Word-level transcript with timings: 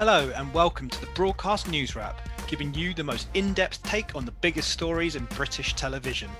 Hello, 0.00 0.32
and 0.34 0.50
welcome 0.54 0.88
to 0.88 0.98
the 1.02 1.12
Broadcast 1.14 1.68
News 1.68 1.94
Wrap, 1.94 2.26
giving 2.48 2.72
you 2.72 2.94
the 2.94 3.04
most 3.04 3.28
in 3.34 3.52
depth 3.52 3.82
take 3.82 4.16
on 4.16 4.24
the 4.24 4.30
biggest 4.30 4.70
stories 4.70 5.14
in 5.14 5.26
British 5.36 5.74
television. 5.74 6.30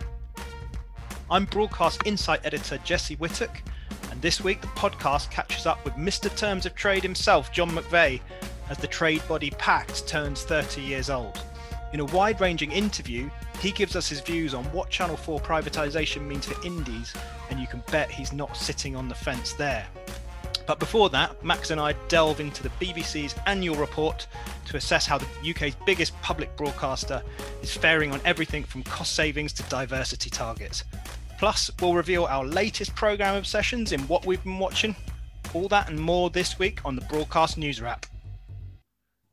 I'm 1.31 1.45
Broadcast 1.45 2.01
Insight 2.07 2.41
Editor 2.47 2.79
Jesse 2.85 3.17
Whittock, 3.17 3.63
and 4.11 4.23
this 4.23 4.41
week 4.41 4.63
the 4.63 4.67
podcast 4.69 5.31
catches 5.31 5.67
up 5.67 5.85
with 5.85 5.93
Mr. 5.93 6.35
Terms 6.35 6.65
of 6.65 6.75
Trade 6.75 7.03
himself, 7.03 7.53
John 7.53 7.69
McVay, 7.73 8.23
as 8.71 8.79
the 8.79 8.87
trade 8.87 9.21
body 9.29 9.51
PACT 9.51 10.09
turns 10.09 10.43
30 10.45 10.81
years 10.81 11.11
old. 11.11 11.39
In 11.93 12.01
a 12.01 12.07
wide 12.07 12.41
ranging 12.41 12.73
interview, 12.73 13.29
he 13.61 13.73
gives 13.73 13.95
us 13.95 14.09
his 14.09 14.23
views 14.23 14.55
on 14.55 14.65
what 14.73 14.89
Channel 14.89 15.19
4 15.19 15.39
privatisation 15.39 16.27
means 16.27 16.47
for 16.47 16.67
indies, 16.67 17.13
and 17.51 17.61
you 17.61 17.67
can 17.67 17.83
bet 17.91 18.11
he's 18.11 18.33
not 18.33 18.57
sitting 18.57 18.97
on 18.97 19.07
the 19.07 19.15
fence 19.15 19.53
there. 19.53 19.87
But 20.71 20.79
before 20.79 21.11
that, 21.11 21.45
Max 21.45 21.73
and 21.73 21.81
I 21.81 21.95
delve 22.07 22.39
into 22.39 22.63
the 22.63 22.69
BBC's 22.81 23.35
annual 23.47 23.75
report 23.75 24.29
to 24.67 24.77
assess 24.77 25.05
how 25.05 25.19
the 25.19 25.27
UK's 25.51 25.75
biggest 25.85 26.15
public 26.23 26.57
broadcaster 26.57 27.25
is 27.61 27.77
faring 27.77 28.13
on 28.13 28.21
everything 28.25 28.63
from 28.63 28.85
cost 28.85 29.17
savings 29.17 29.53
to 29.55 29.65
diversity 29.65 30.31
targets. 30.31 30.85
Plus, 31.41 31.73
we'll 31.81 31.95
reveal 31.95 32.27
our 32.27 32.45
latest 32.45 32.95
programme 32.95 33.35
obsessions 33.35 33.91
in 33.91 33.99
what 34.03 34.25
we've 34.27 34.45
been 34.45 34.61
watching. 34.61 34.95
All 35.55 35.67
that 35.67 35.91
and 35.91 35.99
more 35.99 36.31
this 36.31 36.57
week 36.57 36.79
on 36.85 36.95
the 36.95 37.03
Broadcast 37.03 37.59
News 37.59 37.81
Wrap. 37.81 38.07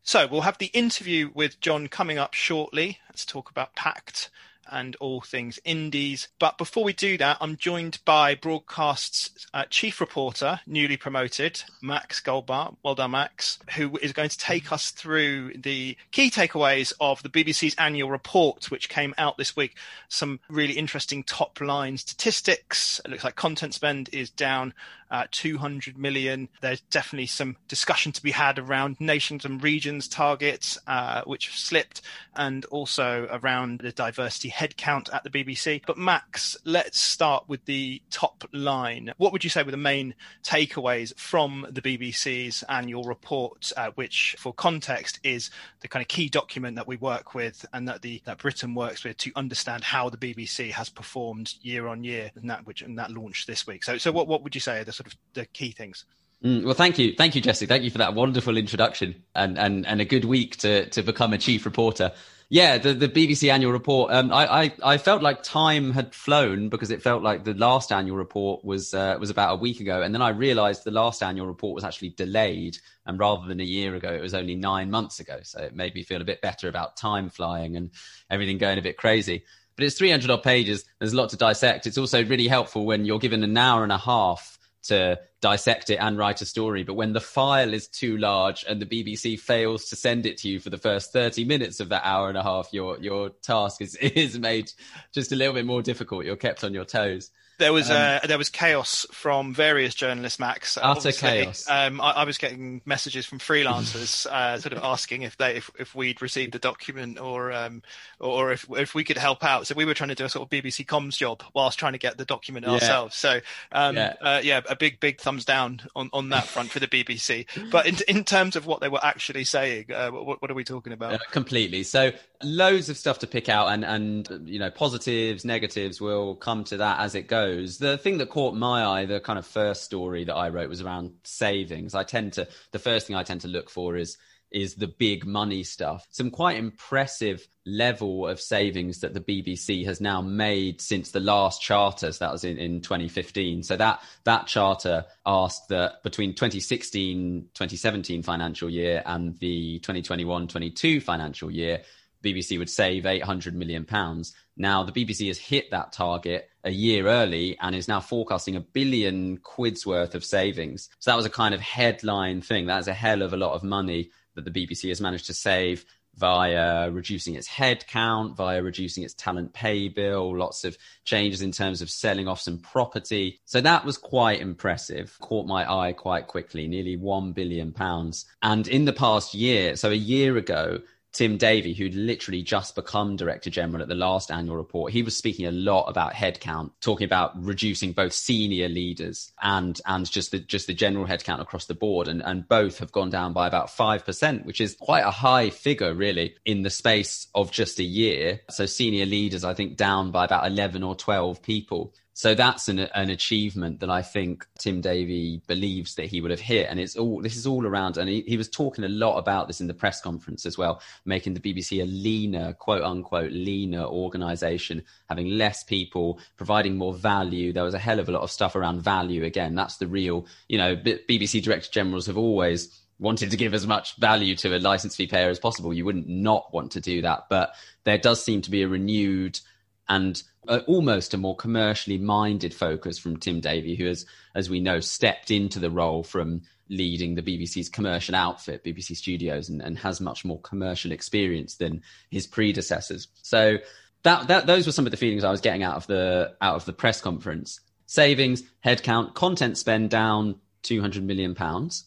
So, 0.01 0.25
we'll 0.25 0.41
have 0.41 0.57
the 0.57 0.71
interview 0.73 1.29
with 1.35 1.59
John 1.59 1.87
coming 1.87 2.17
up 2.17 2.33
shortly. 2.33 2.97
Let's 3.09 3.25
talk 3.27 3.51
about 3.51 3.75
PACT 3.75 4.31
and 4.71 4.95
all 4.97 5.21
things 5.21 5.59
indies. 5.63 6.27
But 6.39 6.57
before 6.57 6.83
we 6.83 6.93
do 6.93 7.17
that, 7.17 7.37
I'm 7.41 7.57
joined 7.57 7.99
by 8.05 8.35
Broadcast's 8.35 9.47
uh, 9.53 9.65
chief 9.69 9.99
reporter, 9.99 10.59
newly 10.65 10.97
promoted, 10.97 11.63
Max 11.81 12.21
Goldbart. 12.21 12.75
Well 12.83 12.95
done, 12.95 13.11
Max, 13.11 13.59
who 13.75 13.97
is 13.97 14.13
going 14.13 14.29
to 14.29 14.37
take 14.37 14.71
us 14.71 14.91
through 14.91 15.53
the 15.55 15.97
key 16.11 16.29
takeaways 16.29 16.93
of 16.99 17.23
the 17.23 17.29
BBC's 17.29 17.75
annual 17.77 18.09
report, 18.09 18.69
which 18.71 18.89
came 18.89 19.13
out 19.17 19.37
this 19.37 19.55
week. 19.55 19.75
Some 20.09 20.39
really 20.49 20.73
interesting 20.73 21.23
top 21.23 21.59
line 21.61 21.97
statistics. 21.97 23.01
It 23.05 23.11
looks 23.11 23.23
like 23.23 23.35
content 23.35 23.73
spend 23.73 24.09
is 24.11 24.29
down 24.29 24.73
uh, 25.11 25.25
200 25.31 25.97
million. 25.97 26.49
There's 26.61 26.81
definitely 26.81 27.27
some 27.27 27.57
discussion 27.67 28.11
to 28.13 28.23
be 28.23 28.31
had 28.31 28.59
around 28.59 28.99
nations 28.99 29.45
and 29.45 29.61
regions 29.63 30.07
targets, 30.07 30.77
uh, 30.87 31.21
which 31.25 31.47
have 31.47 31.55
slipped, 31.55 32.01
and 32.35 32.65
also 32.65 33.27
around 33.31 33.79
the 33.79 33.91
diversity 33.91 34.49
headcount 34.49 35.13
at 35.13 35.23
the 35.23 35.29
BBC. 35.29 35.81
But 35.85 35.97
Max, 35.97 36.57
let's 36.65 36.99
start 36.99 37.45
with 37.47 37.65
the 37.65 38.01
top 38.09 38.43
line. 38.53 39.13
What 39.17 39.31
would 39.31 39.43
you 39.43 39.49
say 39.49 39.63
were 39.63 39.71
the 39.71 39.77
main 39.77 40.15
takeaways 40.43 41.17
from 41.17 41.67
the 41.69 41.81
BBC's 41.81 42.63
annual 42.69 43.03
report, 43.03 43.71
uh, 43.77 43.91
which, 43.95 44.35
for 44.39 44.53
context, 44.53 45.19
is 45.23 45.49
the 45.81 45.87
kind 45.87 46.01
of 46.01 46.07
key 46.07 46.29
document 46.29 46.75
that 46.75 46.87
we 46.87 46.97
work 46.97 47.33
with 47.33 47.65
and 47.73 47.87
that 47.87 48.01
the 48.01 48.21
that 48.25 48.39
Britain 48.39 48.75
works 48.75 49.03
with 49.03 49.17
to 49.17 49.31
understand 49.35 49.83
how 49.83 50.09
the 50.09 50.17
BBC 50.17 50.71
has 50.71 50.89
performed 50.89 51.53
year 51.61 51.87
on 51.87 52.03
year, 52.03 52.31
and 52.35 52.49
that 52.49 52.65
which 52.65 52.81
and 52.81 52.97
that 52.97 53.11
launched 53.11 53.47
this 53.47 53.65
week. 53.67 53.83
So, 53.83 53.97
so 53.97 54.11
what 54.11 54.27
what 54.27 54.43
would 54.43 54.55
you 54.55 54.61
say 54.61 54.79
are 54.79 54.83
the 54.83 54.91
sort 54.97 55.07
of 55.07 55.15
the 55.33 55.45
key 55.45 55.71
things? 55.71 56.05
Mm, 56.43 56.65
well, 56.65 56.73
thank 56.73 56.99
you, 56.99 57.13
thank 57.15 57.35
you, 57.35 57.41
Jesse. 57.41 57.65
Thank 57.65 57.83
you 57.83 57.89
for 57.89 57.97
that 57.97 58.13
wonderful 58.13 58.57
introduction 58.57 59.23
and 59.33 59.57
and 59.57 59.87
and 59.87 60.01
a 60.01 60.05
good 60.05 60.25
week 60.25 60.57
to 60.57 60.87
to 60.89 61.01
become 61.01 61.33
a 61.33 61.37
chief 61.37 61.65
reporter. 61.65 62.11
Yeah, 62.49 62.77
the, 62.77 62.93
the 62.93 63.09
BBC 63.09 63.51
annual 63.51 63.73
report. 63.73 64.13
Um, 64.13 64.31
I, 64.31 64.63
I, 64.63 64.71
I 64.81 64.97
felt 64.97 65.21
like 65.21 65.43
time 65.43 65.91
had 65.91 66.15
flown 66.15 66.69
because 66.69 66.91
it 66.91 67.01
felt 67.01 67.21
like 67.21 67.43
the 67.43 67.53
last 67.53 67.91
annual 67.91 68.15
report 68.15 68.63
was 68.63 68.93
uh, 68.93 69.17
was 69.19 69.29
about 69.29 69.53
a 69.53 69.55
week 69.57 69.81
ago, 69.81 70.01
and 70.01 70.13
then 70.13 70.21
I 70.21 70.29
realised 70.29 70.85
the 70.85 70.91
last 70.91 71.21
annual 71.21 71.47
report 71.47 71.75
was 71.75 71.83
actually 71.83 72.09
delayed, 72.09 72.77
and 73.05 73.19
rather 73.19 73.47
than 73.47 73.59
a 73.59 73.65
year 73.65 73.95
ago, 73.95 74.13
it 74.13 74.21
was 74.21 74.33
only 74.33 74.55
nine 74.55 74.89
months 74.89 75.19
ago. 75.19 75.39
So 75.43 75.61
it 75.61 75.75
made 75.75 75.93
me 75.93 76.03
feel 76.03 76.21
a 76.21 76.25
bit 76.25 76.41
better 76.41 76.69
about 76.69 76.95
time 76.95 77.29
flying 77.29 77.75
and 77.75 77.89
everything 78.29 78.57
going 78.57 78.77
a 78.77 78.83
bit 78.83 78.95
crazy. 78.95 79.43
But 79.75 79.83
it's 79.83 79.97
300 79.97 80.29
odd 80.29 80.41
pages. 80.43 80.85
There's 80.99 81.13
a 81.13 81.17
lot 81.17 81.29
to 81.31 81.37
dissect. 81.37 81.85
It's 81.85 81.97
also 81.97 82.23
really 82.23 82.47
helpful 82.47 82.85
when 82.85 83.05
you're 83.05 83.19
given 83.19 83.43
an 83.43 83.57
hour 83.57 83.83
and 83.83 83.91
a 83.91 83.97
half 83.97 84.56
to 84.87 85.19
dissect 85.41 85.89
it 85.89 85.97
and 85.97 86.17
write 86.17 86.41
a 86.41 86.45
story. 86.45 86.83
But 86.83 86.95
when 86.95 87.13
the 87.13 87.21
file 87.21 87.73
is 87.73 87.87
too 87.87 88.17
large 88.17 88.65
and 88.67 88.81
the 88.81 88.85
BBC 88.85 89.39
fails 89.39 89.85
to 89.89 89.95
send 89.95 90.25
it 90.25 90.37
to 90.39 90.49
you 90.49 90.59
for 90.59 90.69
the 90.69 90.77
first 90.77 91.13
30 91.13 91.45
minutes 91.45 91.79
of 91.79 91.89
that 91.89 92.05
hour 92.05 92.29
and 92.29 92.37
a 92.37 92.43
half, 92.43 92.69
your 92.71 92.99
your 92.99 93.29
task 93.41 93.81
is, 93.81 93.95
is 94.01 94.37
made 94.37 94.71
just 95.13 95.31
a 95.31 95.35
little 95.35 95.53
bit 95.53 95.65
more 95.65 95.81
difficult. 95.81 96.25
You're 96.25 96.35
kept 96.35 96.63
on 96.63 96.73
your 96.73 96.85
toes. 96.85 97.31
There 97.57 97.73
was 97.73 97.89
um, 97.89 97.97
uh, 97.97 98.27
there 98.27 98.37
was 98.37 98.49
chaos 98.49 99.05
from 99.11 99.53
various 99.53 99.95
journalists, 99.95 100.39
Max. 100.39 100.77
Utter 100.79 101.11
chaos. 101.11 101.67
Um, 101.67 101.99
I, 101.99 102.11
I, 102.11 102.23
was 102.23 102.37
getting 102.37 102.81
messages 102.85 103.25
from 103.25 103.39
freelancers, 103.39 104.25
uh, 104.31 104.59
sort 104.59 104.73
of 104.73 104.83
asking 104.83 105.23
if 105.23 105.37
they 105.37 105.55
if, 105.55 105.71
if 105.79 105.95
we'd 105.95 106.21
received 106.21 106.53
the 106.53 106.59
document 106.59 107.19
or 107.19 107.51
um, 107.51 107.81
or 108.19 108.51
if 108.51 108.67
if 108.71 108.93
we 108.93 109.03
could 109.03 109.17
help 109.17 109.43
out. 109.43 109.65
So 109.65 109.73
we 109.73 109.85
were 109.85 109.95
trying 109.95 110.09
to 110.09 110.15
do 110.15 110.25
a 110.25 110.29
sort 110.29 110.45
of 110.45 110.49
BBC 110.51 110.85
comms 110.85 111.17
job 111.17 111.41
whilst 111.55 111.79
trying 111.79 111.93
to 111.93 111.99
get 111.99 112.17
the 112.17 112.25
document 112.25 112.67
yeah. 112.67 112.73
ourselves. 112.73 113.15
So 113.15 113.39
um, 113.71 113.95
yeah. 113.95 114.13
Uh, 114.21 114.41
yeah, 114.43 114.61
a 114.69 114.75
big 114.75 114.99
big 114.99 115.19
thumbs 115.19 115.43
down 115.43 115.81
on, 115.95 116.11
on 116.13 116.29
that 116.29 116.45
front 116.45 116.69
for 116.69 116.79
the 116.79 116.87
BBC. 116.87 117.47
But 117.71 117.87
in 117.87 117.97
in 118.07 118.23
terms 118.23 118.55
of 118.55 118.67
what 118.67 118.81
they 118.81 118.89
were 118.89 119.03
actually 119.03 119.45
saying, 119.45 119.91
uh, 119.91 120.11
what, 120.11 120.43
what 120.43 120.51
are 120.51 120.55
we 120.55 120.63
talking 120.63 120.93
about? 120.93 121.13
Uh, 121.13 121.19
completely. 121.31 121.81
So 121.81 122.11
loads 122.43 122.89
of 122.89 122.97
stuff 122.97 123.19
to 123.19 123.27
pick 123.27 123.49
out, 123.49 123.67
and 123.69 123.85
and 123.85 124.47
you 124.47 124.59
know 124.59 124.69
positives, 124.69 125.45
negatives. 125.45 125.99
We'll 126.01 126.35
come 126.35 126.63
to 126.65 126.77
that 126.77 126.99
as 126.99 127.15
it 127.15 127.27
goes 127.27 127.77
the 127.77 127.97
thing 127.97 128.17
that 128.19 128.29
caught 128.29 128.55
my 128.55 128.85
eye, 128.85 129.05
the 129.05 129.19
kind 129.19 129.39
of 129.39 129.45
first 129.45 129.83
story 129.83 130.23
that 130.25 130.35
I 130.35 130.49
wrote 130.49 130.69
was 130.69 130.81
around 130.81 131.13
savings. 131.23 131.95
I 131.95 132.03
tend 132.03 132.33
to, 132.33 132.47
the 132.71 132.79
first 132.79 133.07
thing 133.07 133.15
I 133.15 133.23
tend 133.23 133.41
to 133.41 133.47
look 133.47 133.69
for 133.69 133.95
is 133.95 134.17
is 134.49 134.75
the 134.75 134.87
big 134.87 135.25
money 135.25 135.61
stuff. 135.61 136.07
Some 136.09 136.31
quite 136.31 136.57
impressive 136.57 137.45
level 137.65 138.25
of 138.27 138.39
savings 138.39 139.01
that 139.01 139.13
the 139.13 139.19
BBC 139.19 139.85
has 139.85 139.99
now 139.99 140.21
made 140.21 140.79
since 140.79 141.11
the 141.11 141.19
last 141.19 141.61
charter. 141.61 142.13
So 142.13 142.23
that 142.23 142.31
was 142.31 142.45
in, 142.45 142.57
in 142.57 142.81
2015. 142.81 143.63
So 143.63 143.75
that 143.75 144.01
that 144.23 144.47
charter 144.47 145.05
asked 145.25 145.67
that 145.69 146.01
between 146.03 146.33
2016, 146.33 147.49
2017 147.53 148.23
financial 148.23 148.69
year 148.69 149.03
and 149.05 149.37
the 149.39 149.79
2021, 149.79 150.47
22 150.47 151.01
financial 151.01 151.51
year, 151.51 151.81
BBC 152.23 152.57
would 152.57 152.69
save 152.69 153.05
800 153.05 153.55
million 153.55 153.85
pounds. 153.85 154.33
Now 154.55 154.83
the 154.83 154.91
BBC 154.91 155.27
has 155.27 155.37
hit 155.37 155.71
that 155.71 155.91
target 155.91 156.49
a 156.63 156.71
year 156.71 157.07
early 157.07 157.57
and 157.61 157.75
is 157.75 157.87
now 157.87 157.99
forecasting 157.99 158.55
a 158.55 158.61
billion 158.61 159.37
quid's 159.37 159.85
worth 159.85 160.15
of 160.15 160.25
savings. 160.25 160.89
So 160.99 161.11
that 161.11 161.17
was 161.17 161.25
a 161.25 161.31
kind 161.31 161.53
of 161.53 161.61
headline 161.61 162.41
thing. 162.41 162.65
That's 162.65 162.87
a 162.87 162.93
hell 162.93 163.21
of 163.21 163.33
a 163.33 163.37
lot 163.37 163.53
of 163.53 163.63
money 163.63 164.11
that 164.35 164.45
the 164.45 164.51
BBC 164.51 164.89
has 164.89 165.01
managed 165.01 165.27
to 165.27 165.33
save 165.33 165.85
via 166.15 166.89
reducing 166.89 167.35
its 167.35 167.47
head 167.47 167.85
count, 167.87 168.35
via 168.35 168.61
reducing 168.61 169.03
its 169.03 169.13
talent 169.13 169.53
pay 169.53 169.87
bill, 169.87 170.35
lots 170.35 170.63
of 170.63 170.75
changes 171.05 171.43
in 171.43 171.51
terms 171.51 171.81
of 171.81 171.91
selling 171.91 172.27
off 172.27 172.41
some 172.41 172.57
property. 172.57 173.39
So 173.45 173.61
that 173.61 173.85
was 173.85 173.97
quite 173.97 174.41
impressive, 174.41 175.15
caught 175.21 175.45
my 175.45 175.71
eye 175.71 175.93
quite 175.93 176.25
quickly, 176.27 176.67
nearly 176.67 176.97
1 176.97 177.33
billion 177.33 177.71
pounds. 177.71 178.25
And 178.41 178.67
in 178.67 178.85
the 178.85 178.93
past 178.93 179.35
year, 179.35 179.75
so 179.75 179.91
a 179.91 179.95
year 179.95 180.37
ago, 180.37 180.79
Tim 181.13 181.37
Davie, 181.37 181.73
who'd 181.73 181.95
literally 181.95 182.43
just 182.43 182.75
become 182.75 183.15
Director 183.15 183.49
General 183.49 183.81
at 183.81 183.87
the 183.87 183.95
last 183.95 184.29
annual 184.29 184.55
report, 184.55 184.93
he 184.93 185.01
was 185.01 185.17
speaking 185.17 185.47
a 185.47 185.51
lot 185.51 185.85
about 185.85 186.13
headcount, 186.13 186.71
talking 186.79 187.05
about 187.05 187.31
reducing 187.41 187.91
both 187.91 188.13
senior 188.13 188.69
leaders 188.69 189.31
and 189.41 189.79
and 189.85 190.09
just 190.09 190.31
the 190.31 190.39
just 190.39 190.67
the 190.67 190.73
general 190.73 191.07
headcount 191.07 191.41
across 191.41 191.65
the 191.65 191.73
board. 191.73 192.07
And, 192.07 192.21
and 192.21 192.47
both 192.47 192.79
have 192.79 192.91
gone 192.91 193.09
down 193.09 193.33
by 193.33 193.47
about 193.47 193.71
five 193.71 194.05
percent, 194.05 194.45
which 194.45 194.61
is 194.61 194.75
quite 194.75 195.05
a 195.05 195.11
high 195.11 195.49
figure, 195.49 195.93
really, 195.93 196.35
in 196.45 196.61
the 196.61 196.69
space 196.69 197.27
of 197.33 197.51
just 197.51 197.79
a 197.79 197.83
year. 197.83 198.41
So 198.49 198.65
senior 198.65 199.05
leaders, 199.05 199.43
I 199.43 199.53
think, 199.53 199.75
down 199.75 200.11
by 200.11 200.25
about 200.25 200.45
eleven 200.45 200.83
or 200.83 200.95
twelve 200.95 201.41
people. 201.41 201.93
So 202.17 202.33
that's 202.33 202.67
an, 202.67 202.79
an 202.79 203.11
achievement 203.11 203.79
that 203.81 203.91
I 203.91 204.01
think 204.01 204.47
Tim 204.57 204.81
Davie 204.81 205.39
believes 205.45 205.93
that 205.95 206.07
he 206.07 206.19
would 206.19 206.31
have 206.31 206.39
hit. 206.39 206.65
And 206.67 206.79
it's 206.79 206.95
all, 206.95 207.21
this 207.21 207.35
is 207.35 207.45
all 207.45 207.63
around. 207.63 207.95
And 207.95 208.09
he, 208.09 208.21
he 208.21 208.37
was 208.37 208.49
talking 208.49 208.83
a 208.83 208.89
lot 208.89 209.19
about 209.19 209.45
this 209.45 209.61
in 209.61 209.67
the 209.67 209.75
press 209.75 210.01
conference 210.01 210.43
as 210.43 210.57
well, 210.57 210.81
making 211.05 211.35
the 211.35 211.39
BBC 211.39 211.79
a 211.79 211.85
leaner, 211.85 212.53
quote 212.53 212.81
unquote, 212.81 213.31
leaner 213.31 213.83
organization, 213.83 214.81
having 215.07 215.29
less 215.29 215.63
people, 215.63 216.19
providing 216.37 216.75
more 216.75 216.95
value. 216.95 217.53
There 217.53 217.63
was 217.63 217.75
a 217.75 217.79
hell 217.79 217.99
of 217.99 218.09
a 218.09 218.11
lot 218.11 218.23
of 218.23 218.31
stuff 218.31 218.55
around 218.55 218.81
value. 218.81 219.23
Again, 219.23 219.53
that's 219.53 219.77
the 219.77 219.85
real, 219.85 220.25
you 220.47 220.57
know, 220.57 220.75
BBC 220.75 221.43
director 221.43 221.69
generals 221.71 222.07
have 222.07 222.17
always 222.17 222.81
wanted 222.97 223.29
to 223.29 223.37
give 223.37 223.53
as 223.53 223.67
much 223.67 223.95
value 223.97 224.35
to 224.37 224.57
a 224.57 224.57
license 224.57 224.95
fee 224.95 225.05
payer 225.05 225.29
as 225.29 225.37
possible. 225.37 225.71
You 225.71 225.85
wouldn't 225.85 226.09
not 226.09 226.51
want 226.51 226.71
to 226.71 226.81
do 226.81 227.03
that. 227.03 227.27
But 227.29 227.53
there 227.83 227.99
does 227.99 228.23
seem 228.23 228.41
to 228.41 228.49
be 228.49 228.63
a 228.63 228.67
renewed 228.67 229.39
and 229.89 230.21
uh, 230.47 230.59
almost 230.67 231.13
a 231.13 231.17
more 231.17 231.35
commercially 231.35 231.97
minded 231.97 232.53
focus 232.53 232.97
from 232.97 233.17
Tim 233.17 233.39
Davie, 233.39 233.75
who 233.75 233.85
has, 233.85 234.05
as 234.35 234.49
we 234.49 234.59
know, 234.59 234.79
stepped 234.79 235.31
into 235.31 235.59
the 235.59 235.69
role 235.69 236.03
from 236.03 236.41
leading 236.69 237.15
the 237.15 237.21
BBC's 237.21 237.69
commercial 237.69 238.15
outfit, 238.15 238.63
BBC 238.63 238.95
Studios, 238.95 239.49
and, 239.49 239.61
and 239.61 239.77
has 239.79 240.01
much 240.01 240.25
more 240.25 240.39
commercial 240.41 240.91
experience 240.91 241.55
than 241.55 241.81
his 242.09 242.27
predecessors. 242.27 243.07
So 243.21 243.57
that, 244.03 244.27
that 244.27 244.47
those 244.47 244.65
were 244.65 244.71
some 244.71 244.85
of 244.85 244.91
the 244.91 244.97
feelings 244.97 245.23
I 245.23 245.31
was 245.31 245.41
getting 245.41 245.63
out 245.63 245.75
of 245.75 245.87
the 245.87 246.35
out 246.41 246.55
of 246.55 246.65
the 246.65 246.73
press 246.73 247.01
conference. 247.01 247.59
Savings, 247.85 248.43
headcount, 248.65 249.13
content 249.13 249.57
spend 249.57 249.89
down 249.89 250.35
two 250.61 250.81
hundred 250.81 251.03
million 251.03 251.35
pounds. 251.35 251.85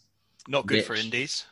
Not 0.49 0.67
good 0.67 0.79
which, 0.79 0.87
for 0.87 0.95
indies. 0.95 1.45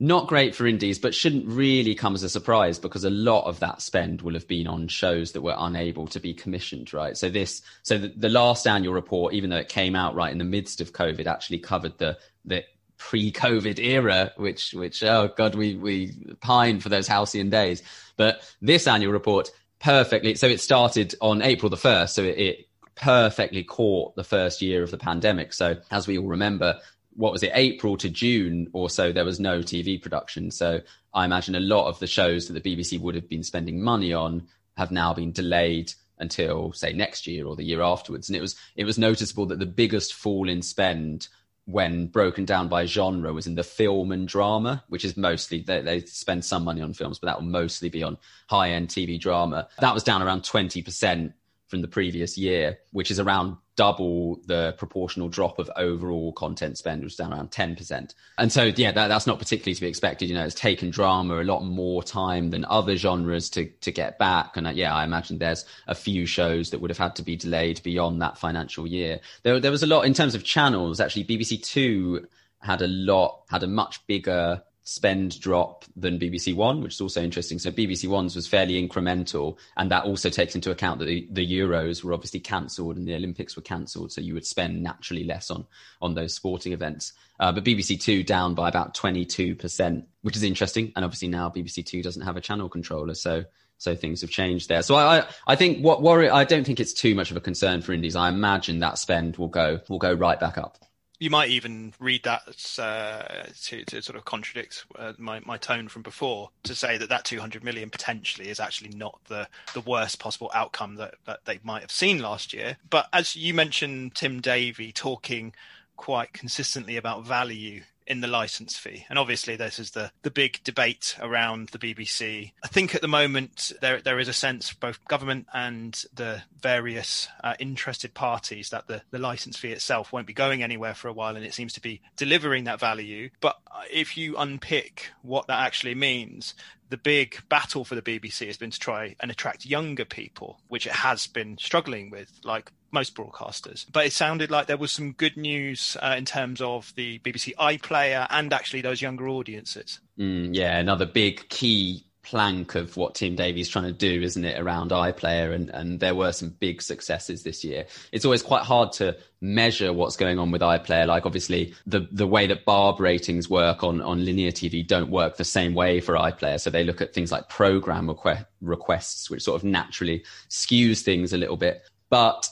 Not 0.00 0.26
great 0.26 0.54
for 0.54 0.66
indies, 0.66 0.98
but 0.98 1.14
shouldn't 1.14 1.46
really 1.46 1.94
come 1.94 2.14
as 2.14 2.22
a 2.22 2.28
surprise 2.28 2.78
because 2.78 3.04
a 3.04 3.10
lot 3.10 3.46
of 3.46 3.60
that 3.60 3.80
spend 3.80 4.22
will 4.22 4.34
have 4.34 4.48
been 4.48 4.66
on 4.66 4.88
shows 4.88 5.32
that 5.32 5.42
were 5.42 5.54
unable 5.56 6.06
to 6.08 6.20
be 6.20 6.34
commissioned, 6.34 6.92
right? 6.92 7.16
So 7.16 7.30
this, 7.30 7.62
so 7.82 7.98
the, 7.98 8.08
the 8.08 8.28
last 8.28 8.66
annual 8.66 8.92
report, 8.92 9.34
even 9.34 9.50
though 9.50 9.56
it 9.56 9.68
came 9.68 9.94
out 9.94 10.14
right 10.14 10.32
in 10.32 10.38
the 10.38 10.44
midst 10.44 10.80
of 10.80 10.92
COVID, 10.92 11.26
actually 11.26 11.58
covered 11.58 11.98
the 11.98 12.18
the 12.44 12.64
pre-COVID 12.98 13.78
era, 13.78 14.32
which 14.36 14.72
which 14.72 15.02
oh 15.02 15.28
god, 15.36 15.54
we 15.54 15.76
we 15.76 16.12
pine 16.40 16.80
for 16.80 16.88
those 16.88 17.06
halcyon 17.06 17.50
days. 17.50 17.82
But 18.16 18.42
this 18.60 18.86
annual 18.86 19.12
report 19.12 19.50
perfectly, 19.78 20.34
so 20.34 20.46
it 20.46 20.60
started 20.60 21.14
on 21.20 21.42
April 21.42 21.70
the 21.70 21.76
first, 21.76 22.14
so 22.14 22.22
it, 22.22 22.38
it 22.38 22.68
perfectly 22.94 23.64
caught 23.64 24.14
the 24.16 24.24
first 24.24 24.62
year 24.62 24.82
of 24.82 24.90
the 24.90 24.98
pandemic. 24.98 25.52
So 25.52 25.76
as 25.90 26.06
we 26.06 26.18
all 26.18 26.26
remember, 26.26 26.80
what 27.16 27.32
was 27.32 27.42
it, 27.42 27.52
April 27.54 27.96
to 27.96 28.08
June 28.08 28.68
or 28.72 28.90
so, 28.90 29.12
there 29.12 29.24
was 29.24 29.40
no 29.40 29.60
TV 29.60 30.00
production. 30.00 30.50
So 30.50 30.80
I 31.12 31.24
imagine 31.24 31.54
a 31.54 31.60
lot 31.60 31.88
of 31.88 31.98
the 31.98 32.06
shows 32.06 32.48
that 32.48 32.60
the 32.60 32.76
BBC 32.76 33.00
would 33.00 33.14
have 33.14 33.28
been 33.28 33.42
spending 33.42 33.82
money 33.82 34.12
on 34.12 34.46
have 34.76 34.90
now 34.90 35.14
been 35.14 35.32
delayed 35.32 35.92
until 36.18 36.72
say 36.72 36.92
next 36.92 37.26
year 37.26 37.46
or 37.46 37.56
the 37.56 37.64
year 37.64 37.82
afterwards. 37.82 38.28
And 38.28 38.36
it 38.36 38.40
was 38.40 38.56
it 38.76 38.84
was 38.84 38.98
noticeable 38.98 39.46
that 39.46 39.58
the 39.58 39.66
biggest 39.66 40.14
fall 40.14 40.48
in 40.48 40.62
spend 40.62 41.28
when 41.66 42.06
broken 42.06 42.44
down 42.44 42.68
by 42.68 42.84
genre 42.84 43.32
was 43.32 43.46
in 43.46 43.54
the 43.54 43.62
film 43.62 44.12
and 44.12 44.28
drama, 44.28 44.84
which 44.88 45.04
is 45.04 45.16
mostly 45.16 45.62
they, 45.62 45.80
they 45.80 46.00
spend 46.00 46.44
some 46.44 46.64
money 46.64 46.82
on 46.82 46.92
films, 46.92 47.18
but 47.18 47.26
that 47.26 47.40
will 47.40 47.48
mostly 47.48 47.88
be 47.88 48.02
on 48.02 48.18
high 48.48 48.70
end 48.70 48.88
TV 48.88 49.18
drama. 49.18 49.68
That 49.80 49.94
was 49.94 50.02
down 50.02 50.22
around 50.22 50.42
20% 50.42 51.32
from 51.74 51.82
the 51.82 51.88
previous 51.88 52.38
year, 52.38 52.78
which 52.92 53.10
is 53.10 53.18
around 53.18 53.56
double 53.74 54.40
the 54.46 54.76
proportional 54.78 55.28
drop 55.28 55.58
of 55.58 55.68
overall 55.76 56.32
content 56.32 56.78
spend, 56.78 57.02
which 57.02 57.14
is 57.14 57.16
down 57.16 57.32
around 57.32 57.50
10%. 57.50 58.14
And 58.38 58.52
so, 58.52 58.70
yeah, 58.76 58.92
that, 58.92 59.08
that's 59.08 59.26
not 59.26 59.40
particularly 59.40 59.74
to 59.74 59.80
be 59.80 59.88
expected. 59.88 60.28
You 60.28 60.36
know, 60.36 60.44
it's 60.44 60.54
taken 60.54 60.90
drama 60.90 61.40
a 61.40 61.42
lot 61.42 61.64
more 61.64 62.04
time 62.04 62.50
than 62.50 62.64
other 62.66 62.96
genres 62.96 63.50
to, 63.50 63.66
to 63.66 63.90
get 63.90 64.20
back. 64.20 64.56
And 64.56 64.68
uh, 64.68 64.70
yeah, 64.70 64.94
I 64.94 65.02
imagine 65.02 65.38
there's 65.38 65.64
a 65.88 65.96
few 65.96 66.26
shows 66.26 66.70
that 66.70 66.80
would 66.80 66.90
have 66.90 66.98
had 66.98 67.16
to 67.16 67.22
be 67.22 67.34
delayed 67.34 67.82
beyond 67.82 68.22
that 68.22 68.38
financial 68.38 68.86
year. 68.86 69.18
There, 69.42 69.58
there 69.58 69.72
was 69.72 69.82
a 69.82 69.88
lot 69.88 70.02
in 70.02 70.14
terms 70.14 70.36
of 70.36 70.44
channels, 70.44 71.00
actually, 71.00 71.24
BBC 71.24 71.60
Two 71.60 72.28
had 72.60 72.82
a 72.82 72.86
lot, 72.86 73.42
had 73.50 73.64
a 73.64 73.66
much 73.66 74.06
bigger 74.06 74.62
spend 74.84 75.40
drop 75.40 75.86
than 75.96 76.18
BBC 76.18 76.54
One, 76.54 76.82
which 76.82 76.94
is 76.94 77.00
also 77.00 77.22
interesting. 77.22 77.58
So 77.58 77.70
BBC 77.70 78.06
One's 78.06 78.36
was 78.36 78.46
fairly 78.46 78.86
incremental, 78.86 79.56
and 79.76 79.90
that 79.90 80.04
also 80.04 80.28
takes 80.28 80.54
into 80.54 80.70
account 80.70 80.98
that 81.00 81.06
the, 81.06 81.26
the 81.30 81.58
Euros 81.58 82.04
were 82.04 82.12
obviously 82.12 82.40
cancelled 82.40 82.96
and 82.96 83.08
the 83.08 83.14
Olympics 83.14 83.56
were 83.56 83.62
cancelled, 83.62 84.12
so 84.12 84.20
you 84.20 84.34
would 84.34 84.46
spend 84.46 84.82
naturally 84.82 85.24
less 85.24 85.50
on 85.50 85.66
on 86.00 86.14
those 86.14 86.34
sporting 86.34 86.72
events. 86.72 87.14
Uh, 87.40 87.50
but 87.50 87.64
BBC 87.64 88.00
Two 88.00 88.22
down 88.22 88.54
by 88.54 88.68
about 88.68 88.94
twenty 88.94 89.24
two 89.24 89.56
percent, 89.56 90.06
which 90.22 90.36
is 90.36 90.42
interesting. 90.42 90.92
And 90.94 91.04
obviously 91.04 91.28
now 91.28 91.48
BBC 91.48 91.84
Two 91.84 92.02
doesn't 92.02 92.22
have 92.22 92.36
a 92.36 92.42
channel 92.42 92.68
controller, 92.68 93.14
so 93.14 93.44
so 93.78 93.96
things 93.96 94.20
have 94.20 94.30
changed 94.30 94.68
there. 94.68 94.82
So 94.82 94.94
I, 94.94 95.26
I 95.46 95.56
think 95.56 95.82
what 95.82 96.02
worry, 96.02 96.28
I 96.28 96.44
don't 96.44 96.64
think 96.64 96.78
it's 96.78 96.92
too 96.92 97.14
much 97.14 97.30
of 97.30 97.36
a 97.36 97.40
concern 97.40 97.82
for 97.82 97.92
indies. 97.92 98.16
I 98.16 98.28
imagine 98.28 98.80
that 98.80 98.98
spend 98.98 99.38
will 99.38 99.48
go 99.48 99.80
will 99.88 99.98
go 99.98 100.12
right 100.12 100.38
back 100.38 100.58
up 100.58 100.78
you 101.24 101.30
might 101.30 101.48
even 101.48 101.94
read 101.98 102.22
that 102.24 102.42
uh, 102.78 103.44
to, 103.62 103.82
to 103.86 104.02
sort 104.02 104.14
of 104.14 104.26
contradict 104.26 104.84
uh, 104.98 105.14
my, 105.16 105.40
my 105.46 105.56
tone 105.56 105.88
from 105.88 106.02
before 106.02 106.50
to 106.64 106.74
say 106.74 106.98
that 106.98 107.08
that 107.08 107.24
200 107.24 107.64
million 107.64 107.88
potentially 107.88 108.50
is 108.50 108.60
actually 108.60 108.90
not 108.90 109.18
the, 109.28 109.48
the 109.72 109.80
worst 109.80 110.18
possible 110.18 110.50
outcome 110.52 110.96
that, 110.96 111.14
that 111.24 111.40
they 111.46 111.58
might 111.64 111.80
have 111.80 111.90
seen 111.90 112.18
last 112.18 112.52
year. 112.52 112.76
But 112.90 113.08
as 113.10 113.34
you 113.34 113.54
mentioned, 113.54 114.14
Tim 114.14 114.42
Davie 114.42 114.92
talking 114.92 115.54
quite 115.96 116.34
consistently 116.34 116.98
about 116.98 117.24
value 117.24 117.84
in 118.06 118.20
the 118.20 118.26
license 118.26 118.76
fee. 118.76 119.06
And 119.08 119.18
obviously, 119.18 119.56
this 119.56 119.78
is 119.78 119.92
the, 119.92 120.10
the 120.22 120.30
big 120.30 120.62
debate 120.64 121.16
around 121.20 121.68
the 121.68 121.78
BBC. 121.78 122.52
I 122.62 122.68
think 122.68 122.94
at 122.94 123.00
the 123.00 123.08
moment 123.08 123.72
there 123.80 124.00
there 124.00 124.18
is 124.18 124.28
a 124.28 124.32
sense, 124.32 124.72
both 124.72 125.04
government 125.06 125.46
and 125.52 126.04
the 126.14 126.42
various 126.60 127.28
uh, 127.42 127.54
interested 127.58 128.14
parties, 128.14 128.70
that 128.70 128.86
the, 128.86 129.02
the 129.10 129.18
license 129.18 129.56
fee 129.56 129.72
itself 129.72 130.12
won't 130.12 130.26
be 130.26 130.32
going 130.34 130.62
anywhere 130.62 130.94
for 130.94 131.08
a 131.08 131.12
while, 131.12 131.36
and 131.36 131.44
it 131.44 131.54
seems 131.54 131.72
to 131.74 131.80
be 131.80 132.00
delivering 132.16 132.64
that 132.64 132.80
value. 132.80 133.30
But 133.40 133.58
if 133.90 134.16
you 134.16 134.36
unpick 134.36 135.10
what 135.22 135.46
that 135.46 135.60
actually 135.60 135.94
means, 135.94 136.54
the 136.90 136.96
big 136.96 137.38
battle 137.48 137.84
for 137.84 137.94
the 137.94 138.02
BBC 138.02 138.46
has 138.46 138.56
been 138.56 138.70
to 138.70 138.78
try 138.78 139.16
and 139.20 139.30
attract 139.30 139.66
younger 139.66 140.04
people, 140.04 140.60
which 140.68 140.86
it 140.86 140.92
has 140.92 141.26
been 141.26 141.56
struggling 141.58 142.10
with, 142.10 142.30
like 142.44 142.70
most 142.92 143.14
broadcasters. 143.14 143.86
But 143.92 144.06
it 144.06 144.12
sounded 144.12 144.50
like 144.50 144.66
there 144.66 144.76
was 144.76 144.92
some 144.92 145.12
good 145.12 145.36
news 145.36 145.96
uh, 146.00 146.14
in 146.16 146.24
terms 146.24 146.60
of 146.60 146.92
the 146.96 147.18
BBC 147.20 147.54
iPlayer 147.56 148.26
and 148.30 148.52
actually 148.52 148.80
those 148.80 149.02
younger 149.02 149.28
audiences. 149.28 150.00
Mm, 150.18 150.54
yeah, 150.54 150.78
another 150.78 151.06
big 151.06 151.48
key 151.48 152.04
plank 152.24 152.74
of 152.74 152.96
what 152.96 153.14
Tim 153.14 153.36
Davie's 153.36 153.68
trying 153.68 153.84
to 153.84 153.92
do, 153.92 154.22
isn't 154.22 154.44
it, 154.44 154.58
around 154.60 154.90
iPlayer? 154.90 155.54
And, 155.54 155.70
and 155.70 156.00
there 156.00 156.14
were 156.14 156.32
some 156.32 156.48
big 156.48 156.82
successes 156.82 157.42
this 157.42 157.62
year. 157.62 157.86
It's 158.10 158.24
always 158.24 158.42
quite 158.42 158.62
hard 158.62 158.92
to 158.94 159.16
measure 159.40 159.92
what's 159.92 160.16
going 160.16 160.38
on 160.38 160.50
with 160.50 160.62
iPlayer. 160.62 161.06
Like 161.06 161.26
obviously 161.26 161.74
the, 161.86 162.08
the 162.10 162.26
way 162.26 162.46
that 162.46 162.64
Barb 162.64 162.98
ratings 162.98 163.48
work 163.48 163.84
on, 163.84 164.00
on 164.00 164.24
linear 164.24 164.50
TV 164.50 164.86
don't 164.86 165.10
work 165.10 165.36
the 165.36 165.44
same 165.44 165.74
way 165.74 166.00
for 166.00 166.14
iPlayer. 166.14 166.60
So 166.60 166.70
they 166.70 166.82
look 166.82 167.00
at 167.00 167.12
things 167.12 167.30
like 167.30 167.48
program 167.48 168.08
request, 168.08 168.46
requests, 168.60 169.30
which 169.30 169.42
sort 169.42 169.60
of 169.60 169.64
naturally 169.64 170.24
skews 170.48 171.02
things 171.02 171.32
a 171.32 171.38
little 171.38 171.56
bit. 171.56 171.82
But 172.10 172.48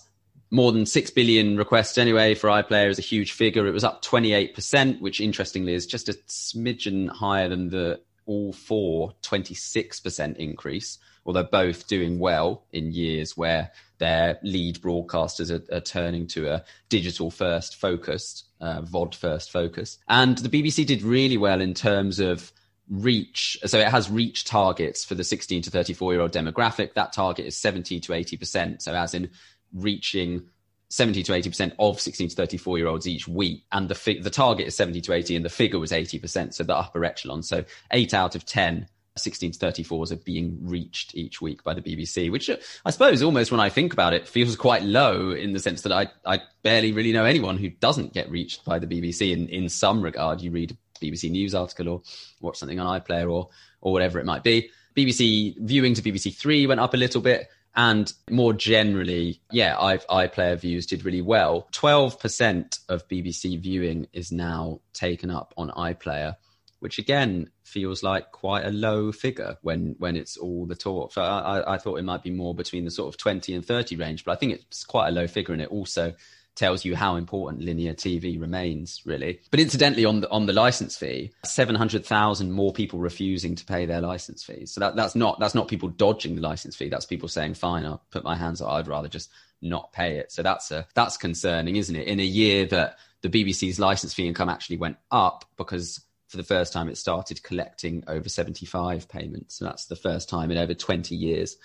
more 0.52 0.70
than 0.70 0.84
6 0.84 1.10
billion 1.12 1.56
requests 1.56 1.96
anyway 1.96 2.34
for 2.34 2.50
iPlayer 2.50 2.90
is 2.90 2.98
a 2.98 3.02
huge 3.02 3.32
figure. 3.32 3.66
It 3.66 3.72
was 3.72 3.84
up 3.84 4.04
28%, 4.04 5.00
which 5.00 5.18
interestingly 5.18 5.72
is 5.72 5.86
just 5.86 6.10
a 6.10 6.12
smidgen 6.28 7.08
higher 7.08 7.48
than 7.48 7.70
the 7.70 8.00
All 8.26 8.52
4 8.52 9.12
26% 9.22 10.36
increase, 10.36 10.98
although 11.26 11.44
both 11.44 11.86
doing 11.88 12.18
well 12.18 12.64
in 12.72 12.92
years 12.92 13.36
where 13.36 13.70
their 13.98 14.38
lead 14.42 14.80
broadcasters 14.80 15.50
are, 15.50 15.76
are 15.76 15.80
turning 15.80 16.26
to 16.28 16.52
a 16.52 16.64
digital 16.88 17.30
first 17.30 17.76
focused, 17.76 18.44
uh, 18.60 18.82
VOD 18.82 19.14
first 19.14 19.50
focus. 19.50 19.98
And 20.08 20.38
the 20.38 20.48
BBC 20.48 20.86
did 20.86 21.02
really 21.02 21.36
well 21.36 21.60
in 21.60 21.74
terms 21.74 22.18
of 22.18 22.52
reach. 22.88 23.58
So 23.64 23.78
it 23.78 23.88
has 23.88 24.10
reach 24.10 24.44
targets 24.44 25.04
for 25.04 25.14
the 25.14 25.24
16 25.24 25.62
to 25.62 25.70
34 25.70 26.12
year 26.12 26.22
old 26.22 26.32
demographic. 26.32 26.94
That 26.94 27.12
target 27.12 27.46
is 27.46 27.56
70 27.56 28.00
to 28.00 28.12
80%. 28.12 28.82
So 28.82 28.94
as 28.94 29.14
in 29.14 29.30
reaching 29.72 30.48
70 30.92 31.22
to 31.22 31.32
80% 31.32 31.72
of 31.78 31.98
16 31.98 32.28
to 32.28 32.36
34 32.36 32.76
year 32.76 32.86
olds 32.86 33.08
each 33.08 33.26
week. 33.26 33.64
And 33.72 33.88
the, 33.88 33.94
fi- 33.94 34.20
the 34.20 34.28
target 34.28 34.66
is 34.66 34.76
70 34.76 35.00
to 35.00 35.14
80 35.14 35.36
and 35.36 35.44
the 35.44 35.48
figure 35.48 35.78
was 35.78 35.90
80%. 35.90 36.52
So 36.52 36.64
the 36.64 36.76
upper 36.76 37.02
echelon. 37.02 37.42
So 37.42 37.64
eight 37.90 38.12
out 38.12 38.34
of 38.34 38.44
10 38.44 38.86
16 39.16 39.52
to 39.52 39.58
34s 39.58 40.12
are 40.12 40.16
being 40.16 40.58
reached 40.62 41.14
each 41.14 41.40
week 41.40 41.62
by 41.64 41.74
the 41.74 41.82
BBC, 41.82 42.30
which 42.30 42.48
uh, 42.48 42.56
I 42.84 42.90
suppose 42.90 43.22
almost 43.22 43.50
when 43.50 43.60
I 43.60 43.68
think 43.68 43.92
about 43.92 44.12
it 44.12 44.28
feels 44.28 44.54
quite 44.56 44.82
low 44.82 45.30
in 45.30 45.52
the 45.52 45.60
sense 45.60 45.82
that 45.82 45.92
I, 45.92 46.08
I 46.24 46.40
barely 46.62 46.92
really 46.92 47.12
know 47.12 47.24
anyone 47.24 47.56
who 47.56 47.70
doesn't 47.70 48.12
get 48.12 48.30
reached 48.30 48.64
by 48.64 48.78
the 48.78 48.86
BBC 48.86 49.32
in, 49.32 49.48
in 49.48 49.68
some 49.68 50.02
regard. 50.02 50.40
You 50.40 50.50
read 50.50 50.72
a 50.72 51.04
BBC 51.04 51.30
News 51.30 51.54
article 51.54 51.88
or 51.88 52.02
watch 52.40 52.58
something 52.58 52.80
on 52.80 53.00
iPlayer 53.00 53.30
or, 53.30 53.48
or 53.80 53.92
whatever 53.92 54.18
it 54.18 54.26
might 54.26 54.44
be. 54.44 54.70
BBC 54.96 55.56
viewing 55.58 55.94
to 55.94 56.02
BBC 56.02 56.34
Three 56.34 56.66
went 56.66 56.80
up 56.80 56.94
a 56.94 56.98
little 56.98 57.22
bit. 57.22 57.48
And 57.74 58.12
more 58.30 58.52
generally, 58.52 59.40
yeah, 59.50 59.76
iPlayer 59.76 60.60
views 60.60 60.86
did 60.86 61.04
really 61.04 61.22
well. 61.22 61.68
12% 61.72 62.78
of 62.88 63.08
BBC 63.08 63.58
viewing 63.60 64.08
is 64.12 64.30
now 64.30 64.80
taken 64.92 65.30
up 65.30 65.54
on 65.56 65.70
iPlayer, 65.70 66.36
which 66.80 66.98
again 66.98 67.48
feels 67.64 68.02
like 68.02 68.30
quite 68.30 68.66
a 68.66 68.70
low 68.70 69.10
figure 69.10 69.56
when, 69.62 69.94
when 69.98 70.16
it's 70.16 70.36
all 70.36 70.66
the 70.66 70.74
talk. 70.74 71.14
So 71.14 71.22
I, 71.22 71.74
I 71.74 71.78
thought 71.78 71.96
it 71.98 72.04
might 72.04 72.22
be 72.22 72.30
more 72.30 72.54
between 72.54 72.84
the 72.84 72.90
sort 72.90 73.08
of 73.08 73.18
20 73.18 73.54
and 73.54 73.64
30 73.64 73.96
range, 73.96 74.24
but 74.24 74.32
I 74.32 74.36
think 74.36 74.52
it's 74.52 74.84
quite 74.84 75.08
a 75.08 75.12
low 75.12 75.26
figure. 75.26 75.54
And 75.54 75.62
it 75.62 75.70
also 75.70 76.12
tells 76.54 76.84
you 76.84 76.94
how 76.94 77.16
important 77.16 77.64
linear 77.64 77.94
TV 77.94 78.40
remains, 78.40 79.02
really. 79.04 79.40
But 79.50 79.60
incidentally, 79.60 80.04
on 80.04 80.20
the 80.20 80.30
on 80.30 80.46
the 80.46 80.52
license 80.52 80.96
fee, 80.96 81.32
seven 81.44 81.74
hundred 81.74 82.04
thousand 82.04 82.52
more 82.52 82.72
people 82.72 82.98
refusing 82.98 83.54
to 83.54 83.64
pay 83.64 83.86
their 83.86 84.00
license 84.00 84.42
fees. 84.42 84.72
So 84.72 84.80
that, 84.80 84.96
that's 84.96 85.14
not 85.14 85.40
that's 85.40 85.54
not 85.54 85.68
people 85.68 85.88
dodging 85.88 86.34
the 86.34 86.42
license 86.42 86.76
fee. 86.76 86.88
That's 86.88 87.06
people 87.06 87.28
saying, 87.28 87.54
"Fine, 87.54 87.86
I'll 87.86 88.02
put 88.10 88.24
my 88.24 88.36
hands 88.36 88.60
up. 88.60 88.70
I'd 88.70 88.88
rather 88.88 89.08
just 89.08 89.30
not 89.60 89.92
pay 89.92 90.16
it." 90.16 90.32
So 90.32 90.42
that's 90.42 90.70
a 90.70 90.86
that's 90.94 91.16
concerning, 91.16 91.76
isn't 91.76 91.96
it? 91.96 92.06
In 92.06 92.20
a 92.20 92.24
year 92.24 92.66
that 92.66 92.98
the 93.22 93.30
BBC's 93.30 93.80
license 93.80 94.12
fee 94.12 94.26
income 94.26 94.48
actually 94.48 94.76
went 94.76 94.96
up 95.10 95.44
because 95.56 96.04
for 96.28 96.36
the 96.38 96.42
first 96.42 96.72
time 96.72 96.88
it 96.88 96.96
started 96.96 97.42
collecting 97.42 98.02
over 98.06 98.28
75 98.28 99.08
payments. 99.08 99.56
So 99.56 99.66
that's 99.66 99.84
the 99.84 99.96
first 99.96 100.28
time 100.28 100.50
in 100.50 100.56
over 100.56 100.72
20 100.74 101.14
years 101.14 101.56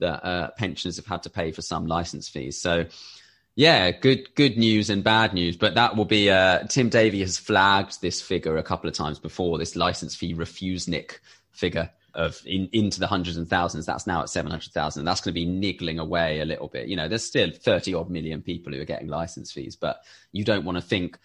that 0.00 0.24
uh, 0.24 0.50
pensioners 0.56 0.96
have 0.96 1.06
had 1.06 1.22
to 1.24 1.30
pay 1.30 1.52
for 1.52 1.62
some 1.62 1.86
license 1.86 2.28
fees. 2.28 2.60
So 2.60 2.86
yeah, 3.56 3.92
good 3.92 4.34
good 4.34 4.58
news 4.58 4.90
and 4.90 5.04
bad 5.04 5.32
news, 5.32 5.56
but 5.56 5.74
that 5.74 5.96
will 5.96 6.04
be. 6.04 6.28
Uh, 6.30 6.64
Tim 6.64 6.88
Davie 6.88 7.20
has 7.20 7.38
flagged 7.38 8.00
this 8.00 8.20
figure 8.20 8.56
a 8.56 8.62
couple 8.62 8.88
of 8.88 8.96
times 8.96 9.18
before. 9.18 9.58
This 9.58 9.76
license 9.76 10.16
fee 10.16 10.34
refusenick 10.34 11.18
figure 11.52 11.90
of 12.14 12.40
in, 12.46 12.68
into 12.72 12.98
the 12.98 13.06
hundreds 13.06 13.36
and 13.36 13.48
thousands. 13.48 13.86
That's 13.86 14.08
now 14.08 14.22
at 14.22 14.28
seven 14.28 14.50
hundred 14.50 14.72
thousand. 14.72 15.04
That's 15.04 15.20
going 15.20 15.34
to 15.34 15.40
be 15.40 15.46
niggling 15.46 16.00
away 16.00 16.40
a 16.40 16.44
little 16.44 16.66
bit. 16.66 16.88
You 16.88 16.96
know, 16.96 17.06
there's 17.08 17.24
still 17.24 17.52
thirty 17.52 17.94
odd 17.94 18.10
million 18.10 18.42
people 18.42 18.72
who 18.72 18.80
are 18.80 18.86
getting 18.86 19.08
license 19.08 19.52
fees, 19.52 19.76
but 19.76 20.00
you 20.32 20.44
don't 20.44 20.64
want 20.64 20.76
to 20.76 20.82
think 20.82 21.18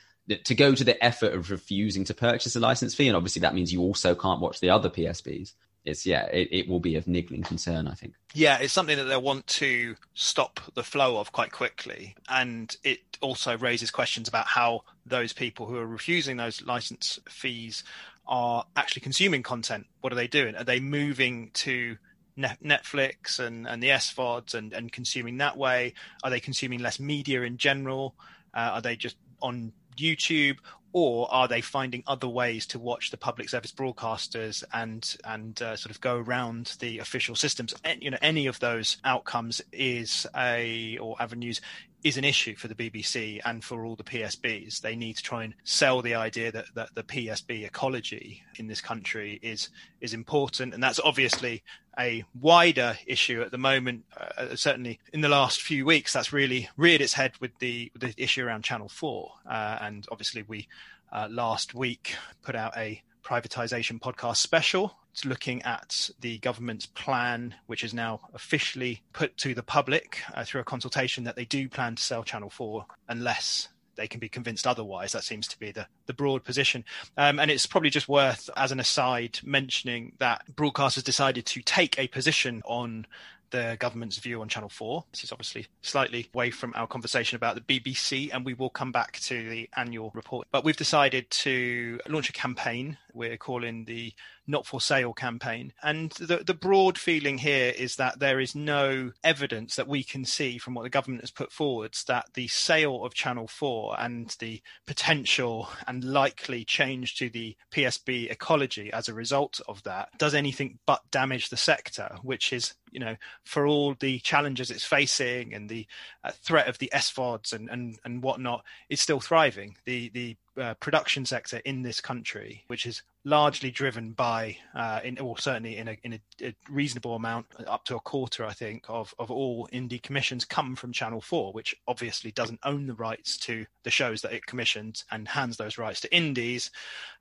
to 0.43 0.53
go 0.53 0.75
to 0.75 0.83
the 0.83 1.03
effort 1.03 1.33
of 1.33 1.49
refusing 1.49 2.03
to 2.05 2.13
purchase 2.13 2.55
a 2.55 2.59
license 2.59 2.93
fee, 2.93 3.07
and 3.07 3.17
obviously 3.17 3.39
that 3.39 3.55
means 3.55 3.73
you 3.73 3.81
also 3.81 4.13
can't 4.13 4.39
watch 4.39 4.59
the 4.59 4.69
other 4.69 4.89
PSBs. 4.89 5.53
It's 5.85 6.05
yeah, 6.05 6.25
it, 6.25 6.49
it 6.51 6.67
will 6.67 6.79
be 6.79 6.95
of 6.95 7.07
niggling 7.07 7.43
concern, 7.43 7.87
I 7.87 7.93
think. 7.93 8.13
Yeah, 8.33 8.57
it's 8.59 8.73
something 8.73 8.97
that 8.97 9.05
they'll 9.05 9.21
want 9.21 9.47
to 9.47 9.95
stop 10.13 10.59
the 10.73 10.83
flow 10.83 11.17
of 11.17 11.31
quite 11.31 11.51
quickly, 11.51 12.15
and 12.27 12.75
it 12.83 12.99
also 13.21 13.57
raises 13.57 13.91
questions 13.91 14.27
about 14.27 14.47
how 14.47 14.81
those 15.05 15.33
people 15.33 15.65
who 15.65 15.77
are 15.77 15.87
refusing 15.87 16.37
those 16.37 16.61
license 16.61 17.19
fees 17.29 17.83
are 18.27 18.65
actually 18.75 19.01
consuming 19.01 19.41
content. 19.41 19.87
What 20.01 20.13
are 20.13 20.17
they 20.17 20.27
doing? 20.27 20.55
Are 20.55 20.63
they 20.63 20.79
moving 20.79 21.49
to 21.55 21.97
Netflix 22.37 23.39
and, 23.39 23.67
and 23.67 23.81
the 23.81 23.89
SVODs 23.89 24.53
and, 24.53 24.71
and 24.73 24.91
consuming 24.91 25.37
that 25.37 25.57
way? 25.57 25.93
Are 26.23 26.29
they 26.29 26.39
consuming 26.39 26.79
less 26.79 26.99
media 26.99 27.41
in 27.41 27.57
general? 27.57 28.15
Uh, 28.53 28.71
are 28.73 28.81
they 28.81 28.95
just 28.95 29.17
on 29.41 29.73
YouTube, 29.97 30.57
or 30.91 31.31
are 31.31 31.47
they 31.47 31.61
finding 31.61 32.03
other 32.07 32.27
ways 32.27 32.65
to 32.67 32.79
watch 32.79 33.11
the 33.11 33.17
public 33.17 33.49
service 33.49 33.71
broadcasters 33.71 34.63
and 34.73 35.17
and 35.23 35.61
uh, 35.61 35.75
sort 35.75 35.91
of 35.91 36.01
go 36.01 36.17
around 36.17 36.75
the 36.79 36.99
official 36.99 37.35
systems? 37.35 37.73
And, 37.83 38.01
you 38.01 38.11
know, 38.11 38.17
any 38.21 38.47
of 38.47 38.59
those 38.59 38.97
outcomes 39.03 39.61
is 39.71 40.25
a 40.35 40.97
or 40.97 41.15
avenues 41.19 41.61
is 42.03 42.17
an 42.17 42.23
issue 42.23 42.55
for 42.55 42.67
the 42.67 42.75
BBC 42.75 43.39
and 43.45 43.63
for 43.63 43.85
all 43.85 43.95
the 43.95 44.03
PSBs. 44.03 44.81
They 44.81 44.95
need 44.95 45.17
to 45.17 45.23
try 45.23 45.43
and 45.43 45.53
sell 45.63 46.01
the 46.01 46.15
idea 46.15 46.51
that, 46.51 46.65
that 46.75 46.95
the 46.95 47.03
PSB 47.03 47.65
ecology 47.65 48.43
in 48.57 48.67
this 48.67 48.81
country 48.81 49.39
is 49.41 49.69
is 50.01 50.13
important, 50.13 50.73
and 50.73 50.81
that's 50.81 50.99
obviously 50.99 51.63
a 51.99 52.23
wider 52.39 52.97
issue 53.05 53.41
at 53.41 53.51
the 53.51 53.57
moment. 53.57 54.05
Uh, 54.15 54.55
certainly, 54.55 54.99
in 55.11 55.21
the 55.21 55.29
last 55.29 55.61
few 55.61 55.85
weeks, 55.85 56.13
that's 56.13 56.31
really 56.31 56.69
reared 56.77 57.01
its 57.01 57.13
head 57.13 57.33
with 57.39 57.51
the 57.59 57.91
with 57.93 58.01
the 58.01 58.23
issue 58.23 58.45
around 58.45 58.63
Channel 58.63 58.89
Four, 58.89 59.33
uh, 59.49 59.79
and 59.81 60.07
obviously 60.11 60.43
we 60.43 60.67
uh, 61.11 61.27
last 61.29 61.73
week 61.73 62.15
put 62.43 62.55
out 62.55 62.77
a 62.77 63.01
privatization 63.23 63.99
podcast 63.99 64.37
special 64.37 64.95
it's 65.11 65.25
looking 65.25 65.61
at 65.63 66.09
the 66.21 66.37
government's 66.39 66.85
plan, 66.85 67.55
which 67.65 67.83
is 67.83 67.93
now 67.93 68.21
officially 68.33 69.01
put 69.11 69.35
to 69.37 69.53
the 69.53 69.63
public 69.63 70.21
uh, 70.33 70.43
through 70.45 70.61
a 70.61 70.63
consultation 70.65 71.23
that 71.23 71.35
they 71.35 71.45
do 71.45 71.67
plan 71.67 71.95
to 71.95 72.03
sell 72.03 72.23
Channel 72.23 72.49
4 72.49 72.85
unless 73.09 73.69
they 73.95 74.07
can 74.07 74.19
be 74.19 74.29
convinced 74.29 74.65
otherwise. 74.65 75.11
That 75.11 75.23
seems 75.23 75.47
to 75.49 75.59
be 75.59 75.71
the, 75.71 75.87
the 76.05 76.13
broad 76.13 76.45
position. 76.45 76.85
Um, 77.17 77.39
and 77.39 77.51
it's 77.51 77.65
probably 77.65 77.89
just 77.89 78.07
worth, 78.07 78.49
as 78.55 78.71
an 78.71 78.79
aside, 78.79 79.39
mentioning 79.43 80.13
that 80.19 80.43
broadcasters 80.55 81.03
decided 81.03 81.45
to 81.47 81.61
take 81.61 81.99
a 81.99 82.07
position 82.07 82.61
on 82.65 83.05
the 83.51 83.77
government's 83.79 84.17
view 84.17 84.41
on 84.41 84.47
Channel 84.47 84.69
4. 84.69 85.05
This 85.11 85.23
is 85.23 85.31
obviously 85.31 85.67
slightly 85.81 86.29
away 86.33 86.51
from 86.51 86.73
our 86.75 86.87
conversation 86.87 87.35
about 87.35 87.55
the 87.55 87.61
BBC, 87.79 88.29
and 88.33 88.45
we 88.45 88.53
will 88.53 88.69
come 88.69 88.91
back 88.91 89.19
to 89.21 89.49
the 89.49 89.69
annual 89.75 90.11
report. 90.13 90.47
But 90.51 90.63
we've 90.63 90.77
decided 90.77 91.29
to 91.31 91.99
launch 92.07 92.29
a 92.29 92.33
campaign 92.33 92.97
we're 93.13 93.37
calling 93.37 93.85
the 93.85 94.13
Not 94.47 94.65
for 94.65 94.81
Sale 94.81 95.13
campaign. 95.13 95.73
And 95.83 96.11
the, 96.11 96.37
the 96.37 96.53
broad 96.53 96.97
feeling 96.97 97.37
here 97.37 97.73
is 97.77 97.95
that 97.97 98.19
there 98.19 98.39
is 98.39 98.55
no 98.55 99.11
evidence 99.23 99.75
that 99.75 99.87
we 99.87 100.03
can 100.03 100.25
see 100.25 100.57
from 100.57 100.73
what 100.73 100.83
the 100.83 100.89
government 100.89 101.21
has 101.23 101.31
put 101.31 101.51
forwards 101.51 102.03
that 102.05 102.27
the 102.33 102.47
sale 102.47 103.03
of 103.03 103.13
Channel 103.13 103.47
4 103.47 103.95
and 103.99 104.35
the 104.39 104.61
potential 104.85 105.69
and 105.87 106.03
likely 106.03 106.63
change 106.65 107.15
to 107.17 107.29
the 107.29 107.55
PSB 107.71 108.31
ecology 108.31 108.91
as 108.91 109.07
a 109.07 109.13
result 109.13 109.59
of 109.67 109.83
that 109.83 110.09
does 110.17 110.33
anything 110.33 110.79
but 110.85 111.01
damage 111.11 111.49
the 111.49 111.57
sector, 111.57 112.17
which 112.23 112.53
is 112.53 112.73
you 112.91 112.99
know, 112.99 113.15
for 113.43 113.65
all 113.67 113.95
the 113.99 114.19
challenges 114.19 114.71
it's 114.71 114.83
facing 114.83 115.53
and 115.53 115.69
the 115.69 115.85
uh, 116.23 116.31
threat 116.31 116.67
of 116.67 116.77
the 116.79 116.91
SVODs 116.93 117.53
and, 117.53 117.69
and, 117.69 117.97
and 118.03 118.23
whatnot, 118.23 118.63
it's 118.89 119.01
still 119.01 119.19
thriving. 119.19 119.75
The 119.85 120.09
the 120.09 120.37
uh, 120.59 120.73
production 120.75 121.25
sector 121.25 121.57
in 121.65 121.81
this 121.81 122.01
country, 122.01 122.63
which 122.67 122.85
is 122.85 123.01
largely 123.23 123.71
driven 123.71 124.11
by, 124.11 124.57
uh, 124.75 124.99
in, 125.03 125.17
or 125.19 125.37
certainly 125.37 125.77
in, 125.77 125.87
a, 125.87 125.97
in 126.03 126.13
a, 126.13 126.19
a, 126.41 126.55
reasonable 126.69 127.15
amount, 127.15 127.45
up 127.67 127.85
to 127.85 127.95
a 127.95 127.99
quarter, 127.99 128.45
I 128.45 128.53
think, 128.53 128.85
of, 128.87 129.13
of 129.19 129.31
all 129.31 129.67
indie 129.73 130.01
commissions 130.01 130.45
come 130.45 130.75
from 130.75 130.91
Channel 130.91 131.21
4, 131.21 131.53
which 131.53 131.75
obviously 131.87 132.31
doesn't 132.31 132.59
own 132.63 132.87
the 132.87 132.93
rights 132.93 133.37
to 133.39 133.65
the 133.83 133.91
shows 133.91 134.21
that 134.21 134.33
it 134.33 134.45
commissions 134.45 135.05
and 135.11 135.27
hands 135.27 135.57
those 135.57 135.77
rights 135.77 136.01
to 136.01 136.15
indies. 136.15 136.71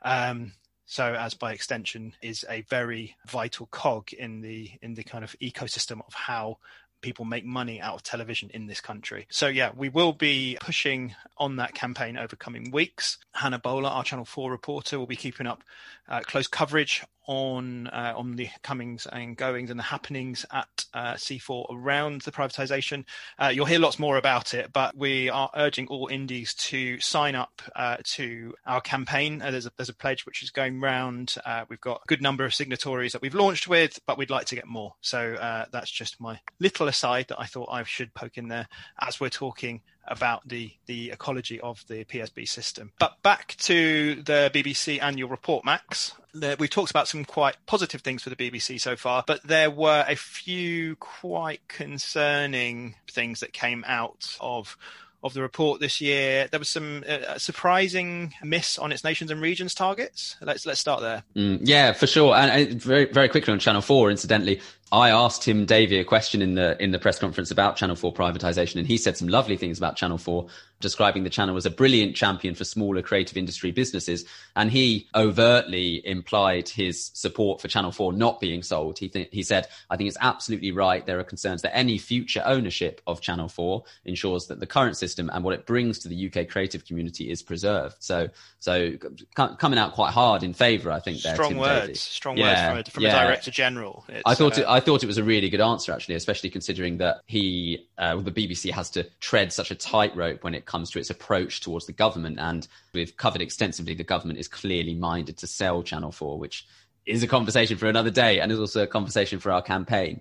Um, 0.02 0.52
so 0.90 1.14
as 1.14 1.35
by 1.35 1.52
extension 1.52 2.14
is 2.23 2.47
a 2.49 2.62
very 2.62 3.14
vital 3.26 3.66
cog 3.66 4.11
in 4.14 4.40
the 4.40 4.71
in 4.80 4.95
the 4.95 5.04
kind 5.04 5.23
of 5.23 5.37
ecosystem 5.38 6.00
of 6.07 6.14
how 6.14 6.57
people 7.00 7.25
make 7.25 7.45
money 7.45 7.81
out 7.81 7.95
of 7.95 8.02
television 8.02 8.50
in 8.52 8.67
this 8.67 8.81
country. 8.81 9.26
So 9.31 9.47
yeah, 9.47 9.71
we 9.75 9.88
will 9.88 10.12
be 10.12 10.57
pushing 10.61 11.14
on 11.37 11.57
that 11.57 11.75
campaign 11.75 12.17
over 12.17 12.37
coming 12.37 12.71
weeks. 12.71 13.19
Hannah 13.33 13.59
Bowler, 13.59 13.88
our 13.88 14.05
Channel 14.05 14.25
4 14.25 14.50
reporter, 14.50 14.99
will 14.99 15.07
be 15.07 15.17
keeping 15.17 15.47
up 15.47 15.62
uh, 16.09 16.21
close 16.21 16.47
coverage 16.47 17.05
on 17.28 17.87
uh, 17.88 18.14
on 18.16 18.35
the 18.35 18.49
comings 18.62 19.06
and 19.06 19.37
goings 19.37 19.70
and 19.70 19.78
the 19.78 19.85
happenings 19.85 20.44
at 20.50 20.87
uh, 20.94 21.14
C4 21.14 21.66
around 21.70 22.23
the 22.23 22.32
privatisation. 22.32 23.04
Uh, 23.38 23.52
you'll 23.54 23.66
hear 23.66 23.78
lots 23.78 23.99
more 23.99 24.16
about 24.16 24.54
it, 24.54 24.73
but 24.73 24.97
we 24.97 25.28
are 25.28 25.50
urging 25.54 25.87
all 25.88 26.08
indies 26.08 26.54
to 26.54 26.99
sign 26.99 27.35
up 27.35 27.62
uh, 27.76 27.99
to 28.02 28.54
our 28.66 28.80
campaign. 28.80 29.42
Uh, 29.42 29.50
there's 29.50 29.66
a 29.66 29.73
there's 29.76 29.90
a 29.90 29.94
pledge 29.94 30.25
which 30.25 30.42
is 30.42 30.50
going 30.50 30.80
round. 30.80 31.35
Uh, 31.44 31.64
we've 31.68 31.80
got 31.80 32.00
a 32.02 32.08
good 32.08 32.23
number 32.23 32.44
of 32.44 32.54
signatories 32.54 33.12
that 33.12 33.23
we've 33.23 33.35
launched 33.35 33.68
with, 33.68 34.00
but 34.06 34.16
we'd 34.16 34.30
like 34.30 34.47
to 34.47 34.54
get 34.54 34.66
more. 34.66 34.94
So 35.02 35.37
that's 35.70 35.90
just 35.90 36.20
my 36.20 36.40
little 36.61 36.88
aside 36.88 37.26
that 37.28 37.38
I 37.38 37.44
thought 37.44 37.68
I 37.70 37.82
should 37.85 38.14
poke 38.14 38.38
in 38.38 38.49
there 38.49 38.66
as 39.00 39.20
we're 39.20 39.28
talking 39.28 39.82
about 40.11 40.49
the 40.49 40.73
the 40.87 41.11
ecology 41.11 41.61
of 41.61 41.85
the 41.88 42.05
PSB 42.05 42.49
system. 42.49 42.93
But 42.99 43.23
back 43.23 43.57
to 43.61 44.23
the 44.23 44.50
BBC 44.53 45.03
annual 45.03 45.29
report, 45.29 45.65
Max. 45.65 46.15
We've 46.35 46.71
talked 46.71 46.91
about 46.91 47.09
some 47.09 47.25
quite 47.25 47.57
positive 47.67 48.03
things 48.03 48.23
for 48.23 48.31
the 48.31 48.37
BBC 48.37 48.81
so 48.81 48.97
far, 48.97 49.25
but 49.27 49.43
there 49.43 49.71
were 49.71 50.05
a 50.07 50.15
few 50.15 50.95
quite 50.97 51.67
concerning 51.69 52.95
things 53.11 53.41
that 53.41 53.53
came 53.53 53.85
out 53.87 54.37
of 54.41 54.77
of 55.23 55.35
the 55.35 55.43
report 55.43 55.81
this 55.81 56.00
year. 56.00 56.47
There 56.50 56.61
was 56.61 56.69
some 56.69 57.05
uh, 57.09 57.38
surprising 57.38 58.35
miss 58.43 58.79
on 58.79 58.93
its 58.93 59.03
nations 59.03 59.31
and 59.31 59.41
regions 59.41 59.75
targets. 59.75 60.37
Let's 60.41 60.65
let's 60.65 60.81
start 60.81 61.00
there. 61.00 61.25
Mm, 61.35 61.61
yeah, 61.62 61.93
for 61.93 62.07
sure. 62.07 62.35
And, 62.35 62.50
and, 62.50 62.83
very 62.83 63.07
very 63.07 63.29
quickly 63.29 63.53
on 63.53 63.59
Channel 63.59 63.83
Four, 63.83 64.11
incidentally, 64.11 64.61
I 64.90 65.11
asked 65.11 65.42
Tim 65.42 65.66
Davie 65.66 65.99
a 65.99 66.04
question 66.04 66.40
in 66.40 66.54
the 66.54 66.83
in 66.83 66.92
the 66.92 66.99
press 66.99 67.18
conference 67.18 67.50
about 67.50 67.76
Channel 67.76 67.97
4 67.97 68.12
privatization, 68.12 68.76
and 68.76 68.87
he 68.87 68.97
said 68.97 69.16
some 69.16 69.28
lovely 69.28 69.57
things 69.57 69.76
about 69.76 69.97
Channel 69.97 70.16
4, 70.16 70.47
describing 70.80 71.25
the 71.25 71.30
channel 71.30 71.57
as 71.57 71.66
a 71.66 71.71
brilliant 71.71 72.16
champion 72.16 72.54
for 72.54 72.64
smaller 72.64 73.02
creative 73.02 73.37
industry 73.37 73.71
businesses. 73.71 74.25
And 74.57 74.71
he 74.71 75.09
overtly 75.14 76.07
implied 76.07 76.68
his 76.68 77.11
support 77.12 77.61
for 77.61 77.68
Channel 77.68 77.92
4 77.92 78.12
not 78.14 78.40
being 78.40 78.62
sold. 78.62 78.99
He 78.99 79.09
th- 79.09 79.28
he 79.30 79.42
said, 79.42 79.68
"I 79.90 79.97
think 79.97 80.09
it's 80.09 80.16
absolutely 80.21 80.73
right. 80.73 81.04
There 81.04 81.18
are 81.18 81.25
concerns 81.25 81.62
that 81.62 81.76
any 81.76 81.99
future 81.99 82.42
ownership 82.47 83.02
of 83.07 83.21
Channel 83.21 83.49
4 83.49 83.85
ensures 84.07 84.47
that 84.47 84.61
the 84.61 84.66
current 84.66 84.97
system 84.97 85.28
and 85.33 85.45
what 85.45 85.54
it 85.54 85.66
brings 85.66 85.99
to 86.00 86.09
the 86.09 86.16
UK 86.16 86.49
creative 86.49 86.87
community 86.87 87.30
is 87.30 87.42
preserved." 87.42 87.97
So 88.00 88.28
so 88.59 88.92
c- 88.92 89.57
coming 89.59 89.78
out 89.78 89.92
quite 89.92 90.12
hard 90.12 90.42
in 90.42 90.54
favour, 90.54 90.90
I 90.90 91.00
think. 91.00 91.23
There, 91.23 91.35
strong 91.35 91.50
Tim 91.50 91.59
words, 91.59 91.87
Davie. 91.87 91.95
strong 91.95 92.37
yeah, 92.38 92.45
words 92.45 92.61
from, 92.61 92.78
a, 92.78 92.85
from 92.95 93.02
yeah. 93.02 93.23
a 93.23 93.26
director 93.26 93.50
general. 93.50 94.04
It's, 94.09 94.23
I 94.25 94.35
thought. 94.35 94.59
Uh, 94.59 94.62
it, 94.62 94.66
I 94.77 94.77
thought 94.80 95.02
it 95.02 95.06
was 95.06 95.18
a 95.18 95.25
really 95.25 95.49
good 95.49 95.61
answer, 95.61 95.92
actually, 95.92 96.14
especially 96.14 96.50
considering 96.50 96.99
that 96.99 97.20
he, 97.26 97.87
uh, 97.97 98.16
the 98.16 98.30
BBC, 98.30 98.70
has 98.70 98.90
to 98.90 99.04
tread 99.20 99.52
such 99.52 99.70
a 99.70 99.75
tightrope 99.75 100.44
when 100.44 100.54
it 100.54 100.66
comes 100.66 100.90
to 100.90 100.99
its 100.99 101.11
approach 101.11 101.61
towards 101.61 101.87
the 101.87 101.92
government. 101.92 102.38
And 102.38 102.66
we've 102.92 103.16
covered 103.16 103.42
extensively, 103.42 103.94
the 103.94 104.04
government 104.04 104.38
is 104.38 104.49
clearly 104.49 104.94
minded 104.94 105.38
to 105.38 105.47
sell 105.47 105.82
Channel 105.82 106.12
4, 106.12 106.38
which 106.38 106.66
is 107.06 107.23
a 107.23 107.26
conversation 107.26 107.78
for 107.78 107.87
another 107.87 108.11
day 108.11 108.40
and 108.40 108.52
is 108.52 108.58
also 108.58 108.82
a 108.82 108.87
conversation 108.87 109.38
for 109.38 109.50
our 109.50 109.62
campaign. 109.62 110.20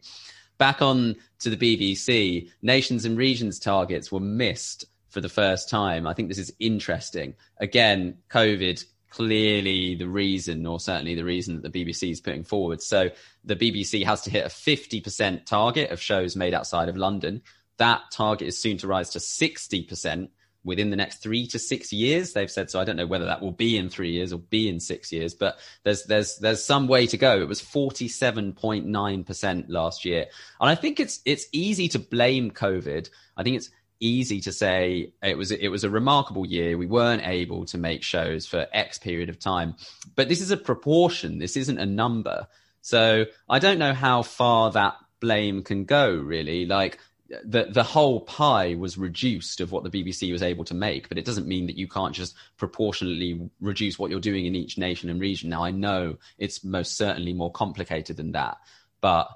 Back 0.58 0.82
on 0.82 1.16
to 1.40 1.50
the 1.50 1.58
BBC, 1.58 2.50
nations 2.62 3.06
and 3.06 3.18
regions 3.18 3.60
targets 3.60 4.12
were 4.12 4.20
missed 4.20 4.86
for 5.10 5.22
the 5.22 5.30
first 5.30 5.70
time. 5.70 6.08
I 6.08 6.14
think 6.14 6.30
this 6.30 6.38
is 6.38 6.54
interesting. 6.60 7.36
Again, 7.60 8.18
COVID 8.30 8.84
clearly 9.10 9.96
the 9.96 10.08
reason, 10.08 10.66
or 10.66 10.80
certainly 10.80 11.16
the 11.16 11.24
reason 11.24 11.62
that 11.62 11.72
the 11.72 11.86
BBC 11.86 12.12
is 12.12 12.22
putting 12.22 12.44
forward. 12.44 12.82
So 12.82 13.10
the 13.44 13.56
BBC 13.56 14.06
has 14.06 14.22
to 14.22 14.30
hit 14.30 14.46
a 14.46 14.50
50% 14.50 15.46
target 15.46 15.92
of 15.92 16.02
shows 16.02 16.36
made 16.36 16.54
outside 16.54 16.90
of 16.90 16.98
London. 16.98 17.42
That 17.78 18.02
target 18.12 18.48
is 18.48 18.60
soon 18.60 18.78
to 18.78 18.88
rise 18.88 19.12
to 19.12 19.20
60% 19.20 20.30
within 20.68 20.90
the 20.90 20.96
next 20.96 21.24
three 21.24 21.48
to 21.48 21.58
six 21.58 21.94
years. 21.94 22.34
They've 22.34 22.52
said 22.52 22.70
so. 22.70 22.80
I 22.80 22.84
don't 22.84 22.98
know 22.98 23.08
whether 23.08 23.26
that 23.26 23.42
will 23.42 23.52
be 23.52 23.78
in 23.78 23.90
three 23.90 24.12
years 24.12 24.34
or 24.34 24.40
be 24.40 24.68
in 24.68 24.80
six 24.80 25.12
years, 25.12 25.34
but 25.34 25.58
there's 25.84 26.04
there's 26.04 26.38
there's 26.38 26.64
some 26.64 26.88
way 26.88 27.08
to 27.08 27.18
go. 27.18 27.42
It 27.42 27.48
was 27.48 27.62
47.9% 27.62 29.66
last 29.70 30.06
year, 30.06 30.26
and 30.60 30.70
I 30.70 30.76
think 30.76 31.00
it's 31.00 31.22
it's 31.26 31.48
easy 31.54 31.88
to 31.90 32.00
blame 32.00 32.52
COVID. 32.52 33.10
I 33.38 33.44
think 33.44 33.56
it's 33.56 33.70
easy 34.00 34.42
to 34.42 34.52
say 34.52 35.14
it 35.24 35.38
was 35.38 35.52
it 35.52 35.70
was 35.70 35.84
a 35.84 35.90
remarkable 35.90 36.46
year. 36.46 36.78
We 36.78 36.86
weren't 36.86 37.26
able 37.26 37.66
to 37.66 37.78
make 37.78 38.04
shows 38.04 38.46
for 38.46 38.68
X 38.74 38.98
period 38.98 39.30
of 39.30 39.40
time, 39.40 39.76
but 40.16 40.30
this 40.30 40.42
is 40.42 40.52
a 40.52 40.58
proportion. 40.58 41.40
This 41.40 41.58
isn't 41.58 41.80
a 41.80 41.86
number. 41.86 42.48
So 42.82 43.26
I 43.50 43.60
don't 43.60 43.80
know 43.80 43.94
how 43.94 44.22
far 44.22 44.72
that 44.72 44.96
blame 45.20 45.64
can 45.64 45.86
go. 45.86 46.16
Really, 46.16 46.66
like 46.66 47.00
the 47.44 47.66
the 47.66 47.84
whole 47.84 48.22
pie 48.22 48.76
was 48.76 48.98
reduced 48.98 49.62
of 49.62 49.72
what 49.72 49.84
the 49.84 49.90
BBC 49.90 50.32
was 50.32 50.44
able 50.44 50.64
to 50.66 50.74
make, 50.74 51.10
but 51.10 51.18
it 51.18 51.26
doesn't 51.26 51.48
mean 51.48 51.68
that 51.68 51.78
you 51.78 51.88
can't 51.88 52.16
just 52.16 52.36
proportionally 52.58 53.50
reduce 53.60 54.00
what 54.00 54.12
you're 54.12 54.20
doing 54.20 54.46
in 54.46 54.56
each 54.56 54.78
nation 54.78 55.10
and 55.10 55.20
region. 55.20 55.50
Now 55.50 55.64
I 55.64 55.72
know 55.72 56.18
it's 56.38 56.64
most 56.64 56.98
certainly 56.98 57.34
more 57.34 57.52
complicated 57.52 58.18
than 58.18 58.32
that, 58.34 58.58
but 59.02 59.30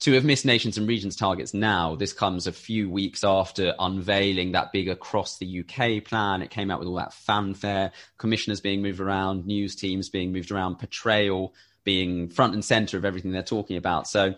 to 0.00 0.12
have 0.12 0.24
missed 0.24 0.44
nations 0.44 0.76
and 0.76 0.86
regions 0.86 1.16
targets 1.16 1.54
now, 1.54 1.96
this 1.96 2.12
comes 2.12 2.46
a 2.46 2.52
few 2.52 2.90
weeks 2.90 3.24
after 3.24 3.74
unveiling 3.78 4.52
that 4.52 4.72
big 4.72 4.88
across 4.88 5.38
the 5.38 5.60
UK 5.60 6.04
plan. 6.04 6.42
It 6.42 6.50
came 6.50 6.70
out 6.70 6.78
with 6.78 6.88
all 6.88 6.96
that 6.96 7.14
fanfare, 7.14 7.92
commissioners 8.18 8.60
being 8.60 8.82
moved 8.82 9.00
around, 9.00 9.46
news 9.46 9.74
teams 9.74 10.08
being 10.10 10.32
moved 10.32 10.50
around, 10.50 10.76
portrayal 10.76 11.54
being 11.84 12.28
front 12.28 12.52
and 12.52 12.64
center 12.64 12.98
of 12.98 13.04
everything 13.04 13.32
they're 13.32 13.42
talking 13.42 13.76
about. 13.76 14.06
So 14.06 14.34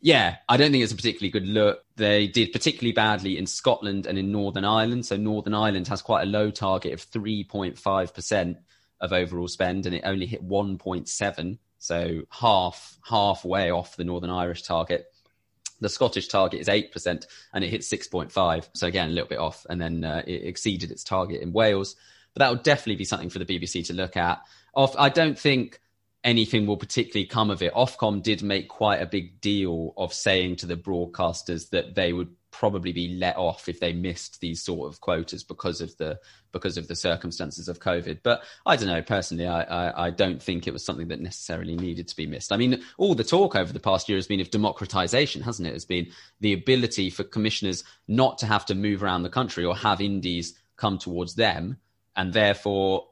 yeah, 0.00 0.36
I 0.48 0.56
don't 0.56 0.70
think 0.70 0.84
it's 0.84 0.92
a 0.92 0.96
particularly 0.96 1.30
good 1.30 1.46
look. 1.46 1.84
They 1.96 2.28
did 2.28 2.52
particularly 2.52 2.92
badly 2.92 3.36
in 3.36 3.46
Scotland 3.46 4.06
and 4.06 4.16
in 4.16 4.30
Northern 4.30 4.64
Ireland. 4.64 5.04
So 5.04 5.16
Northern 5.16 5.54
Ireland 5.54 5.88
has 5.88 6.02
quite 6.02 6.22
a 6.22 6.30
low 6.30 6.50
target 6.50 6.92
of 6.92 7.10
3.5% 7.10 8.56
of 9.00 9.12
overall 9.12 9.48
spend, 9.48 9.86
and 9.86 9.94
it 9.94 10.02
only 10.04 10.26
hit 10.26 10.46
1.7, 10.46 11.58
so 11.78 12.22
half 12.30 12.98
halfway 13.08 13.70
off 13.70 13.96
the 13.96 14.04
Northern 14.04 14.30
Irish 14.30 14.62
target. 14.62 15.06
The 15.80 15.88
Scottish 15.88 16.26
target 16.26 16.60
is 16.60 16.66
8%, 16.66 17.24
and 17.52 17.64
it 17.64 17.68
hit 17.68 17.82
6.5. 17.82 18.68
So 18.74 18.86
again, 18.88 19.10
a 19.10 19.12
little 19.12 19.28
bit 19.28 19.38
off, 19.38 19.64
and 19.70 19.80
then 19.80 20.02
uh, 20.02 20.22
it 20.26 20.42
exceeded 20.44 20.90
its 20.90 21.04
target 21.04 21.40
in 21.40 21.52
Wales. 21.52 21.94
But 22.34 22.40
that 22.40 22.50
would 22.50 22.64
definitely 22.64 22.96
be 22.96 23.04
something 23.04 23.30
for 23.30 23.38
the 23.38 23.44
BBC 23.44 23.86
to 23.86 23.94
look 23.94 24.16
at. 24.16 24.40
Off, 24.74 24.96
I 24.98 25.08
don't 25.08 25.38
think 25.38 25.80
anything 26.24 26.66
will 26.66 26.76
particularly 26.76 27.26
come 27.26 27.50
of 27.50 27.62
it. 27.62 27.72
Ofcom 27.74 28.22
did 28.22 28.42
make 28.42 28.68
quite 28.68 29.00
a 29.00 29.06
big 29.06 29.40
deal 29.40 29.94
of 29.96 30.12
saying 30.12 30.56
to 30.56 30.66
the 30.66 30.76
broadcasters 30.76 31.70
that 31.70 31.94
they 31.94 32.12
would 32.12 32.34
probably 32.58 32.92
be 32.92 33.16
let 33.16 33.36
off 33.36 33.68
if 33.68 33.78
they 33.78 33.92
missed 33.92 34.40
these 34.40 34.60
sort 34.60 34.92
of 34.92 35.00
quotas 35.00 35.44
because 35.44 35.80
of 35.80 35.96
the 35.98 36.18
because 36.50 36.76
of 36.76 36.88
the 36.88 36.96
circumstances 36.96 37.68
of 37.68 37.78
COVID. 37.78 38.18
But 38.24 38.42
I 38.66 38.74
don't 38.74 38.88
know. 38.88 39.00
Personally, 39.00 39.46
I, 39.46 39.62
I, 39.62 40.06
I 40.06 40.10
don't 40.10 40.42
think 40.42 40.66
it 40.66 40.72
was 40.72 40.84
something 40.84 41.06
that 41.08 41.20
necessarily 41.20 41.76
needed 41.76 42.08
to 42.08 42.16
be 42.16 42.26
missed. 42.26 42.50
I 42.50 42.56
mean, 42.56 42.82
all 42.96 43.14
the 43.14 43.22
talk 43.22 43.54
over 43.54 43.72
the 43.72 43.78
past 43.78 44.08
year 44.08 44.18
has 44.18 44.26
been 44.26 44.40
of 44.40 44.50
democratization, 44.50 45.42
hasn't 45.42 45.68
it? 45.68 45.72
Has 45.72 45.84
been 45.84 46.08
the 46.40 46.52
ability 46.52 47.10
for 47.10 47.22
commissioners 47.22 47.84
not 48.08 48.38
to 48.38 48.46
have 48.46 48.66
to 48.66 48.74
move 48.74 49.04
around 49.04 49.22
the 49.22 49.30
country 49.30 49.64
or 49.64 49.76
have 49.76 50.00
indies 50.00 50.58
come 50.76 50.98
towards 50.98 51.36
them, 51.36 51.76
and 52.16 52.32
therefore 52.32 53.06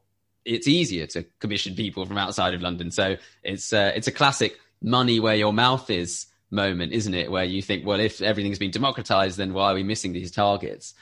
it's 0.44 0.66
easier 0.66 1.06
to 1.06 1.24
commission 1.38 1.76
people 1.76 2.04
from 2.04 2.18
outside 2.18 2.52
of 2.52 2.62
London. 2.62 2.90
So 2.90 3.16
it's 3.44 3.72
uh, 3.72 3.92
it's 3.94 4.08
a 4.08 4.12
classic 4.12 4.58
money 4.82 5.20
where 5.20 5.36
your 5.36 5.52
mouth 5.52 5.88
is 5.88 6.26
moment, 6.50 6.92
isn't 6.92 7.14
it? 7.14 7.30
Where 7.30 7.44
you 7.44 7.62
think, 7.62 7.86
well, 7.86 8.00
if 8.00 8.22
everything's 8.22 8.58
been 8.58 8.70
democratized, 8.70 9.38
then 9.38 9.52
why 9.52 9.72
are 9.72 9.74
we 9.74 9.82
missing 9.82 10.12
these 10.12 10.30
targets? 10.30 10.94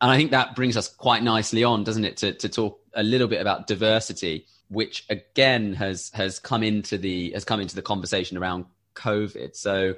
And 0.00 0.10
I 0.10 0.16
think 0.16 0.30
that 0.32 0.54
brings 0.54 0.76
us 0.76 0.88
quite 0.88 1.22
nicely 1.22 1.64
on, 1.64 1.84
doesn't 1.84 2.04
it, 2.04 2.16
to, 2.18 2.32
to 2.34 2.48
talk 2.48 2.80
a 2.94 3.02
little 3.02 3.28
bit 3.28 3.40
about 3.40 3.66
diversity, 3.66 4.46
which 4.68 5.04
again 5.08 5.74
has 5.74 6.10
has 6.14 6.38
come 6.38 6.62
into 6.62 6.98
the 6.98 7.30
has 7.32 7.44
come 7.44 7.60
into 7.60 7.74
the 7.74 7.82
conversation 7.82 8.36
around 8.36 8.66
COVID. 8.94 9.56
So 9.56 9.94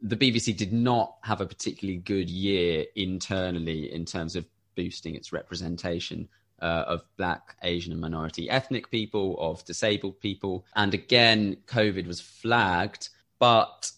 the 0.00 0.16
BBC 0.16 0.56
did 0.56 0.72
not 0.72 1.16
have 1.22 1.40
a 1.40 1.46
particularly 1.46 1.98
good 1.98 2.30
year 2.30 2.84
internally 2.94 3.92
in 3.92 4.04
terms 4.04 4.36
of 4.36 4.44
boosting 4.76 5.16
its 5.16 5.32
representation 5.32 6.28
uh, 6.62 6.84
of 6.86 7.02
black, 7.16 7.56
Asian, 7.62 7.92
and 7.92 8.00
minority 8.00 8.48
ethnic 8.50 8.90
people, 8.90 9.36
of 9.38 9.64
disabled 9.64 10.20
people. 10.20 10.64
And 10.76 10.94
again, 10.94 11.56
COVID 11.66 12.06
was 12.06 12.20
flagged, 12.20 13.08
but 13.38 13.90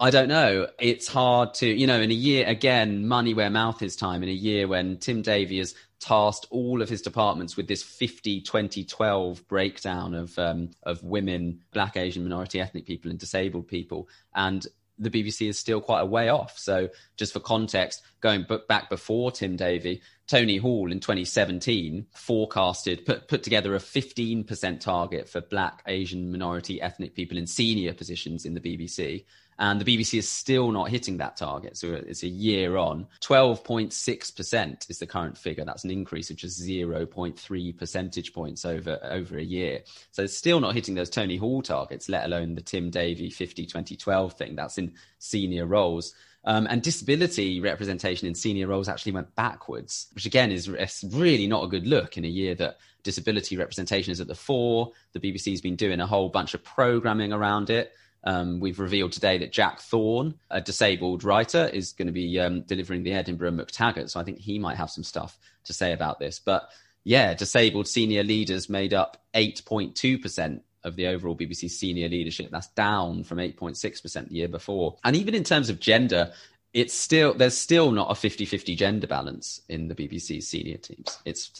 I 0.00 0.10
don't 0.10 0.28
know. 0.28 0.68
It's 0.78 1.08
hard 1.08 1.54
to, 1.54 1.66
you 1.66 1.86
know, 1.86 2.00
in 2.00 2.10
a 2.10 2.14
year, 2.14 2.46
again, 2.46 3.08
money 3.08 3.34
where 3.34 3.50
mouth 3.50 3.82
is 3.82 3.96
time, 3.96 4.22
in 4.22 4.28
a 4.28 4.32
year 4.32 4.68
when 4.68 4.98
Tim 4.98 5.22
Davie 5.22 5.58
has 5.58 5.74
tasked 5.98 6.46
all 6.50 6.80
of 6.80 6.88
his 6.88 7.02
departments 7.02 7.56
with 7.56 7.66
this 7.66 7.82
50, 7.82 8.42
20, 8.42 8.84
12 8.84 9.48
breakdown 9.48 10.14
of, 10.14 10.38
um, 10.38 10.70
of 10.84 11.02
women, 11.02 11.60
black, 11.72 11.96
Asian, 11.96 12.22
minority 12.22 12.60
ethnic 12.60 12.86
people, 12.86 13.10
and 13.10 13.18
disabled 13.18 13.66
people. 13.66 14.08
And 14.36 14.64
the 15.00 15.10
BBC 15.10 15.48
is 15.48 15.58
still 15.58 15.80
quite 15.80 16.00
a 16.00 16.06
way 16.06 16.28
off. 16.28 16.56
So, 16.58 16.88
just 17.16 17.32
for 17.32 17.40
context, 17.40 18.02
going 18.20 18.46
back 18.68 18.90
before 18.90 19.32
Tim 19.32 19.56
Davie, 19.56 20.00
Tony 20.28 20.58
Hall 20.58 20.92
in 20.92 21.00
2017 21.00 22.06
forecasted, 22.14 23.04
put, 23.04 23.26
put 23.26 23.42
together 23.42 23.74
a 23.74 23.78
15% 23.78 24.80
target 24.80 25.28
for 25.28 25.40
black, 25.40 25.82
Asian, 25.86 26.30
minority, 26.30 26.80
ethnic 26.80 27.14
people 27.14 27.38
in 27.38 27.48
senior 27.48 27.94
positions 27.94 28.44
in 28.44 28.54
the 28.54 28.60
BBC. 28.60 29.24
And 29.58 29.80
the 29.80 29.84
BBC 29.84 30.18
is 30.18 30.28
still 30.28 30.70
not 30.70 30.88
hitting 30.88 31.16
that 31.16 31.36
target. 31.36 31.76
So 31.76 31.92
it's 31.94 32.22
a 32.22 32.28
year 32.28 32.76
on. 32.76 33.06
12.6% 33.22 34.90
is 34.90 34.98
the 34.98 35.06
current 35.06 35.36
figure. 35.36 35.64
That's 35.64 35.84
an 35.84 35.90
increase 35.90 36.30
of 36.30 36.36
just 36.36 36.60
0.3 36.62 37.76
percentage 37.76 38.32
points 38.32 38.64
over, 38.64 38.98
over 39.02 39.36
a 39.36 39.42
year. 39.42 39.80
So 40.12 40.22
it's 40.22 40.36
still 40.36 40.60
not 40.60 40.74
hitting 40.74 40.94
those 40.94 41.10
Tony 41.10 41.36
Hall 41.36 41.60
targets, 41.62 42.08
let 42.08 42.24
alone 42.24 42.54
the 42.54 42.60
Tim 42.60 42.90
Davie 42.90 43.30
50 43.30 43.66
2012 43.66 44.32
thing. 44.34 44.54
That's 44.54 44.78
in 44.78 44.92
senior 45.18 45.66
roles. 45.66 46.14
Um, 46.44 46.66
and 46.70 46.80
disability 46.80 47.60
representation 47.60 48.28
in 48.28 48.34
senior 48.34 48.68
roles 48.68 48.88
actually 48.88 49.12
went 49.12 49.34
backwards, 49.34 50.06
which 50.14 50.24
again 50.24 50.52
is 50.52 50.68
really 51.12 51.46
not 51.46 51.64
a 51.64 51.68
good 51.68 51.86
look 51.86 52.16
in 52.16 52.24
a 52.24 52.28
year 52.28 52.54
that 52.54 52.78
disability 53.02 53.56
representation 53.56 54.12
is 54.12 54.20
at 54.20 54.28
the 54.28 54.34
fore. 54.34 54.92
The 55.12 55.20
BBC's 55.20 55.60
been 55.60 55.76
doing 55.76 56.00
a 56.00 56.06
whole 56.06 56.28
bunch 56.28 56.54
of 56.54 56.62
programming 56.62 57.32
around 57.32 57.70
it. 57.70 57.92
Um, 58.24 58.60
we've 58.60 58.80
revealed 58.80 59.12
today 59.12 59.38
that 59.38 59.52
Jack 59.52 59.80
Thorne, 59.80 60.34
a 60.50 60.60
disabled 60.60 61.24
writer, 61.24 61.70
is 61.72 61.92
going 61.92 62.06
to 62.06 62.12
be 62.12 62.38
um, 62.40 62.62
delivering 62.62 63.02
the 63.02 63.12
Edinburgh 63.12 63.52
MacTaggart. 63.52 64.10
So 64.10 64.20
I 64.20 64.24
think 64.24 64.38
he 64.38 64.58
might 64.58 64.76
have 64.76 64.90
some 64.90 65.04
stuff 65.04 65.38
to 65.64 65.72
say 65.72 65.92
about 65.92 66.18
this. 66.18 66.38
But 66.38 66.68
yeah, 67.04 67.34
disabled 67.34 67.88
senior 67.88 68.24
leaders 68.24 68.68
made 68.68 68.92
up 68.92 69.22
8.2% 69.34 70.60
of 70.84 70.96
the 70.96 71.06
overall 71.06 71.36
BBC 71.36 71.70
senior 71.70 72.08
leadership. 72.08 72.50
That's 72.50 72.68
down 72.68 73.24
from 73.24 73.38
8.6% 73.38 74.28
the 74.28 74.34
year 74.34 74.48
before. 74.48 74.96
And 75.04 75.16
even 75.16 75.34
in 75.34 75.44
terms 75.44 75.70
of 75.70 75.80
gender, 75.80 76.32
it's 76.74 76.94
still 76.94 77.34
there's 77.34 77.56
still 77.56 77.92
not 77.92 78.10
a 78.10 78.14
50-50 78.14 78.76
gender 78.76 79.06
balance 79.06 79.62
in 79.68 79.88
the 79.88 79.94
BBC 79.94 80.42
senior 80.42 80.76
teams. 80.76 81.18
It's 81.24 81.50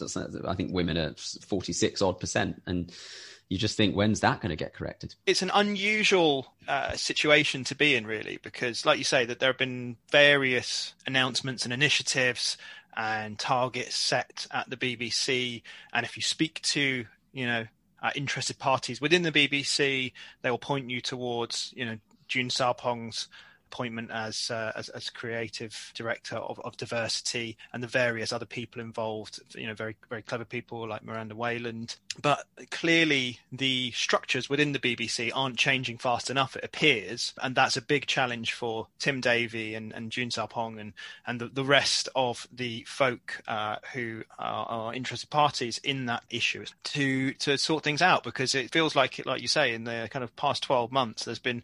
I 0.45 0.53
think 0.55 0.73
women 0.73 0.97
are 0.97 1.15
46 1.15 2.01
odd 2.01 2.19
percent 2.19 2.61
and 2.65 2.91
you 3.49 3.57
just 3.57 3.75
think, 3.75 3.95
when's 3.95 4.19
that 4.19 4.41
going 4.41 4.51
to 4.51 4.55
get 4.55 4.75
corrected? 4.75 5.15
It's 5.25 5.41
an 5.41 5.51
unusual 5.53 6.53
uh, 6.67 6.93
situation 6.93 7.63
to 7.65 7.75
be 7.75 7.95
in, 7.95 8.05
really, 8.05 8.39
because, 8.43 8.85
like 8.85 8.99
you 8.99 9.03
say, 9.03 9.25
that 9.25 9.39
there 9.39 9.49
have 9.49 9.57
been 9.57 9.97
various 10.11 10.93
announcements 11.07 11.63
and 11.63 11.73
initiatives 11.73 12.57
and 12.95 13.39
targets 13.39 13.95
set 13.95 14.45
at 14.51 14.69
the 14.69 14.77
BBC, 14.77 15.63
and 15.93 16.05
if 16.05 16.15
you 16.15 16.21
speak 16.21 16.61
to, 16.61 17.05
you 17.33 17.45
know, 17.45 17.65
uh, 18.01 18.11
interested 18.15 18.59
parties 18.59 19.01
within 19.01 19.23
the 19.23 19.31
BBC, 19.31 20.13
they 20.41 20.51
will 20.51 20.59
point 20.59 20.89
you 20.89 21.01
towards, 21.01 21.73
you 21.75 21.85
know, 21.85 21.97
June 22.27 22.49
Sarpong's 22.49 23.27
appointment 23.71 24.11
as, 24.11 24.49
uh, 24.51 24.71
as, 24.75 24.89
as 24.89 25.09
creative 25.09 25.91
director 25.95 26.37
of, 26.37 26.59
of 26.61 26.77
diversity 26.77 27.57
and 27.73 27.83
the 27.83 27.87
various 27.87 28.33
other 28.33 28.45
people 28.45 28.81
involved. 28.81 29.39
You 29.55 29.67
know, 29.67 29.73
very 29.73 29.95
very 30.09 30.21
clever 30.21 30.45
people 30.45 30.87
like 30.87 31.03
Miranda 31.03 31.35
Wayland. 31.35 31.95
But 32.21 32.45
clearly, 32.71 33.39
the 33.51 33.91
structures 33.91 34.49
within 34.49 34.71
the 34.71 34.79
BBC 34.79 35.31
aren't 35.33 35.57
changing 35.57 35.97
fast 35.97 36.29
enough. 36.29 36.55
It 36.55 36.63
appears, 36.63 37.33
and 37.41 37.55
that's 37.55 37.77
a 37.77 37.81
big 37.81 38.07
challenge 38.07 38.53
for 38.53 38.87
Tim 38.97 39.21
Davie 39.21 39.75
and, 39.75 39.93
and 39.93 40.11
June 40.11 40.29
Sarpong 40.29 40.79
and 40.79 40.93
and 41.25 41.39
the, 41.39 41.47
the 41.47 41.63
rest 41.63 42.09
of 42.15 42.47
the 42.51 42.83
folk 42.87 43.41
uh, 43.47 43.77
who 43.93 44.23
are, 44.37 44.65
are 44.65 44.93
interested 44.93 45.29
parties 45.29 45.79
in 45.83 46.07
that 46.07 46.23
issue 46.29 46.65
to 46.83 47.33
to 47.33 47.57
sort 47.57 47.83
things 47.83 48.01
out 48.01 48.23
because 48.23 48.55
it 48.55 48.71
feels 48.71 48.95
like 48.95 49.25
like 49.25 49.41
you 49.41 49.47
say 49.47 49.73
in 49.73 49.83
the 49.83 50.09
kind 50.11 50.23
of 50.23 50.35
past 50.35 50.63
twelve 50.63 50.91
months 50.91 51.25
there's 51.25 51.39
been 51.39 51.63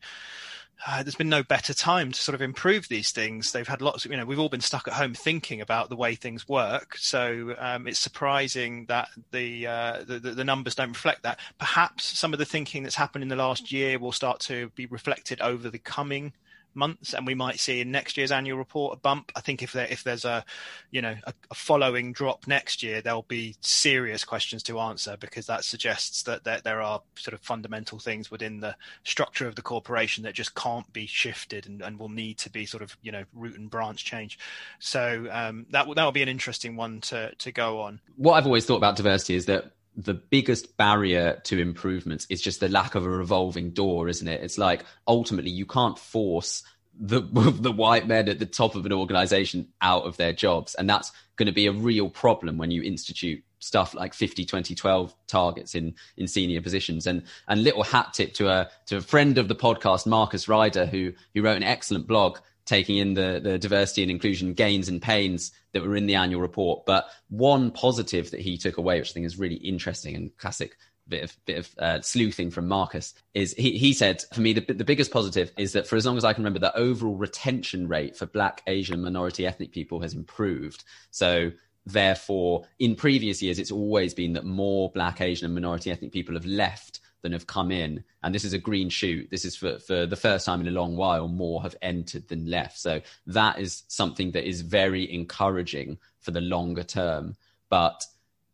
uh, 0.88 1.03
there's 1.03 1.15
been 1.15 1.29
no 1.29 1.43
better 1.43 1.73
time 1.73 2.11
to 2.11 2.19
sort 2.19 2.35
of 2.35 2.41
improve 2.41 2.88
these 2.88 3.11
things. 3.11 3.51
They've 3.51 3.67
had 3.67 3.81
lots 3.81 4.05
of, 4.05 4.11
you 4.11 4.17
know, 4.17 4.25
we've 4.25 4.39
all 4.39 4.49
been 4.49 4.61
stuck 4.61 4.88
at 4.88 4.93
home 4.93 5.13
thinking 5.13 5.61
about 5.61 5.89
the 5.89 5.95
way 5.95 6.15
things 6.15 6.47
work. 6.47 6.97
So 6.97 7.55
um, 7.57 7.88
it's 7.88 7.99
surprising 7.99 8.85
that 8.85 9.09
the, 9.31 9.67
uh, 9.67 10.03
the, 10.05 10.19
the 10.19 10.43
numbers 10.43 10.75
don't 10.75 10.89
reflect 10.89 11.23
that. 11.23 11.39
Perhaps 11.57 12.03
some 12.03 12.33
of 12.33 12.39
the 12.39 12.45
thinking 12.45 12.83
that's 12.83 12.95
happened 12.95 13.23
in 13.23 13.29
the 13.29 13.35
last 13.35 13.71
year 13.71 13.97
will 13.99 14.11
start 14.11 14.39
to 14.41 14.69
be 14.75 14.85
reflected 14.85 15.41
over 15.41 15.69
the 15.69 15.79
coming 15.79 16.33
months, 16.75 17.13
and 17.13 17.25
we 17.25 17.35
might 17.35 17.59
see 17.59 17.81
in 17.81 17.91
next 17.91 18.17
year's 18.17 18.31
annual 18.31 18.57
report 18.57 18.97
a 18.97 18.99
bump. 18.99 19.31
I 19.35 19.41
think 19.41 19.63
if 19.63 19.73
there 19.73 19.88
if 19.89 20.03
there's 20.03 20.25
a 20.25 20.43
you 20.91 21.01
know 21.01 21.15
a, 21.23 21.33
a 21.51 21.55
following 21.55 22.13
drop 22.13 22.47
next 22.47 22.83
year, 22.83 23.01
there'll 23.01 23.23
be 23.23 23.55
serious 23.61 24.23
questions 24.23 24.63
to 24.63 24.79
answer 24.79 25.17
because 25.19 25.47
that 25.47 25.63
suggests 25.63 26.23
that 26.23 26.43
there, 26.43 26.61
there 26.63 26.81
are 26.81 27.01
sort 27.15 27.33
of 27.33 27.41
fundamental 27.41 27.99
things 27.99 28.29
within 28.29 28.59
the 28.59 28.75
structure 29.03 29.47
of 29.47 29.55
the 29.55 29.61
corporation 29.61 30.23
that 30.23 30.33
just 30.33 30.55
can't 30.55 30.91
be 30.93 31.05
shifted 31.05 31.67
and, 31.67 31.81
and 31.81 31.99
will 31.99 32.09
need 32.09 32.38
to 32.39 32.49
be 32.49 32.65
sort 32.65 32.83
of 32.83 32.95
you 33.01 33.11
know 33.11 33.23
root 33.33 33.57
and 33.57 33.69
branch 33.69 34.05
change. 34.05 34.39
So 34.79 35.27
um, 35.31 35.65
that 35.71 35.88
that 35.95 36.03
will 36.03 36.11
be 36.11 36.23
an 36.23 36.29
interesting 36.29 36.75
one 36.75 37.01
to 37.01 37.33
to 37.35 37.51
go 37.51 37.81
on. 37.81 37.99
What 38.17 38.33
I've 38.33 38.45
always 38.45 38.65
thought 38.65 38.77
about 38.77 38.95
diversity 38.95 39.35
is 39.35 39.45
that 39.45 39.71
the 39.97 40.13
biggest 40.13 40.77
barrier 40.77 41.41
to 41.45 41.60
improvements 41.60 42.27
is 42.29 42.41
just 42.41 42.60
the 42.60 42.69
lack 42.69 42.95
of 42.95 43.05
a 43.05 43.10
revolving 43.10 43.71
door, 43.71 44.10
isn't 44.10 44.27
it? 44.27 44.41
It's 44.41 44.58
like 44.58 44.84
ultimately 45.08 45.51
you 45.51 45.65
can't 45.65 45.97
force 45.97 46.63
the 46.99 47.21
the 47.60 47.71
white 47.71 48.08
men 48.08 48.29
at 48.29 48.39
the 48.39 48.45
top 48.45 48.75
of 48.75 48.86
an 48.86 48.93
organization 48.93 49.67
out 49.81 50.03
of 50.03 50.17
their 50.17 50.34
jobs 50.34 50.75
and 50.75 50.89
that's 50.89 51.12
going 51.36 51.47
to 51.47 51.51
be 51.51 51.67
a 51.67 51.71
real 51.71 52.10
problem 52.10 52.58
when 52.58 52.71
you 52.71 52.81
institute 52.81 53.43
stuff 53.60 53.93
like 53.93 54.13
50 54.13 54.45
20 54.45 54.75
12 54.75 55.15
targets 55.27 55.75
in 55.75 55.95
in 56.17 56.27
senior 56.27 56.62
positions 56.62 57.08
and 57.08 57.23
and 57.47 57.63
little 57.63 57.84
hat 57.84 58.13
tip 58.13 58.34
to 58.36 58.47
a 58.47 58.69
to 58.86 58.97
a 58.97 59.01
friend 59.01 59.38
of 59.38 59.47
the 59.47 59.55
podcast 59.55 60.05
Marcus 60.05 60.47
Ryder 60.47 60.86
who 60.86 61.12
who 61.34 61.41
wrote 61.41 61.58
an 61.58 61.63
excellent 61.63 62.08
blog 62.08 62.38
taking 62.65 62.97
in 62.97 63.13
the 63.13 63.39
the 63.41 63.58
diversity 63.58 64.01
and 64.01 64.12
inclusion 64.12 64.54
gains 64.54 64.89
and 64.89 65.01
pains 65.01 65.51
that 65.71 65.84
were 65.84 65.95
in 65.95 66.08
the 66.08 66.15
annual 66.15 66.41
report. 66.41 66.86
But 66.86 67.08
one 67.30 67.71
positive 67.71 68.32
that 68.32 68.41
he 68.41 68.58
took 68.58 68.78
away 68.78 68.99
which 68.99 69.12
I 69.12 69.13
think 69.13 69.25
is 69.25 69.39
really 69.39 69.56
interesting 69.56 70.15
and 70.15 70.38
classic 70.38 70.78
bit 71.08 71.23
of 71.23 71.45
bit 71.45 71.58
of 71.60 71.69
uh, 71.78 72.01
sleuthing 72.01 72.49
from 72.49 72.67
Marcus 72.67 73.13
is 73.34 73.54
he, 73.54 73.78
he 73.78 73.93
said 73.93 74.23
for 74.34 74.41
me 74.41 74.54
the, 74.54 74.73
the 74.73 74.84
biggest 74.84 75.12
positive 75.12 75.51
is 75.58 75.73
that 75.73 75.88
for 75.88 75.95
as 75.95 76.06
long 76.06 76.17
as 76.17 76.25
I 76.25 76.34
can 76.34 76.43
remember 76.43 76.60
the 76.60 76.75
overall 76.75 77.15
retention 77.15 77.88
rate 77.88 78.17
for 78.17 78.25
black 78.25 78.63
Asian 78.67 79.01
minority 79.01 79.45
ethnic 79.45 79.71
people 79.71 80.01
has 80.01 80.13
improved. 80.13 80.84
So 81.12 81.51
therefore 81.86 82.65
in 82.80 82.95
previous 82.95 83.41
years 83.43 83.60
it's 83.60 83.71
always 83.71 84.13
been 84.13 84.34
that 84.34 84.45
more 84.45 84.89
black 84.91 85.21
Asian 85.21 85.45
and 85.45 85.54
minority 85.54 85.91
ethnic 85.91 86.12
people 86.12 86.34
have 86.34 86.45
left 86.45 87.01
than 87.25 87.33
have 87.33 87.47
come 87.47 87.71
in. 87.71 88.03
And 88.21 88.35
this 88.35 88.43
is 88.43 88.53
a 88.53 88.59
green 88.59 88.89
shoot. 88.89 89.31
This 89.31 89.45
is 89.45 89.55
for, 89.55 89.79
for 89.79 90.05
the 90.05 90.15
first 90.15 90.45
time 90.45 90.61
in 90.61 90.67
a 90.67 90.71
long 90.71 90.95
while 90.95 91.27
more 91.27 91.63
have 91.63 91.75
entered 91.81 92.27
than 92.27 92.45
left. 92.45 92.77
So 92.77 93.01
that 93.25 93.59
is 93.59 93.81
something 93.88 94.31
that 94.33 94.47
is 94.47 94.61
very 94.61 95.11
encouraging 95.11 95.97
for 96.19 96.29
the 96.29 96.41
longer 96.41 96.83
term. 96.83 97.35
But 97.67 98.05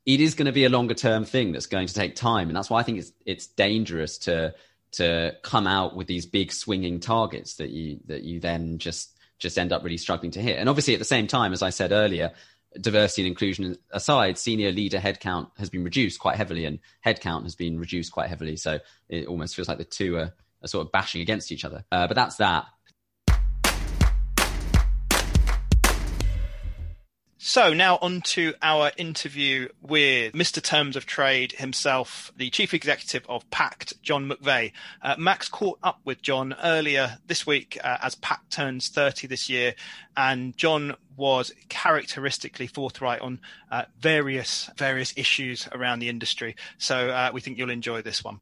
it 0.05 0.21
is 0.21 0.35
going 0.35 0.45
to 0.45 0.53
be 0.53 0.63
a 0.63 0.69
longer 0.69 0.93
term 0.93 1.25
thing 1.25 1.51
that's 1.51 1.65
going 1.65 1.87
to 1.87 1.93
take 1.93 2.15
time, 2.15 2.47
and 2.47 2.55
that's 2.55 2.69
why 2.69 2.79
I 2.79 2.83
think 2.83 2.99
it's 2.99 3.11
it's 3.25 3.47
dangerous 3.47 4.17
to 4.19 4.55
to 4.93 5.35
come 5.41 5.67
out 5.67 5.95
with 5.95 6.07
these 6.07 6.25
big 6.25 6.51
swinging 6.51 7.01
targets 7.01 7.55
that 7.55 7.69
you 7.69 7.99
that 8.07 8.23
you 8.23 8.39
then 8.39 8.77
just 8.77 9.17
just 9.37 9.59
end 9.59 9.73
up 9.73 9.83
really 9.83 9.97
struggling 9.97 10.31
to 10.31 10.41
hit. 10.41 10.57
And 10.57 10.69
obviously, 10.69 10.93
at 10.93 10.99
the 10.99 11.05
same 11.05 11.27
time, 11.27 11.51
as 11.51 11.61
I 11.61 11.71
said 11.71 11.91
earlier, 11.91 12.31
diversity 12.79 13.23
and 13.23 13.27
inclusion 13.27 13.77
aside, 13.91 14.37
senior 14.37 14.71
leader 14.71 14.99
headcount 14.99 15.49
has 15.57 15.69
been 15.69 15.83
reduced 15.83 16.19
quite 16.19 16.37
heavily, 16.37 16.65
and 16.65 16.79
headcount 17.05 17.43
has 17.43 17.55
been 17.55 17.79
reduced 17.79 18.11
quite 18.11 18.29
heavily. 18.29 18.55
So 18.55 18.79
it 19.09 19.27
almost 19.27 19.55
feels 19.55 19.67
like 19.67 19.77
the 19.77 19.83
two 19.83 20.17
are, 20.17 20.33
are 20.63 20.67
sort 20.67 20.85
of 20.85 20.91
bashing 20.91 21.21
against 21.21 21.51
each 21.51 21.65
other. 21.65 21.83
Uh, 21.91 22.07
but 22.07 22.15
that's 22.15 22.37
that. 22.37 22.65
So 27.43 27.73
now 27.73 27.97
on 28.03 28.21
to 28.21 28.53
our 28.61 28.91
interview 28.97 29.69
with 29.81 30.33
Mr. 30.33 30.61
Terms 30.61 30.95
of 30.95 31.07
Trade 31.07 31.53
himself, 31.53 32.31
the 32.37 32.51
chief 32.51 32.71
executive 32.71 33.25
of 33.27 33.49
Pact, 33.49 33.99
John 34.03 34.29
McVay. 34.29 34.73
Uh, 35.01 35.15
Max 35.17 35.49
caught 35.49 35.79
up 35.81 36.01
with 36.05 36.21
John 36.21 36.55
earlier 36.61 37.17
this 37.25 37.47
week 37.47 37.79
uh, 37.83 37.97
as 37.99 38.13
Pact 38.13 38.51
turns 38.51 38.89
30 38.89 39.25
this 39.25 39.49
year, 39.49 39.73
and 40.15 40.55
John 40.55 40.95
was 41.17 41.51
characteristically 41.67 42.67
forthright 42.67 43.21
on 43.21 43.39
uh, 43.71 43.85
various 43.99 44.69
various 44.77 45.11
issues 45.17 45.67
around 45.71 45.97
the 45.97 46.09
industry. 46.09 46.55
So 46.77 47.09
uh, 47.09 47.31
we 47.33 47.41
think 47.41 47.57
you'll 47.57 47.71
enjoy 47.71 48.03
this 48.03 48.23
one. 48.23 48.39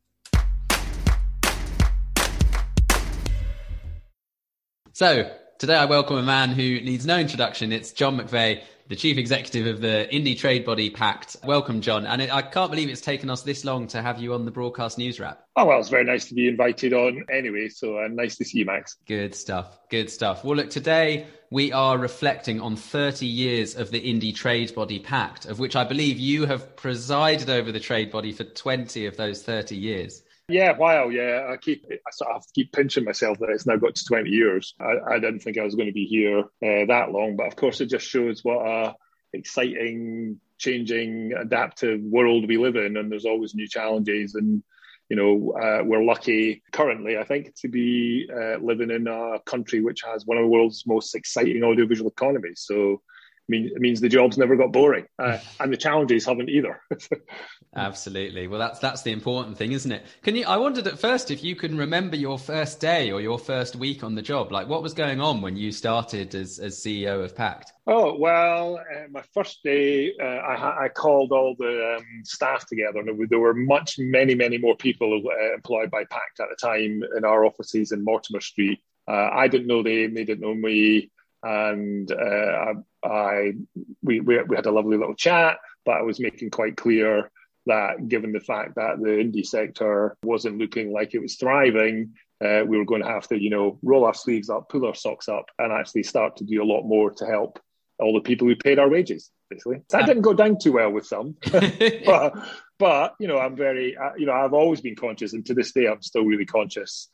So 4.91 5.31
today 5.59 5.75
I 5.75 5.85
welcome 5.85 6.17
a 6.17 6.23
man 6.23 6.49
who 6.49 6.79
needs 6.79 7.05
no 7.05 7.19
introduction. 7.19 7.73
It's 7.73 7.91
John 7.91 8.17
McVay 8.17 8.63
the 8.87 8.95
chief 8.95 9.19
executive 9.19 9.67
of 9.67 9.81
the 9.81 10.07
indie 10.11 10.35
trade 10.35 10.65
body 10.65 10.89
Pact. 10.89 11.37
Welcome, 11.43 11.79
John. 11.79 12.07
And 12.07 12.23
I 12.23 12.41
can't 12.41 12.71
believe 12.71 12.89
it's 12.89 13.01
taken 13.01 13.29
us 13.29 13.43
this 13.43 13.63
long 13.63 13.85
to 13.89 14.01
have 14.01 14.19
you 14.19 14.33
on 14.33 14.45
the 14.45 14.51
broadcast 14.51 14.97
news 14.97 15.19
wrap. 15.19 15.45
Oh, 15.55 15.65
well, 15.65 15.79
it's 15.79 15.89
very 15.89 16.03
nice 16.03 16.25
to 16.29 16.33
be 16.33 16.47
invited 16.47 16.91
on 16.91 17.23
anyway. 17.31 17.69
So 17.69 17.99
uh, 17.99 18.07
nice 18.07 18.35
to 18.37 18.45
see 18.45 18.59
you, 18.59 18.65
Max. 18.65 18.97
Good 19.05 19.35
stuff. 19.35 19.77
Good 19.89 20.09
stuff. 20.09 20.43
Well, 20.43 20.55
look, 20.55 20.71
today 20.71 21.27
we 21.51 21.71
are 21.71 21.99
reflecting 21.99 22.59
on 22.59 22.75
30 22.75 23.27
years 23.27 23.75
of 23.75 23.91
the 23.91 24.01
indie 24.01 24.33
trade 24.33 24.73
body 24.73 24.97
Pact, 24.97 25.45
of 25.45 25.59
which 25.59 25.75
I 25.75 25.83
believe 25.83 26.17
you 26.17 26.47
have 26.47 26.75
presided 26.75 27.51
over 27.51 27.71
the 27.71 27.79
trade 27.79 28.11
body 28.11 28.31
for 28.31 28.43
20 28.43 29.05
of 29.05 29.17
those 29.17 29.43
30 29.43 29.75
years. 29.75 30.23
Yeah, 30.49 30.75
wow, 30.75 31.09
yeah. 31.09 31.47
I 31.51 31.57
keep 31.57 31.85
I 31.89 32.11
sort 32.11 32.31
of 32.35 32.43
keep 32.55 32.73
pinching 32.73 33.05
myself 33.05 33.37
that 33.39 33.49
it's 33.51 33.67
now 33.67 33.75
got 33.75 33.93
to 33.95 34.05
twenty 34.05 34.31
years. 34.31 34.73
I, 34.79 35.15
I 35.15 35.19
didn't 35.19 35.41
think 35.41 35.59
I 35.59 35.63
was 35.63 35.75
going 35.75 35.87
to 35.87 35.93
be 35.93 36.05
here 36.05 36.39
uh, 36.39 36.85
that 36.87 37.11
long, 37.11 37.35
but 37.35 37.47
of 37.47 37.55
course, 37.55 37.81
it 37.81 37.85
just 37.89 38.07
shows 38.07 38.43
what 38.43 38.65
a 38.67 38.95
exciting, 39.33 40.39
changing, 40.57 41.33
adaptive 41.33 42.01
world 42.01 42.47
we 42.47 42.57
live 42.57 42.75
in, 42.75 42.97
and 42.97 43.11
there's 43.11 43.25
always 43.25 43.53
new 43.53 43.67
challenges. 43.67 44.33
And 44.33 44.63
you 45.09 45.17
know, 45.17 45.53
uh, 45.61 45.83
we're 45.83 46.03
lucky 46.03 46.63
currently, 46.71 47.17
I 47.17 47.23
think, 47.25 47.53
to 47.61 47.67
be 47.67 48.27
uh, 48.35 48.57
living 48.57 48.89
in 48.89 49.07
a 49.07 49.39
country 49.45 49.81
which 49.81 50.01
has 50.01 50.25
one 50.25 50.37
of 50.37 50.43
the 50.43 50.49
world's 50.49 50.83
most 50.87 51.13
exciting 51.13 51.63
audiovisual 51.63 52.09
economies. 52.09 52.63
So 52.65 53.01
mean, 53.49 53.71
it 53.73 53.81
means 53.81 53.99
the 53.99 54.09
jobs 54.09 54.37
never 54.37 54.55
got 54.55 54.71
boring, 54.71 55.05
uh, 55.17 55.39
and 55.59 55.73
the 55.73 55.77
challenges 55.77 56.25
haven't 56.25 56.49
either. 56.49 56.81
Absolutely. 57.75 58.47
Well, 58.47 58.59
that's 58.59 58.79
that's 58.79 59.01
the 59.03 59.11
important 59.11 59.57
thing, 59.57 59.71
isn't 59.73 59.91
it? 59.91 60.05
Can 60.23 60.35
you? 60.35 60.45
I 60.45 60.57
wondered 60.57 60.87
at 60.87 60.99
first 60.99 61.31
if 61.31 61.43
you 61.43 61.55
can 61.55 61.77
remember 61.77 62.15
your 62.15 62.39
first 62.39 62.79
day 62.79 63.11
or 63.11 63.21
your 63.21 63.37
first 63.37 63.75
week 63.75 64.03
on 64.03 64.15
the 64.15 64.21
job. 64.21 64.51
Like, 64.51 64.67
what 64.67 64.81
was 64.81 64.93
going 64.93 65.21
on 65.21 65.41
when 65.41 65.55
you 65.55 65.71
started 65.71 66.33
as 66.35 66.59
as 66.59 66.79
CEO 66.79 67.23
of 67.23 67.35
Pact? 67.35 67.71
Oh 67.85 68.17
well, 68.17 68.77
uh, 68.77 69.07
my 69.11 69.23
first 69.33 69.63
day, 69.63 70.13
uh, 70.21 70.25
I, 70.25 70.85
I, 70.85 70.89
called 70.89 71.31
all 71.31 71.55
the 71.57 71.97
um, 71.97 72.05
staff 72.23 72.67
together, 72.67 72.99
and 72.99 73.29
there 73.29 73.39
were 73.39 73.53
much, 73.53 73.97
many, 73.97 74.35
many 74.35 74.57
more 74.57 74.75
people 74.75 75.23
uh, 75.25 75.53
employed 75.53 75.89
by 75.89 76.05
Pact 76.05 76.39
at 76.39 76.49
the 76.49 76.55
time 76.55 77.03
in 77.17 77.25
our 77.25 77.45
offices 77.45 77.91
in 77.91 78.03
Mortimer 78.03 78.41
Street. 78.41 78.79
Uh, 79.07 79.29
I 79.31 79.47
didn't 79.47 79.67
know 79.67 79.83
them; 79.83 80.13
they 80.13 80.23
didn't 80.23 80.41
know 80.41 80.53
me 80.53 81.09
and 81.43 82.11
uh, 82.11 82.73
I 83.03 83.53
we, 84.01 84.19
we 84.19 84.41
we 84.43 84.55
had 84.55 84.65
a 84.65 84.71
lovely 84.71 84.97
little 84.97 85.15
chat, 85.15 85.57
but 85.85 85.97
I 85.97 86.01
was 86.01 86.19
making 86.19 86.51
quite 86.51 86.77
clear 86.77 87.31
that 87.65 88.07
given 88.07 88.31
the 88.31 88.39
fact 88.39 88.75
that 88.75 88.99
the 88.99 89.09
indie 89.09 89.45
sector 89.45 90.17
wasn't 90.23 90.57
looking 90.57 90.91
like 90.91 91.13
it 91.13 91.21
was 91.21 91.35
thriving, 91.35 92.13
uh, 92.43 92.63
we 92.65 92.77
were 92.77 92.85
going 92.85 93.01
to 93.01 93.07
have 93.07 93.27
to, 93.27 93.41
you 93.41 93.49
know, 93.49 93.77
roll 93.83 94.05
our 94.05 94.13
sleeves 94.13 94.49
up, 94.49 94.69
pull 94.69 94.85
our 94.85 94.95
socks 94.95 95.27
up, 95.27 95.45
and 95.59 95.71
actually 95.71 96.03
start 96.03 96.37
to 96.37 96.43
do 96.43 96.61
a 96.61 96.65
lot 96.65 96.83
more 96.83 97.11
to 97.11 97.25
help 97.25 97.59
all 97.99 98.13
the 98.13 98.21
people 98.21 98.47
who 98.47 98.55
paid 98.55 98.79
our 98.79 98.89
wages. 98.89 99.29
Basically, 99.49 99.81
that 99.89 100.05
didn't 100.05 100.21
go 100.21 100.33
down 100.33 100.57
too 100.59 100.73
well 100.73 100.91
with 100.91 101.05
some, 101.05 101.35
but 101.51 102.33
but 102.77 103.15
you 103.19 103.27
know, 103.27 103.39
I'm 103.39 103.55
very, 103.55 103.97
uh, 103.97 104.11
you 104.15 104.25
know, 104.25 104.33
I've 104.33 104.53
always 104.53 104.79
been 104.79 104.95
conscious, 104.95 105.33
and 105.33 105.45
to 105.47 105.53
this 105.53 105.71
day, 105.71 105.87
I'm 105.87 106.01
still 106.01 106.23
really 106.23 106.45
conscious, 106.45 107.09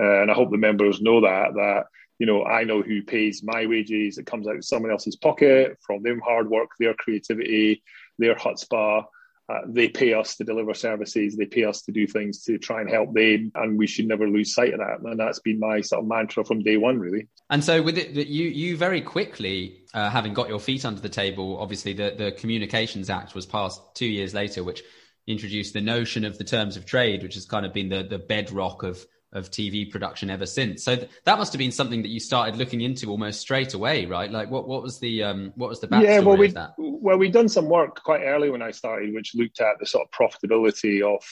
uh, 0.00 0.22
and 0.22 0.30
I 0.30 0.34
hope 0.34 0.50
the 0.50 0.58
members 0.58 1.00
know 1.00 1.22
that 1.22 1.54
that 1.54 1.84
you 2.18 2.26
know, 2.26 2.44
I 2.44 2.64
know 2.64 2.82
who 2.82 3.02
pays 3.02 3.42
my 3.42 3.66
wages. 3.66 4.18
It 4.18 4.26
comes 4.26 4.48
out 4.48 4.56
of 4.56 4.64
someone 4.64 4.90
else's 4.90 5.16
pocket 5.16 5.78
from 5.80 6.02
their 6.02 6.18
hard 6.20 6.50
work, 6.50 6.70
their 6.78 6.94
creativity, 6.94 7.82
their 8.18 8.34
chutzpah. 8.34 9.04
Uh, 9.50 9.60
they 9.66 9.88
pay 9.88 10.12
us 10.12 10.36
to 10.36 10.44
deliver 10.44 10.74
services. 10.74 11.34
They 11.34 11.46
pay 11.46 11.64
us 11.64 11.80
to 11.82 11.92
do 11.92 12.06
things 12.06 12.42
to 12.44 12.58
try 12.58 12.82
and 12.82 12.90
help 12.90 13.14
them, 13.14 13.50
and 13.54 13.78
we 13.78 13.86
should 13.86 14.06
never 14.06 14.28
lose 14.28 14.54
sight 14.54 14.74
of 14.74 14.80
that. 14.80 15.00
And 15.02 15.18
that's 15.18 15.38
been 15.38 15.58
my 15.58 15.80
sort 15.80 16.02
of 16.02 16.08
mantra 16.08 16.44
from 16.44 16.62
day 16.62 16.76
one, 16.76 16.98
really. 16.98 17.28
And 17.48 17.64
so, 17.64 17.80
with 17.80 17.96
it, 17.96 18.10
you 18.10 18.48
you 18.48 18.76
very 18.76 19.00
quickly, 19.00 19.84
uh, 19.94 20.10
having 20.10 20.34
got 20.34 20.50
your 20.50 20.60
feet 20.60 20.84
under 20.84 21.00
the 21.00 21.08
table, 21.08 21.56
obviously 21.58 21.94
the 21.94 22.14
the 22.18 22.32
Communications 22.32 23.08
Act 23.08 23.34
was 23.34 23.46
passed 23.46 23.80
two 23.94 24.06
years 24.06 24.34
later, 24.34 24.62
which 24.62 24.82
introduced 25.26 25.72
the 25.72 25.80
notion 25.80 26.26
of 26.26 26.36
the 26.36 26.44
terms 26.44 26.76
of 26.76 26.84
trade, 26.84 27.22
which 27.22 27.34
has 27.34 27.46
kind 27.46 27.64
of 27.64 27.72
been 27.72 27.88
the 27.88 28.02
the 28.02 28.18
bedrock 28.18 28.82
of 28.82 29.02
of 29.32 29.50
TV 29.50 29.90
production 29.90 30.30
ever 30.30 30.46
since. 30.46 30.82
So 30.82 30.96
th- 30.96 31.10
that 31.24 31.38
must 31.38 31.52
have 31.52 31.58
been 31.58 31.72
something 31.72 32.02
that 32.02 32.08
you 32.08 32.20
started 32.20 32.56
looking 32.56 32.80
into 32.80 33.10
almost 33.10 33.40
straight 33.40 33.74
away, 33.74 34.06
right? 34.06 34.30
Like 34.30 34.50
what 34.50 34.66
what 34.66 34.82
was 34.82 34.98
the 34.98 35.22
um, 35.22 35.52
what 35.56 35.68
was 35.68 35.80
the 35.80 35.88
backstory 35.88 36.04
yeah, 36.04 36.20
well, 36.20 36.36
we, 36.36 36.46
of 36.46 36.54
that? 36.54 36.74
Well, 36.78 37.18
we'd 37.18 37.32
done 37.32 37.48
some 37.48 37.68
work 37.68 38.02
quite 38.02 38.22
early 38.22 38.50
when 38.50 38.62
I 38.62 38.70
started, 38.70 39.14
which 39.14 39.34
looked 39.34 39.60
at 39.60 39.78
the 39.78 39.86
sort 39.86 40.06
of 40.06 40.10
profitability 40.12 41.02
of 41.02 41.22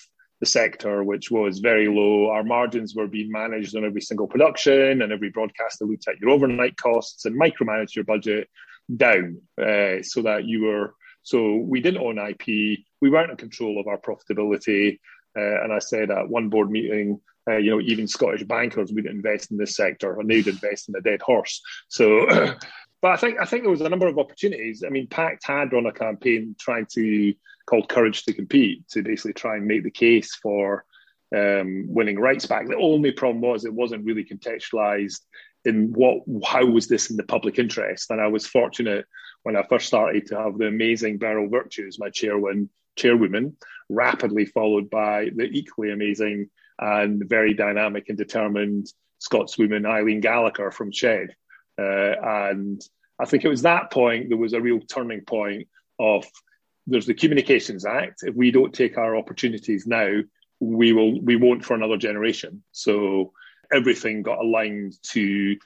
the 0.40 0.46
sector, 0.46 1.02
which 1.02 1.30
was 1.30 1.60
very 1.60 1.88
low. 1.88 2.28
Our 2.30 2.44
margins 2.44 2.94
were 2.94 3.06
being 3.06 3.32
managed 3.32 3.74
on 3.76 3.84
every 3.84 4.02
single 4.02 4.26
production, 4.26 5.00
and 5.02 5.12
every 5.12 5.30
broadcaster 5.30 5.86
looked 5.86 6.08
at 6.08 6.20
your 6.20 6.30
overnight 6.30 6.76
costs 6.76 7.24
and 7.24 7.40
micromanaged 7.40 7.94
your 7.94 8.04
budget 8.04 8.48
down 8.94 9.40
uh, 9.60 10.02
so 10.02 10.22
that 10.22 10.44
you 10.44 10.64
were. 10.64 10.94
So 11.22 11.56
we 11.56 11.80
didn't 11.80 12.02
own 12.02 12.18
IP. 12.18 12.78
We 13.00 13.10
weren't 13.10 13.30
in 13.30 13.36
control 13.36 13.80
of 13.80 13.88
our 13.88 13.98
profitability. 13.98 15.00
Uh, 15.36 15.62
and 15.62 15.72
I 15.72 15.78
said 15.78 16.10
at 16.10 16.28
one 16.28 16.48
board 16.48 16.70
meeting, 16.70 17.20
uh, 17.48 17.56
you 17.56 17.70
know, 17.70 17.80
even 17.80 18.08
Scottish 18.08 18.42
bankers 18.44 18.92
would 18.92 19.06
invest 19.06 19.50
in 19.50 19.56
this 19.56 19.76
sector, 19.76 20.18
and 20.18 20.28
they'd 20.28 20.46
invest 20.46 20.88
in 20.88 20.96
a 20.96 21.00
dead 21.00 21.22
horse. 21.22 21.62
So, 21.88 22.26
but 23.02 23.12
I 23.12 23.16
think 23.16 23.38
I 23.40 23.44
think 23.44 23.62
there 23.62 23.70
was 23.70 23.80
a 23.80 23.88
number 23.88 24.08
of 24.08 24.18
opportunities. 24.18 24.82
I 24.84 24.90
mean, 24.90 25.06
Pact 25.06 25.46
had 25.46 25.72
run 25.72 25.86
a 25.86 25.92
campaign 25.92 26.56
trying 26.58 26.86
to 26.94 27.34
called 27.66 27.88
Courage 27.88 28.24
to 28.24 28.32
Compete 28.32 28.88
to 28.90 29.02
basically 29.02 29.32
try 29.32 29.56
and 29.56 29.66
make 29.66 29.82
the 29.82 29.90
case 29.90 30.34
for 30.36 30.84
um, 31.36 31.86
winning 31.88 32.18
rights 32.18 32.46
back. 32.46 32.66
The 32.66 32.76
only 32.76 33.10
problem 33.10 33.42
was 33.42 33.64
it 33.64 33.74
wasn't 33.74 34.04
really 34.04 34.24
contextualized 34.24 35.20
in 35.64 35.92
what 35.92 36.18
how 36.44 36.64
was 36.64 36.86
this 36.86 37.10
in 37.10 37.16
the 37.16 37.24
public 37.24 37.58
interest. 37.58 38.10
And 38.10 38.20
I 38.20 38.28
was 38.28 38.46
fortunate 38.46 39.04
when 39.42 39.56
I 39.56 39.64
first 39.68 39.86
started 39.86 40.26
to 40.28 40.38
have 40.38 40.58
the 40.58 40.68
amazing 40.68 41.18
Beryl 41.18 41.48
Vertues, 41.48 41.98
my 41.98 42.10
chairwoman, 42.10 42.70
chairwoman, 42.96 43.56
rapidly 43.88 44.46
followed 44.46 44.90
by 44.90 45.30
the 45.34 45.44
equally 45.44 45.92
amazing 45.92 46.50
and 46.78 47.22
very 47.28 47.54
dynamic 47.54 48.08
and 48.08 48.18
determined 48.18 48.92
Scotswoman 49.20 49.86
Eileen 49.86 50.20
Gallagher 50.20 50.70
from 50.70 50.92
Shed. 50.92 51.34
Uh, 51.78 52.14
and 52.22 52.80
I 53.18 53.24
think 53.24 53.44
it 53.44 53.48
was 53.48 53.62
that 53.62 53.90
point 53.90 54.28
there 54.28 54.38
was 54.38 54.52
a 54.52 54.60
real 54.60 54.80
turning 54.80 55.22
point 55.22 55.68
of 55.98 56.24
there's 56.86 57.06
the 57.06 57.14
Communications 57.14 57.84
Act. 57.84 58.22
If 58.22 58.34
we 58.34 58.50
don't 58.50 58.74
take 58.74 58.98
our 58.98 59.16
opportunities 59.16 59.86
now, 59.86 60.20
we 60.60 60.92
will 60.92 61.20
we 61.20 61.36
won't 61.36 61.64
for 61.64 61.74
another 61.74 61.96
generation. 61.96 62.62
So 62.72 63.32
everything 63.72 64.22
got 64.22 64.38
aligned 64.38 64.94
to 65.10 65.56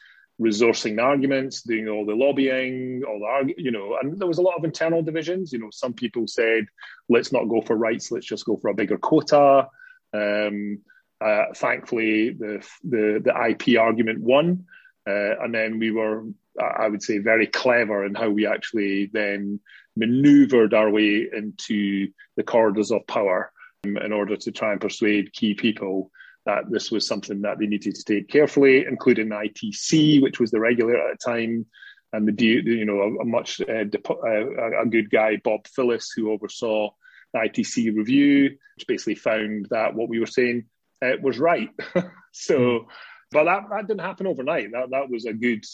resourcing 0.40 1.00
arguments, 1.00 1.62
doing 1.62 1.88
all 1.88 2.06
the 2.06 2.14
lobbying, 2.14 3.02
all 3.06 3.18
the 3.18 3.54
you 3.58 3.70
know, 3.70 3.98
and 4.00 4.18
there 4.18 4.28
was 4.28 4.38
a 4.38 4.42
lot 4.42 4.56
of 4.56 4.64
internal 4.64 5.02
divisions. 5.02 5.52
You 5.52 5.58
know, 5.58 5.70
some 5.70 5.92
people 5.92 6.26
said, 6.26 6.66
"Let's 7.08 7.32
not 7.32 7.48
go 7.48 7.60
for 7.60 7.76
rights. 7.76 8.10
Let's 8.10 8.26
just 8.26 8.46
go 8.46 8.56
for 8.56 8.70
a 8.70 8.74
bigger 8.74 8.98
quota." 8.98 9.68
Um, 10.12 10.80
uh, 11.20 11.44
thankfully, 11.54 12.30
the, 12.30 12.66
the 12.82 13.20
the 13.22 13.48
IP 13.50 13.78
argument 13.78 14.20
won, 14.20 14.64
uh, 15.06 15.38
and 15.42 15.54
then 15.54 15.78
we 15.78 15.90
were, 15.90 16.24
I 16.58 16.88
would 16.88 17.02
say, 17.02 17.18
very 17.18 17.46
clever 17.46 18.06
in 18.06 18.14
how 18.14 18.30
we 18.30 18.46
actually 18.46 19.10
then 19.12 19.60
manoeuvred 19.96 20.72
our 20.72 20.88
way 20.88 21.28
into 21.32 22.08
the 22.36 22.42
corridors 22.42 22.90
of 22.90 23.06
power 23.06 23.52
um, 23.84 23.98
in 23.98 24.12
order 24.12 24.36
to 24.36 24.50
try 24.50 24.72
and 24.72 24.80
persuade 24.80 25.34
key 25.34 25.52
people 25.54 26.10
that 26.50 26.70
this 26.70 26.90
was 26.90 27.06
something 27.06 27.42
that 27.42 27.58
they 27.58 27.66
needed 27.66 27.94
to 27.94 28.04
take 28.04 28.28
carefully, 28.28 28.84
including 28.86 29.28
the 29.28 29.36
ITC, 29.36 30.20
which 30.22 30.40
was 30.40 30.50
the 30.50 30.60
regulator 30.60 31.08
at 31.08 31.18
the 31.18 31.30
time, 31.30 31.66
and 32.12 32.26
the 32.26 32.44
you 32.44 32.84
know 32.84 33.00
a, 33.00 33.22
a 33.22 33.24
much 33.24 33.60
uh, 33.60 33.84
uh 33.84 34.82
a 34.82 34.86
good 34.86 35.10
guy 35.10 35.36
Bob 35.42 35.66
Phillis 35.68 36.10
who 36.14 36.32
oversaw 36.32 36.90
the 37.32 37.38
ITC 37.38 37.96
review, 37.96 38.56
which 38.76 38.86
basically 38.88 39.14
found 39.14 39.68
that 39.70 39.94
what 39.94 40.08
we 40.08 40.18
were 40.18 40.26
saying 40.26 40.64
uh, 41.02 41.12
was 41.22 41.38
right. 41.38 41.70
so, 42.32 42.88
but 43.30 43.44
that, 43.44 43.62
that 43.70 43.86
didn't 43.86 44.00
happen 44.00 44.26
overnight. 44.26 44.72
That 44.72 44.90
that 44.90 45.08
was 45.08 45.26
a 45.26 45.32
good, 45.32 45.64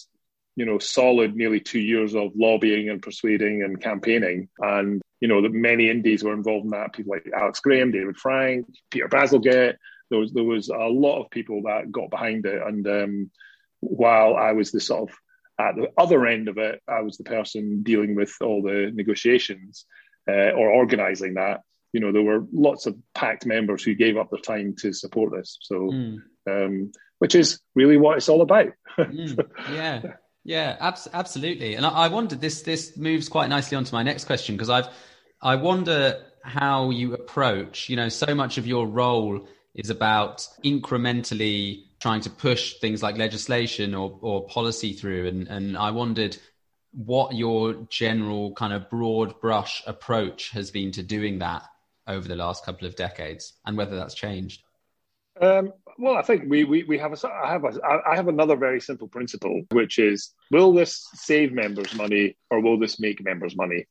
you 0.57 0.67
know, 0.67 0.79
solid 0.79 1.35
nearly 1.35 1.61
two 1.61 1.81
years 1.81 2.15
of 2.15 2.33
lobbying 2.37 2.91
and 2.91 3.01
persuading 3.01 3.63
and 3.63 3.81
campaigning. 3.81 4.49
And 4.59 5.01
you 5.21 5.29
know, 5.29 5.41
that 5.41 5.53
many 5.53 5.89
indies 5.89 6.23
were 6.23 6.35
involved 6.35 6.67
in 6.67 6.71
that. 6.73 6.93
People 6.93 7.15
like 7.15 7.31
Alex 7.35 7.61
Graham, 7.61 7.93
David 7.93 8.19
Frank, 8.19 8.67
Peter 8.91 9.09
Bazalgette. 9.09 9.77
There 10.11 10.21
was 10.21 10.33
there 10.33 10.45
was 10.45 10.69
a 10.69 10.89
lot 10.89 11.23
of 11.23 11.31
people 11.31 11.63
that 11.63 11.91
got 11.91 12.11
behind 12.11 12.47
it. 12.47 12.63
And 12.63 12.87
um, 12.87 13.31
while 13.81 14.37
I 14.37 14.53
was 14.53 14.73
the 14.73 14.81
sort 14.81 15.11
of 15.11 15.17
at 15.59 15.75
the 15.77 15.89
other 15.97 16.27
end 16.27 16.49
of 16.49 16.59
it, 16.59 16.83
I 16.89 17.01
was 17.01 17.17
the 17.17 17.25
person 17.25 17.83
dealing 17.83 18.15
with 18.15 18.35
all 18.41 18.63
the 18.63 18.91
negotiations 18.95 19.87
uh, 20.29 20.51
or 20.51 20.71
organising 20.71 21.35
that 21.35 21.61
you 21.97 22.01
know, 22.01 22.13
there 22.13 22.23
were 22.23 22.47
lots 22.53 22.85
of 22.85 22.95
Pact 23.15 23.47
members 23.47 23.83
who 23.83 23.95
gave 23.95 24.19
up 24.19 24.31
their 24.31 24.39
time 24.39 24.75
to 24.81 24.93
support 24.93 25.33
this. 25.33 25.57
So, 25.63 25.91
mm. 25.91 26.19
um, 26.47 26.93
which 27.21 27.35
is 27.35 27.59
really 27.75 27.97
what 27.97 28.19
it's 28.19 28.29
all 28.29 28.43
about. 28.43 28.69
mm. 28.99 29.47
Yeah, 29.73 30.03
yeah, 30.45 30.77
abs- 30.79 31.09
absolutely. 31.11 31.75
And 31.75 31.87
I, 31.87 31.91
I 31.91 32.09
wondered 32.09 32.39
this. 32.39 32.61
This 32.61 32.99
moves 32.99 33.31
quite 33.31 33.49
nicely 33.49 33.79
onto 33.79 33.95
my 33.95 34.03
next 34.03 34.27
question 34.27 34.57
because 34.57 34.69
I've, 34.69 34.89
I 35.41 35.57
wonder 35.57 36.23
how 36.45 36.91
you 36.91 37.15
approach. 37.15 37.89
You 37.89 37.97
know, 37.97 38.11
so 38.11 38.35
much 38.35 38.59
of 38.59 38.67
your 38.67 38.87
role 38.87 39.49
is 39.77 39.91
about 39.91 40.47
incrementally 40.65 41.85
trying 42.01 42.21
to 42.23 42.31
push 42.31 42.75
things 42.75 43.03
like 43.03 43.17
legislation 43.17 43.95
or, 43.95 44.19
or 44.21 44.47
policy 44.47 44.93
through. 44.93 45.29
And, 45.29 45.49
and 45.49 45.77
I 45.77 45.91
wondered 45.93 46.37
what 46.93 47.35
your 47.35 47.75
general 47.91 48.53
kind 48.55 48.73
of 48.73 48.91
broad 48.91 49.41
brush 49.41 49.83
approach 49.87 50.51
has 50.51 50.71
been 50.71 50.91
to 50.93 51.03
doing 51.03 51.39
that 51.39 51.63
over 52.07 52.27
the 52.27 52.37
last 52.37 52.65
couple 52.65 52.87
of 52.87 52.97
decades 52.97 53.55
and 53.67 53.77
whether 53.77 53.97
that's 53.97 54.15
changed? 54.15 54.63
Um, 55.41 55.73
well, 55.99 56.17
I 56.17 56.23
think 56.23 56.45
we, 56.49 56.65
we, 56.65 56.85
we 56.85 56.99
have 56.99 57.13
a, 57.13 57.29
I 57.29 57.53
have 57.53 57.65
a, 57.65 57.79
I 58.09 58.17
have 58.17 58.29
another 58.29 58.57
very 58.57 58.81
simple 58.81 59.09
principle, 59.09 59.63
which 59.71 59.99
is 59.99 60.33
will 60.51 60.73
this 60.73 61.07
save 61.15 61.53
members 61.53 61.95
money 61.95 62.37
or 62.51 62.61
will 62.61 62.79
this 62.79 62.99
make 62.99 63.23
members 63.23 63.57
money? 63.57 63.87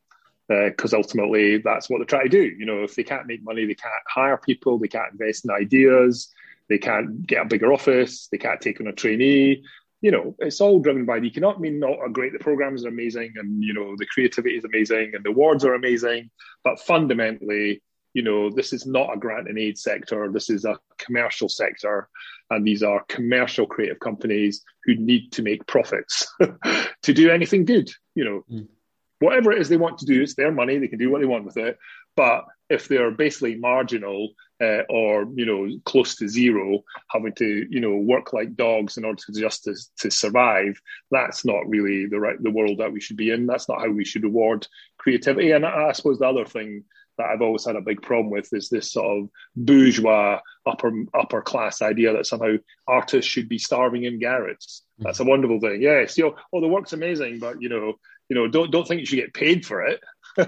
Because 0.48 0.94
uh, 0.94 0.98
ultimately 0.98 1.58
that's 1.58 1.90
what 1.90 1.98
they're 1.98 2.06
trying 2.06 2.30
to 2.30 2.30
do. 2.30 2.44
You 2.44 2.66
know, 2.66 2.84
if 2.84 2.96
they 2.96 3.04
can't 3.04 3.28
make 3.28 3.44
money, 3.44 3.66
they 3.66 3.74
can't 3.74 3.94
hire 4.08 4.38
people, 4.38 4.78
they 4.78 4.88
can't 4.88 5.12
invest 5.12 5.46
in 5.46 5.52
ideas, 5.52 6.32
they 6.70 6.78
can't 6.78 7.26
get 7.26 7.42
a 7.42 7.46
bigger 7.46 7.74
office, 7.74 8.28
they 8.32 8.38
can't 8.38 8.62
take 8.62 8.80
on 8.80 8.88
a 8.88 8.94
trainee. 8.94 9.64
You 10.02 10.12
know, 10.12 10.36
it's 10.40 10.62
all 10.62 10.80
driven 10.80 11.06
by 11.06 11.20
the 11.20 11.28
economic. 11.28 11.58
I 11.58 11.62
mean, 11.62 11.80
not 11.80 11.98
a 12.06 12.10
great. 12.10 12.34
The 12.34 12.40
programs 12.40 12.86
are 12.86 12.90
amazing, 12.90 13.34
and 13.38 13.64
you 13.64 13.74
know 13.74 13.96
the 13.98 14.06
creativity 14.06 14.56
is 14.56 14.66
amazing, 14.66 15.14
and 15.16 15.24
the 15.24 15.30
awards 15.30 15.66
are 15.66 15.74
amazing. 15.74 16.30
But 16.64 16.80
fundamentally, 16.80 17.82
you 18.16 18.22
know, 18.22 18.50
this 18.50 18.72
is 18.72 18.86
not 18.86 19.14
a 19.14 19.20
grant 19.20 19.50
and 19.50 19.60
aid 19.60 19.78
sector. 19.78 20.32
This 20.32 20.50
is 20.50 20.64
a 20.64 20.80
commercial 20.98 21.50
sector. 21.50 22.08
And 22.50 22.66
these 22.66 22.82
are 22.82 23.04
commercial 23.10 23.68
creative 23.68 24.00
companies 24.00 24.64
who 24.86 24.96
need 24.96 25.34
to 25.34 25.42
make 25.42 25.68
profits 25.68 26.26
to 27.02 27.14
do 27.14 27.30
anything 27.30 27.66
good. 27.66 27.92
You 28.16 28.24
know, 28.24 28.46
mm. 28.50 28.68
Whatever 29.20 29.52
it 29.52 29.62
is 29.62 29.70
they 29.70 29.78
want 29.78 30.00
to 30.00 30.06
do, 30.06 30.22
it's 30.22 30.36
their 30.36 30.52
money. 30.52 30.78
They 30.78 30.88
can 30.88 31.00
do 31.00 31.10
what 31.10 31.22
they 31.22 31.28
want 31.28 31.46
with 31.46 31.58
it. 31.58 31.78
But 32.16 32.46
if 32.70 32.88
they're 32.88 33.12
basically 33.12 33.56
marginal 33.56 34.30
uh, 34.62 34.82
or, 34.90 35.28
you 35.36 35.46
know, 35.46 35.70
close 35.86 36.16
to 36.16 36.30
zero, 36.30 36.84
having 37.10 37.34
to, 37.34 37.68
you 37.70 37.80
know, 37.80 37.98
work 37.98 38.34
like 38.34 38.56
dogs 38.56 38.98
in 38.98 39.06
order 39.06 39.22
to 39.26 39.40
just 39.40 39.66
to, 39.66 39.76
to 40.00 40.10
survive, 40.10 40.80
that's 41.12 41.46
not 41.46 41.68
really 41.68 42.06
the 42.06 42.20
right, 42.20 42.42
the 42.42 42.52
world 42.52 42.80
that 42.80 42.92
we 42.92 43.02
should 43.02 43.18
be 43.18 43.32
in. 43.32 43.46
That's 43.46 43.68
not 43.68 43.82
how 43.82 43.90
we 43.90 44.06
should 44.06 44.24
reward 44.24 44.68
creativity. 44.98 45.52
And 45.52 45.66
I, 45.66 45.90
I 45.90 45.92
suppose 45.92 46.20
the 46.20 46.28
other 46.28 46.46
thing 46.46 46.86
that 47.18 47.28
I've 47.28 47.42
always 47.42 47.66
had 47.66 47.76
a 47.76 47.82
big 47.82 48.02
problem 48.02 48.30
with 48.30 48.50
is 48.54 48.70
this 48.70 48.92
sort 48.92 49.24
of 49.24 49.30
bourgeois 49.56 50.40
upper 50.66 50.92
upper 51.14 51.42
class 51.42 51.82
idea 51.82 52.14
that 52.14 52.26
somehow 52.26 52.56
artists 52.88 53.30
should 53.30 53.48
be 53.48 53.58
starving 53.58 54.04
in 54.04 54.20
garrets. 54.20 54.84
That's 55.00 55.20
mm-hmm. 55.20 55.28
a 55.28 55.30
wonderful 55.30 55.60
thing. 55.60 55.82
Yes, 55.82 56.18
you 56.18 56.26
know, 56.26 56.36
oh 56.54 56.62
the 56.62 56.68
work's 56.68 56.94
amazing, 56.94 57.40
but 57.40 57.62
you 57.62 57.70
know, 57.70 57.94
you 58.30 58.36
know, 58.36 58.48
don't 58.48 58.72
don't 58.72 58.88
think 58.88 59.02
you 59.02 59.06
should 59.06 59.18
get 59.18 59.34
paid 59.34 59.66
for 59.66 59.84
it. 59.84 60.02
uh, 60.38 60.46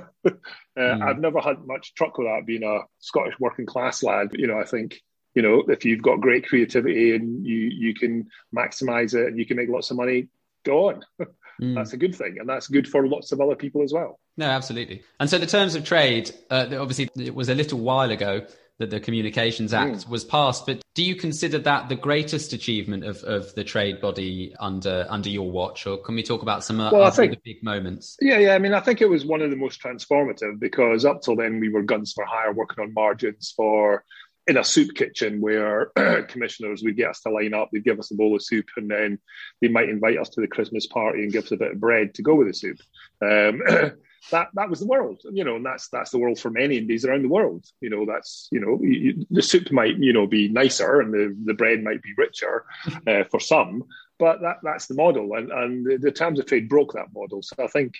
mm. 0.78 1.02
I've 1.02 1.20
never 1.20 1.40
had 1.40 1.66
much 1.66 1.94
truck 1.94 2.18
with 2.18 2.28
that 2.28 2.46
being 2.46 2.64
a 2.64 2.82
Scottish 3.00 3.36
working 3.40 3.66
class 3.66 4.04
lad. 4.04 4.30
You 4.34 4.48
know, 4.48 4.60
I 4.60 4.66
think 4.66 5.02
you 5.36 5.42
know 5.42 5.64
if 5.68 5.86
you've 5.86 6.02
got 6.02 6.22
great 6.22 6.48
creativity 6.48 7.16
and 7.16 7.46
you 7.46 7.58
you 7.58 7.94
can 7.94 8.28
maximize 8.56 9.14
it 9.14 9.28
and 9.28 9.38
you 9.38 9.46
can 9.46 9.58
make 9.58 9.70
lots 9.70 9.92
of 9.92 9.98
money, 9.98 10.28
go 10.64 10.90
on. 10.90 11.04
Mm. 11.60 11.74
That's 11.74 11.94
a 11.94 11.98
good 11.98 12.14
thing, 12.14 12.38
and 12.40 12.48
that's 12.48 12.68
good 12.68 12.88
for 12.88 13.08
lots 13.08 13.32
of 13.32 13.42
other 13.42 13.56
people 13.56 13.82
as 13.82 13.92
well. 13.92 14.20
No, 14.38 14.46
absolutely. 14.46 15.02
And 15.20 15.28
so 15.28 15.40
the 15.40 15.48
terms 15.48 15.74
of 15.74 15.84
trade, 15.84 16.30
uh, 16.52 16.68
obviously, 16.80 17.10
it 17.16 17.34
was 17.34 17.50
a 17.50 17.56
little 17.56 17.80
while 17.80 18.12
ago 18.12 18.46
that 18.80 18.90
the 18.90 19.00
Communications 19.00 19.74
Act 19.74 19.98
mm. 19.98 20.10
was 20.10 20.24
passed. 20.24 20.66
But 20.66 20.82
do 20.94 21.04
you 21.04 21.16
consider 21.16 21.58
that 21.60 21.90
the 21.90 21.96
greatest 21.96 22.54
achievement 22.54 23.04
of, 23.04 23.24
of 23.24 23.54
the 23.56 23.64
trade 23.64 24.02
body 24.02 24.56
under 24.60 25.06
under 25.10 25.30
your 25.30 25.50
watch, 25.50 25.88
or 25.88 25.98
can 25.98 26.16
we 26.16 26.24
talk 26.24 26.42
about 26.42 26.64
some 26.64 26.78
well, 26.78 27.10
think, 27.12 27.34
the 27.34 27.40
big 27.44 27.64
moments? 27.64 28.18
Yeah, 28.22 28.40
yeah. 28.40 28.56
I 28.56 28.60
mean, 28.60 28.74
I 28.74 28.80
think 28.80 29.02
it 29.02 29.10
was 29.10 29.26
one 29.26 29.42
of 29.42 29.50
the 29.50 29.58
most 29.58 29.82
transformative 29.82 30.60
because 30.60 31.06
up 31.06 31.22
till 31.22 31.36
then 31.36 31.60
we 31.60 31.70
were 31.70 31.82
guns 31.82 32.14
for 32.14 32.26
hire, 32.26 32.54
working 32.54 32.84
on 32.84 32.94
margins 32.94 33.54
for 33.56 34.04
in 34.48 34.58
a 34.58 34.64
soup 34.64 34.96
kitchen 34.96 35.42
where 35.42 35.92
commissioners 36.30 36.82
would 36.82 36.96
get 36.96 37.10
us 37.10 37.20
to 37.22 37.30
line 37.30 37.54
up, 37.54 37.70
they'd 37.72 37.84
give 37.84 38.00
us 38.00 38.12
a 38.12 38.16
bowl 38.16 38.36
of 38.36 38.42
soup, 38.42 38.66
and 38.78 38.90
then 38.90 39.20
they 39.62 39.68
might 39.68 39.90
invite 39.90 40.18
us 40.18 40.30
to 40.30 40.42
the 40.42 40.48
Christmas 40.48 40.88
party 40.88 41.24
and 41.24 41.34
give 41.34 41.44
us 41.44 41.52
a 41.52 41.58
bit 41.58 41.74
of 41.74 41.80
bread 41.80 42.14
to 42.14 42.22
go 42.22 42.36
with 42.36 42.48
the 42.48 42.54
soup. 42.54 42.78
Um, 43.22 43.62
that 44.32 44.50
that 44.54 44.70
was 44.70 44.80
the 44.80 44.88
world, 44.88 45.22
you 45.32 45.44
know, 45.44 45.56
and 45.56 45.66
that's 45.66 45.90
that's 45.90 46.12
the 46.12 46.18
world 46.18 46.40
for 46.40 46.50
many 46.50 46.78
indies 46.78 47.06
around 47.06 47.24
the 47.24 47.30
world. 47.30 47.66
You 47.82 47.90
know, 47.90 48.06
that's 48.06 48.48
you 48.52 48.60
know, 48.60 48.80
you, 48.82 49.26
the 49.30 49.42
soup 49.42 49.72
might 49.72 49.98
you 49.98 50.14
know 50.14 50.28
be 50.28 50.50
nicer 50.50 51.02
and 51.02 51.14
the, 51.14 51.36
the 51.46 51.54
bread 51.54 51.84
might 51.84 52.02
be 52.02 52.14
richer 52.18 52.66
uh, 53.08 53.24
for 53.26 53.40
some, 53.40 53.84
but 54.20 54.42
that 54.42 54.58
that's 54.64 54.88
the 54.88 54.96
model, 54.96 55.34
and 55.36 55.52
and 55.52 55.86
the, 55.86 55.98
the 55.98 56.12
terms 56.12 56.40
of 56.40 56.46
trade 56.46 56.70
broke 56.70 56.94
that 56.94 57.14
model. 57.14 57.42
So 57.42 57.64
I 57.64 57.68
think 57.68 57.96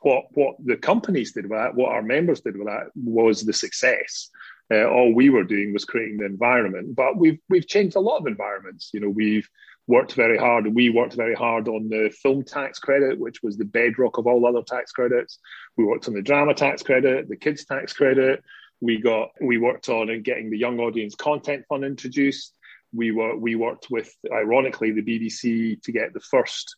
what 0.00 0.24
what 0.32 0.56
the 0.64 0.76
companies 0.76 1.32
did 1.32 1.48
with 1.48 1.58
that, 1.58 1.74
what 1.74 1.92
our 1.92 2.02
members 2.02 2.40
did 2.40 2.56
with 2.56 2.66
that, 2.66 2.88
was 2.94 3.42
the 3.42 3.52
success. 3.52 4.30
Uh, 4.72 4.84
all 4.84 5.12
we 5.12 5.30
were 5.30 5.42
doing 5.42 5.72
was 5.72 5.84
creating 5.84 6.18
the 6.18 6.26
environment. 6.26 6.94
But 6.94 7.16
we've 7.16 7.38
we've 7.48 7.66
changed 7.66 7.96
a 7.96 8.00
lot 8.00 8.18
of 8.18 8.26
environments. 8.26 8.90
You 8.92 9.00
know, 9.00 9.08
we've 9.08 9.48
worked 9.88 10.14
very 10.14 10.38
hard. 10.38 10.72
We 10.72 10.90
worked 10.90 11.14
very 11.14 11.34
hard 11.34 11.66
on 11.66 11.88
the 11.88 12.14
film 12.22 12.44
tax 12.44 12.78
credit, 12.78 13.18
which 13.18 13.42
was 13.42 13.56
the 13.56 13.64
bedrock 13.64 14.18
of 14.18 14.26
all 14.26 14.46
other 14.46 14.62
tax 14.62 14.92
credits. 14.92 15.40
We 15.76 15.84
worked 15.84 16.06
on 16.06 16.14
the 16.14 16.22
drama 16.22 16.54
tax 16.54 16.82
credit, 16.82 17.28
the 17.28 17.36
kids 17.36 17.64
tax 17.64 17.92
credit. 17.92 18.42
We 18.80 19.00
got 19.00 19.30
we 19.40 19.58
worked 19.58 19.88
on 19.88 20.22
getting 20.22 20.50
the 20.50 20.58
young 20.58 20.78
audience 20.78 21.14
content 21.16 21.64
fund 21.68 21.84
introduced. 21.84 22.56
We 22.92 23.10
were 23.10 23.36
we 23.36 23.56
worked 23.56 23.88
with 23.90 24.14
ironically 24.32 24.92
the 24.92 25.02
BBC 25.02 25.82
to 25.82 25.92
get 25.92 26.14
the 26.14 26.20
first 26.20 26.76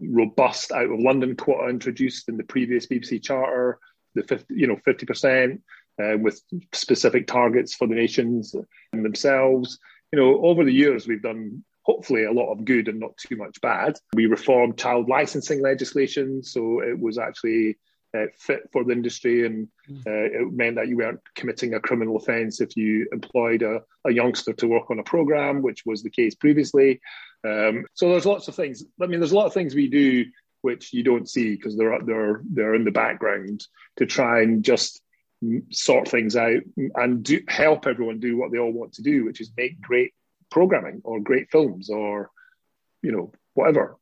robust 0.00 0.70
out 0.70 0.90
of 0.90 1.00
London 1.00 1.36
quota 1.36 1.68
introduced 1.68 2.28
in 2.28 2.36
the 2.36 2.44
previous 2.44 2.86
BBC 2.86 3.22
charter. 3.22 3.78
The 4.14 4.22
50, 4.22 4.54
you 4.54 4.68
know, 4.68 4.78
fifty 4.84 5.06
percent 5.06 5.60
uh, 6.02 6.18
with 6.18 6.40
specific 6.72 7.26
targets 7.26 7.74
for 7.74 7.86
the 7.86 7.94
nations 7.94 8.54
themselves. 8.92 9.78
You 10.12 10.18
know, 10.18 10.44
over 10.44 10.64
the 10.64 10.72
years, 10.72 11.06
we've 11.06 11.22
done 11.22 11.64
hopefully 11.82 12.24
a 12.24 12.32
lot 12.32 12.52
of 12.52 12.64
good 12.64 12.88
and 12.88 12.98
not 13.00 13.16
too 13.16 13.36
much 13.36 13.60
bad. 13.60 13.96
We 14.14 14.26
reformed 14.26 14.78
child 14.78 15.08
licensing 15.08 15.62
legislation, 15.62 16.42
so 16.42 16.80
it 16.80 16.98
was 16.98 17.18
actually 17.18 17.78
uh, 18.16 18.26
fit 18.38 18.68
for 18.72 18.84
the 18.84 18.92
industry, 18.92 19.44
and 19.44 19.68
mm. 19.90 19.98
uh, 20.06 20.40
it 20.40 20.52
meant 20.52 20.76
that 20.76 20.88
you 20.88 20.96
weren't 20.96 21.20
committing 21.34 21.74
a 21.74 21.80
criminal 21.80 22.16
offence 22.16 22.60
if 22.60 22.76
you 22.76 23.08
employed 23.12 23.62
a, 23.62 23.80
a, 24.06 24.12
youngster 24.12 24.52
to 24.52 24.68
work 24.68 24.90
on 24.90 25.00
a 25.00 25.04
program, 25.04 25.62
which 25.62 25.82
was 25.84 26.02
the 26.02 26.10
case 26.10 26.34
previously. 26.34 27.00
Um, 27.44 27.84
so 27.94 28.08
there's 28.08 28.24
lots 28.24 28.48
of 28.48 28.54
things. 28.54 28.84
I 29.02 29.06
mean, 29.06 29.20
there's 29.20 29.32
a 29.32 29.36
lot 29.36 29.46
of 29.46 29.52
things 29.52 29.74
we 29.74 29.88
do 29.88 30.26
which 30.64 30.94
you 30.94 31.02
don't 31.02 31.28
see 31.28 31.54
because 31.54 31.76
they're 31.76 31.98
they're 32.06 32.40
they're 32.50 32.74
in 32.74 32.84
the 32.84 32.90
background 32.90 33.66
to 33.98 34.06
try 34.06 34.40
and 34.40 34.64
just 34.64 35.02
sort 35.70 36.08
things 36.08 36.36
out 36.36 36.62
and 36.94 37.22
do, 37.22 37.40
help 37.48 37.86
everyone 37.86 38.20
do 38.20 38.36
what 38.36 38.52
they 38.52 38.58
all 38.58 38.72
want 38.72 38.94
to 38.94 39.02
do, 39.02 39.24
which 39.24 39.40
is 39.40 39.52
make 39.56 39.80
great 39.80 40.12
programming 40.50 41.00
or 41.04 41.20
great 41.20 41.50
films 41.50 41.90
or 41.90 42.30
you 43.02 43.10
know 43.10 43.32
whatever 43.54 43.96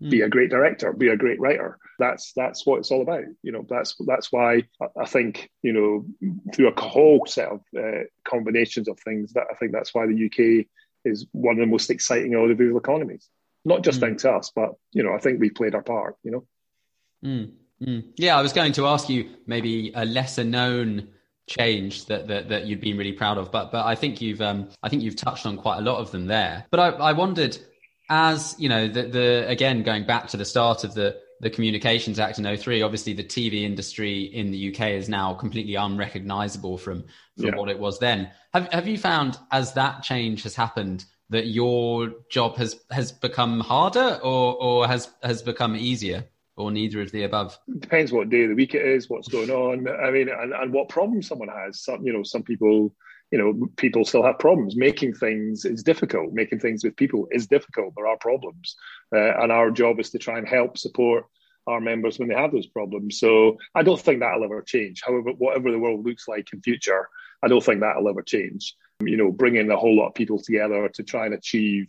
mm. 0.00 0.08
be 0.08 0.20
a 0.20 0.28
great 0.28 0.50
director 0.50 0.92
be 0.92 1.08
a 1.08 1.16
great 1.16 1.40
writer 1.40 1.78
that's 1.98 2.32
that's 2.36 2.64
what 2.64 2.78
it's 2.78 2.92
all 2.92 3.02
about 3.02 3.24
you 3.42 3.50
know 3.50 3.66
that's 3.68 3.96
that's 4.06 4.30
why 4.30 4.62
i 4.96 5.04
think 5.04 5.50
you 5.62 5.72
know 5.72 6.32
through 6.54 6.68
a 6.68 6.80
whole 6.80 7.26
set 7.26 7.48
of 7.48 7.60
uh, 7.76 8.04
combinations 8.24 8.86
of 8.88 8.98
things 9.00 9.32
that 9.32 9.46
i 9.50 9.54
think 9.54 9.72
that's 9.72 9.92
why 9.92 10.06
the 10.06 10.26
uk 10.26 10.66
is 11.04 11.26
one 11.32 11.56
of 11.56 11.60
the 11.60 11.66
most 11.66 11.90
exciting 11.90 12.36
audiovisual 12.36 12.78
economies 12.78 13.28
not 13.64 13.82
just 13.82 13.98
mm. 13.98 14.02
down 14.02 14.16
to 14.16 14.30
us 14.30 14.52
but 14.54 14.74
you 14.92 15.02
know 15.02 15.12
i 15.12 15.18
think 15.18 15.40
we 15.40 15.50
played 15.50 15.74
our 15.74 15.82
part 15.82 16.16
you 16.22 16.30
know 16.30 16.46
mm. 17.24 17.50
Mm. 17.82 18.04
yeah 18.16 18.38
i 18.38 18.42
was 18.42 18.54
going 18.54 18.72
to 18.72 18.86
ask 18.86 19.08
you 19.10 19.28
maybe 19.46 19.92
a 19.94 20.04
lesser 20.04 20.44
known 20.44 21.08
change 21.46 22.06
that, 22.06 22.26
that 22.28 22.48
that 22.48 22.66
you've 22.66 22.80
been 22.80 22.98
really 22.98 23.12
proud 23.12 23.38
of. 23.38 23.50
But 23.52 23.72
but 23.72 23.86
I 23.86 23.94
think 23.94 24.20
you've 24.20 24.42
um 24.42 24.68
I 24.82 24.88
think 24.88 25.02
you've 25.02 25.16
touched 25.16 25.46
on 25.46 25.56
quite 25.56 25.78
a 25.78 25.82
lot 25.82 25.98
of 25.98 26.10
them 26.10 26.26
there. 26.26 26.66
But 26.70 26.80
I, 26.80 26.88
I 26.88 27.12
wondered 27.12 27.56
as 28.08 28.54
you 28.58 28.68
know 28.68 28.88
the 28.88 29.02
the 29.04 29.48
again 29.48 29.82
going 29.82 30.06
back 30.06 30.28
to 30.28 30.36
the 30.36 30.44
start 30.44 30.84
of 30.84 30.94
the 30.94 31.18
the 31.40 31.50
Communications 31.50 32.18
Act 32.18 32.38
in 32.38 32.56
03, 32.56 32.80
obviously 32.80 33.12
the 33.12 33.22
TV 33.22 33.64
industry 33.64 34.22
in 34.22 34.50
the 34.50 34.74
UK 34.74 34.92
is 34.92 35.06
now 35.06 35.34
completely 35.34 35.74
unrecognizable 35.74 36.78
from, 36.78 37.04
from 37.36 37.48
yeah. 37.48 37.56
what 37.56 37.68
it 37.68 37.78
was 37.78 37.98
then. 37.98 38.30
Have, 38.54 38.72
have 38.72 38.88
you 38.88 38.96
found 38.96 39.38
as 39.52 39.74
that 39.74 40.02
change 40.02 40.44
has 40.44 40.54
happened 40.54 41.04
that 41.28 41.48
your 41.48 42.10
job 42.30 42.56
has, 42.56 42.80
has 42.90 43.12
become 43.12 43.60
harder 43.60 44.18
or, 44.22 44.54
or 44.54 44.88
has, 44.88 45.10
has 45.22 45.42
become 45.42 45.76
easier? 45.76 46.24
Or 46.56 46.70
neither 46.70 47.02
of 47.02 47.12
the 47.12 47.24
above? 47.24 47.58
Depends 47.78 48.12
what 48.12 48.30
day 48.30 48.44
of 48.44 48.50
the 48.50 48.54
week 48.54 48.74
it 48.74 48.84
is, 48.84 49.08
what's 49.10 49.28
going 49.28 49.50
on. 49.50 49.88
I 49.88 50.10
mean, 50.10 50.28
and, 50.28 50.52
and 50.52 50.72
what 50.72 50.88
problem 50.88 51.22
someone 51.22 51.48
has. 51.48 51.82
Some, 51.82 52.06
you 52.06 52.12
know, 52.12 52.22
some 52.22 52.42
people, 52.42 52.94
you 53.30 53.38
know, 53.38 53.68
people 53.76 54.04
still 54.04 54.22
have 54.22 54.38
problems. 54.38 54.76
Making 54.76 55.14
things 55.14 55.64
is 55.64 55.82
difficult. 55.82 56.32
Making 56.32 56.60
things 56.60 56.82
with 56.82 56.96
people 56.96 57.28
is 57.30 57.46
difficult. 57.46 57.94
There 57.96 58.06
are 58.06 58.16
problems, 58.18 58.76
uh, 59.14 59.40
and 59.42 59.52
our 59.52 59.70
job 59.70 60.00
is 60.00 60.10
to 60.10 60.18
try 60.18 60.38
and 60.38 60.48
help 60.48 60.78
support 60.78 61.26
our 61.66 61.80
members 61.80 62.18
when 62.18 62.28
they 62.28 62.34
have 62.34 62.52
those 62.52 62.66
problems. 62.66 63.18
So 63.18 63.58
I 63.74 63.82
don't 63.82 64.00
think 64.00 64.20
that'll 64.20 64.44
ever 64.44 64.62
change. 64.62 65.02
However, 65.04 65.32
whatever 65.36 65.72
the 65.72 65.78
world 65.78 66.06
looks 66.06 66.28
like 66.28 66.52
in 66.52 66.62
future, 66.62 67.08
I 67.42 67.48
don't 67.48 67.62
think 67.62 67.80
that'll 67.80 68.08
ever 68.08 68.22
change. 68.22 68.74
You 69.00 69.16
know, 69.16 69.30
bringing 69.30 69.70
a 69.70 69.76
whole 69.76 69.96
lot 69.96 70.08
of 70.08 70.14
people 70.14 70.38
together 70.38 70.88
to 70.94 71.02
try 71.02 71.26
and 71.26 71.34
achieve 71.34 71.88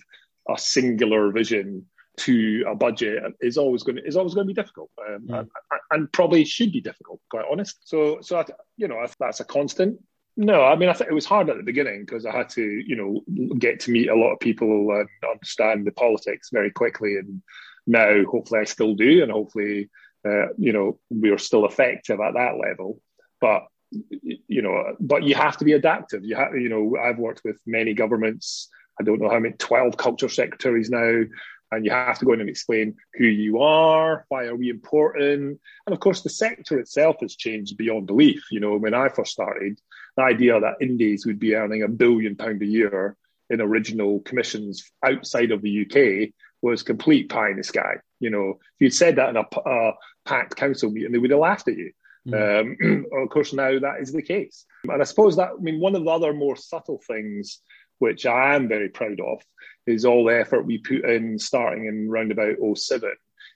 a 0.50 0.58
singular 0.58 1.32
vision 1.32 1.86
to 2.18 2.66
a 2.68 2.76
budget 2.76 3.24
is 3.42 3.58
always 3.58 3.84
going 3.84 3.98
to 3.98 4.06
is 4.06 4.18
always 4.18 4.34
going 4.34 4.48
to 4.48 4.54
be 4.54 4.60
difficult, 4.60 4.90
um, 5.08 5.28
mm. 5.28 5.40
and, 5.40 5.50
and, 5.92 6.12
probably 6.12 6.44
should 6.44 6.72
be 6.72 6.82
difficult, 6.82 7.20
quite 7.30 7.46
honest. 7.50 7.78
So, 7.88 8.20
so 8.22 8.40
I, 8.40 8.46
you 8.76 8.88
know, 8.88 9.06
that's 9.20 9.40
a 9.40 9.46
constant. 9.46 10.00
No, 10.36 10.64
I 10.64 10.76
mean, 10.76 10.90
I 10.90 10.94
think 10.94 11.10
it 11.10 11.16
was 11.16 11.26
hard 11.26 11.50
at 11.50 11.58
the 11.58 11.64
beginning 11.64 12.06
because 12.06 12.26
I 12.26 12.36
had 12.36 12.50
to, 12.50 12.62
you 12.62 12.96
know, 12.96 13.56
get 13.58 13.80
to 13.82 13.92
meet 13.92 14.10
a 14.10 14.16
lot 14.16 14.34
of 14.34 14.40
people 14.40 14.92
and 14.92 15.10
understand 15.30 15.86
the 15.86 15.92
politics 15.92 16.50
very 16.52 16.70
quickly. 16.70 17.18
And 17.18 17.42
now, 17.88 18.24
hopefully, 18.26 18.62
I 18.62 18.66
still 18.66 18.96
do, 18.96 19.24
and 19.24 19.32
hopefully, 19.32 19.90
uh, 20.28 20.48
you 20.58 20.74
know, 20.74 21.00
we 21.10 21.30
are 21.30 21.40
still 21.40 21.66
effective 21.66 22.20
at 22.20 22.34
that 22.34 22.58
level. 22.60 23.02
But 23.40 23.64
you 23.92 24.62
know, 24.62 24.96
but 25.00 25.24
you 25.24 25.36
have 25.36 25.58
to 25.58 25.66
be 25.66 25.74
adaptive. 25.74 26.26
You 26.26 26.36
have, 26.36 26.56
you 26.56 26.70
know, 26.70 26.98
I've 27.00 27.20
worked 27.20 27.42
with 27.46 27.60
many 27.66 27.94
governments. 27.94 28.70
I 29.00 29.04
don't 29.04 29.22
know 29.22 29.30
how 29.30 29.40
many, 29.40 29.54
12 29.56 29.96
culture 29.98 30.30
secretaries 30.30 30.90
now 30.90 31.24
and 31.72 31.86
you 31.86 31.92
have 31.92 32.20
to 32.20 32.26
go 32.26 32.34
in 32.34 32.42
and 32.42 32.50
explain 32.50 32.96
who 33.16 33.26
you 33.26 33.60
are, 33.62 34.26
why 34.30 34.46
are 34.46 34.56
we 34.56 34.70
important, 34.70 35.60
and 35.86 35.94
of 35.94 36.00
course 36.00 36.22
the 36.22 36.30
sector 36.30 36.80
itself 36.80 37.18
has 37.22 37.36
changed 37.36 37.78
beyond 37.78 38.08
belief. 38.08 38.44
You 38.52 38.60
know, 38.60 38.78
when 38.78 38.94
I 38.94 39.10
first 39.10 39.32
started, 39.32 39.80
the 40.16 40.24
idea 40.24 40.60
that 40.60 40.82
indies 40.82 41.26
would 41.26 41.40
be 41.40 41.56
earning 41.56 41.84
a 41.84 41.88
billion 41.88 42.36
pound 42.36 42.62
a 42.62 42.66
year 42.66 43.16
in 43.50 43.62
original 43.62 44.20
commissions 44.22 44.92
outside 45.04 45.52
of 45.52 45.62
the 45.62 45.86
UK 45.86 46.34
was 46.62 46.84
complete 46.84 47.30
pie 47.30 47.52
in 47.52 47.58
the 47.58 47.64
sky. 47.64 47.96
You 48.20 48.30
know, 48.30 48.50
if 48.50 48.80
you'd 48.80 48.94
said 48.94 49.18
that 49.18 49.30
in 49.30 49.38
a, 49.38 49.46
a 49.70 49.94
Pact 50.26 50.56
council 50.56 50.92
meeting, 50.92 51.12
they 51.12 51.18
would 51.18 51.32
have 51.32 51.40
laughed 51.40 51.68
at 51.68 51.78
you. 51.78 51.92
Mm. 52.28 52.82
Um, 52.84 53.06
of 53.24 53.30
course, 53.30 53.54
now 53.54 53.80
that 53.80 54.02
is 54.02 54.12
the 54.12 54.22
case. 54.22 54.66
And 54.84 55.02
I 55.02 55.06
suppose 55.06 55.38
that, 55.38 55.52
I 55.58 55.62
mean, 55.62 55.80
one 55.80 55.96
of 55.96 56.04
the 56.04 56.10
other 56.10 56.34
more 56.34 56.56
subtle 56.56 57.02
things 57.08 57.60
which 58.00 58.26
I 58.26 58.56
am 58.56 58.68
very 58.68 58.90
proud 58.90 59.20
of, 59.20 59.42
is 59.88 60.06
all 60.06 60.26
the 60.26 60.40
effort 60.40 60.66
we 60.66 60.78
put 60.78 61.06
in 61.06 61.40
starting 61.40 61.86
in 61.86 62.10
round 62.10 62.32
about 62.32 62.58
07 62.76 63.12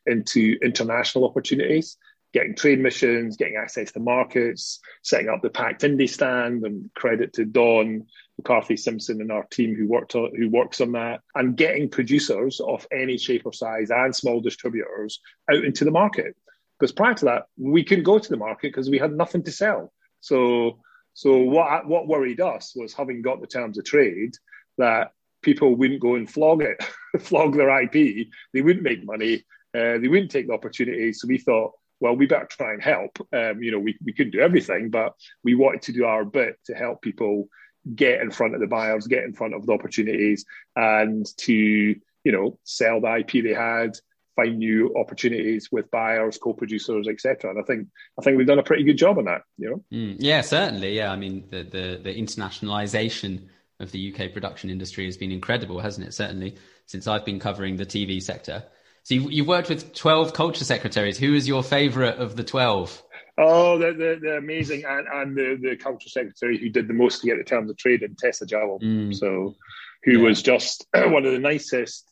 into 0.08 0.58
international 0.64 1.26
opportunities, 1.26 1.98
getting 2.34 2.56
trade 2.56 2.80
missions, 2.80 3.38
getting 3.38 3.58
access 3.58 3.92
to 3.92 4.00
markets, 4.00 4.80
setting 5.04 5.30
up 5.30 5.42
the 5.42 5.50
Pact 5.50 5.82
Indie 5.84 6.10
stand, 6.10 6.66
and 6.66 6.90
credit 6.96 7.34
to 7.34 7.46
Don 7.46 8.06
McCarthy 8.38 8.78
Simpson 8.78 9.22
and 9.22 9.32
our 9.32 9.44
team 9.52 9.76
who 9.76 9.88
worked 9.88 10.16
on, 10.16 10.32
who 10.36 10.50
works 10.50 10.82
on 10.82 10.94
that, 10.94 11.22
and 11.36 11.58
getting 11.58 11.90
producers 11.90 12.60
of 12.60 12.88
any 12.92 13.18
shape 13.18 13.46
or 13.46 13.54
size 13.54 13.92
and 13.92 14.16
small 14.16 14.42
distributors 14.42 15.20
out 15.50 15.64
into 15.64 15.86
the 15.86 15.92
market. 15.92 16.36
Because 16.80 16.92
prior 16.92 17.14
to 17.14 17.26
that, 17.26 17.44
we 17.58 17.84
couldn't 17.84 18.06
go 18.06 18.18
to 18.18 18.30
the 18.30 18.38
market 18.38 18.70
because 18.70 18.90
we 18.90 18.98
had 18.98 19.14
nothing 19.14 19.44
to 19.44 19.52
sell. 19.52 19.94
So 20.22 20.80
so 21.14 21.38
what 21.38 21.88
what 21.88 22.08
worried 22.08 22.40
us 22.40 22.74
was 22.76 22.94
having 22.94 23.22
got 23.22 23.42
the 23.42 23.48
terms 23.48 23.78
of 23.78 23.86
trade 23.86 24.34
that 24.78 25.12
people 25.42 25.76
wouldn't 25.76 26.02
go 26.02 26.16
and 26.16 26.30
flog 26.30 26.62
it, 26.62 26.84
flog 27.20 27.56
their 27.56 27.82
IP. 27.84 28.28
They 28.54 28.62
wouldn't 28.62 28.84
make 28.84 29.06
money. 29.06 29.44
Uh, 29.74 29.98
they 29.98 30.08
wouldn't 30.08 30.32
take 30.32 30.48
the 30.48 30.54
opportunity. 30.54 31.14
So 31.14 31.28
we 31.28 31.38
thought, 31.38 31.74
well, 32.00 32.16
we 32.16 32.26
better 32.26 32.48
try 32.50 32.74
and 32.74 32.82
help. 32.82 33.18
Um, 33.32 33.62
you 33.62 33.72
know, 33.72 33.80
we, 33.80 33.98
we 34.04 34.14
couldn't 34.14 34.32
do 34.32 34.40
everything, 34.40 34.90
but 34.90 35.14
we 35.44 35.56
wanted 35.56 35.84
to 35.84 35.94
do 35.94 36.06
our 36.06 36.26
bit 36.26 36.58
to 36.66 36.74
help 36.74 37.02
people 37.02 37.48
get 37.96 38.22
in 38.22 38.32
front 38.32 38.56
of 38.56 38.62
the 38.62 38.68
buyers, 38.68 39.08
get 39.08 39.24
in 39.24 39.34
front 39.34 39.54
of 39.54 39.66
the 39.66 39.74
opportunities, 39.74 40.46
and 40.76 41.26
to 41.38 41.54
you 41.54 42.32
know 42.32 42.60
sell 42.64 43.02
the 43.02 43.18
IP 43.18 43.44
they 43.44 43.54
had, 43.54 43.98
find 44.36 44.58
new 44.58 44.94
opportunities 44.96 45.70
with 45.72 45.90
buyers, 45.92 46.38
co-producers, 46.38 47.08
etc. 47.08 47.52
And 47.52 47.60
I 47.60 47.64
think 47.64 47.88
I 48.20 48.24
think 48.24 48.38
we've 48.38 48.48
done 48.48 48.60
a 48.60 48.64
pretty 48.64 48.84
good 48.84 48.98
job 48.98 49.18
on 49.18 49.26
that. 49.26 49.42
You 49.58 49.70
know. 49.70 49.84
Mm, 49.98 50.16
yeah, 50.20 50.42
certainly. 50.42 50.96
Yeah, 50.96 51.12
I 51.12 51.16
mean 51.16 51.46
the 51.50 51.64
the, 51.64 52.00
the 52.04 52.14
internationalization 52.14 53.48
of 53.82 53.92
the 53.92 54.14
UK 54.14 54.34
production 54.34 54.70
industry 54.70 55.06
has 55.06 55.18
been 55.18 55.32
incredible, 55.32 55.80
hasn't 55.80 56.08
it? 56.08 56.14
Certainly 56.14 56.56
since 56.86 57.08
I've 57.08 57.26
been 57.26 57.40
covering 57.40 57.78
the 57.78 57.86
TV 57.86 58.22
sector. 58.22 58.64
So 59.04 59.16
you've, 59.16 59.32
you've 59.32 59.48
worked 59.48 59.70
with 59.70 59.94
12 59.94 60.34
culture 60.34 60.64
secretaries. 60.64 61.18
Who 61.18 61.34
is 61.34 61.48
your 61.48 61.64
favourite 61.64 62.18
of 62.18 62.36
the 62.36 62.44
12? 62.44 63.04
Oh, 63.38 63.78
they're, 63.78 63.94
they're, 63.94 64.20
they're, 64.20 64.38
amazing. 64.38 64.84
And, 64.88 65.08
and 65.08 65.36
the, 65.36 65.70
the 65.70 65.76
culture 65.76 66.10
secretary 66.10 66.58
who 66.58 66.70
did 66.70 66.88
the 66.88 66.94
most 66.94 67.22
to 67.22 67.28
get 67.28 67.38
the 67.38 67.44
terms 67.44 67.70
of 67.70 67.78
trade 67.78 68.04
in 68.04 68.16
Tessa 68.16 68.46
Jowell. 68.46 68.80
Mm. 68.80 69.16
So, 69.16 69.56
who 70.04 70.20
yeah. 70.20 70.28
was 70.28 70.42
just 70.42 70.86
one 70.94 71.26
of 71.26 71.32
the 71.32 71.40
nicest, 71.40 72.06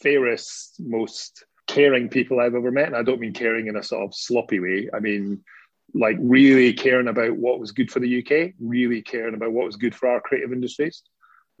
fairest, 0.00 0.76
most 0.78 1.44
caring 1.66 2.08
people 2.08 2.40
I've 2.40 2.54
ever 2.54 2.70
met. 2.70 2.86
And 2.86 2.96
I 2.96 3.02
don't 3.02 3.20
mean 3.20 3.34
caring 3.34 3.66
in 3.66 3.76
a 3.76 3.82
sort 3.82 4.04
of 4.04 4.14
sloppy 4.14 4.60
way. 4.60 4.88
I 4.94 5.00
mean, 5.00 5.42
like 5.94 6.16
really 6.20 6.72
caring 6.72 7.08
about 7.08 7.36
what 7.36 7.60
was 7.60 7.72
good 7.72 7.90
for 7.90 8.00
the 8.00 8.18
UK, 8.18 8.54
really 8.60 9.00
caring 9.00 9.34
about 9.34 9.52
what 9.52 9.66
was 9.66 9.76
good 9.76 9.94
for 9.94 10.08
our 10.08 10.20
creative 10.20 10.52
industries. 10.52 11.02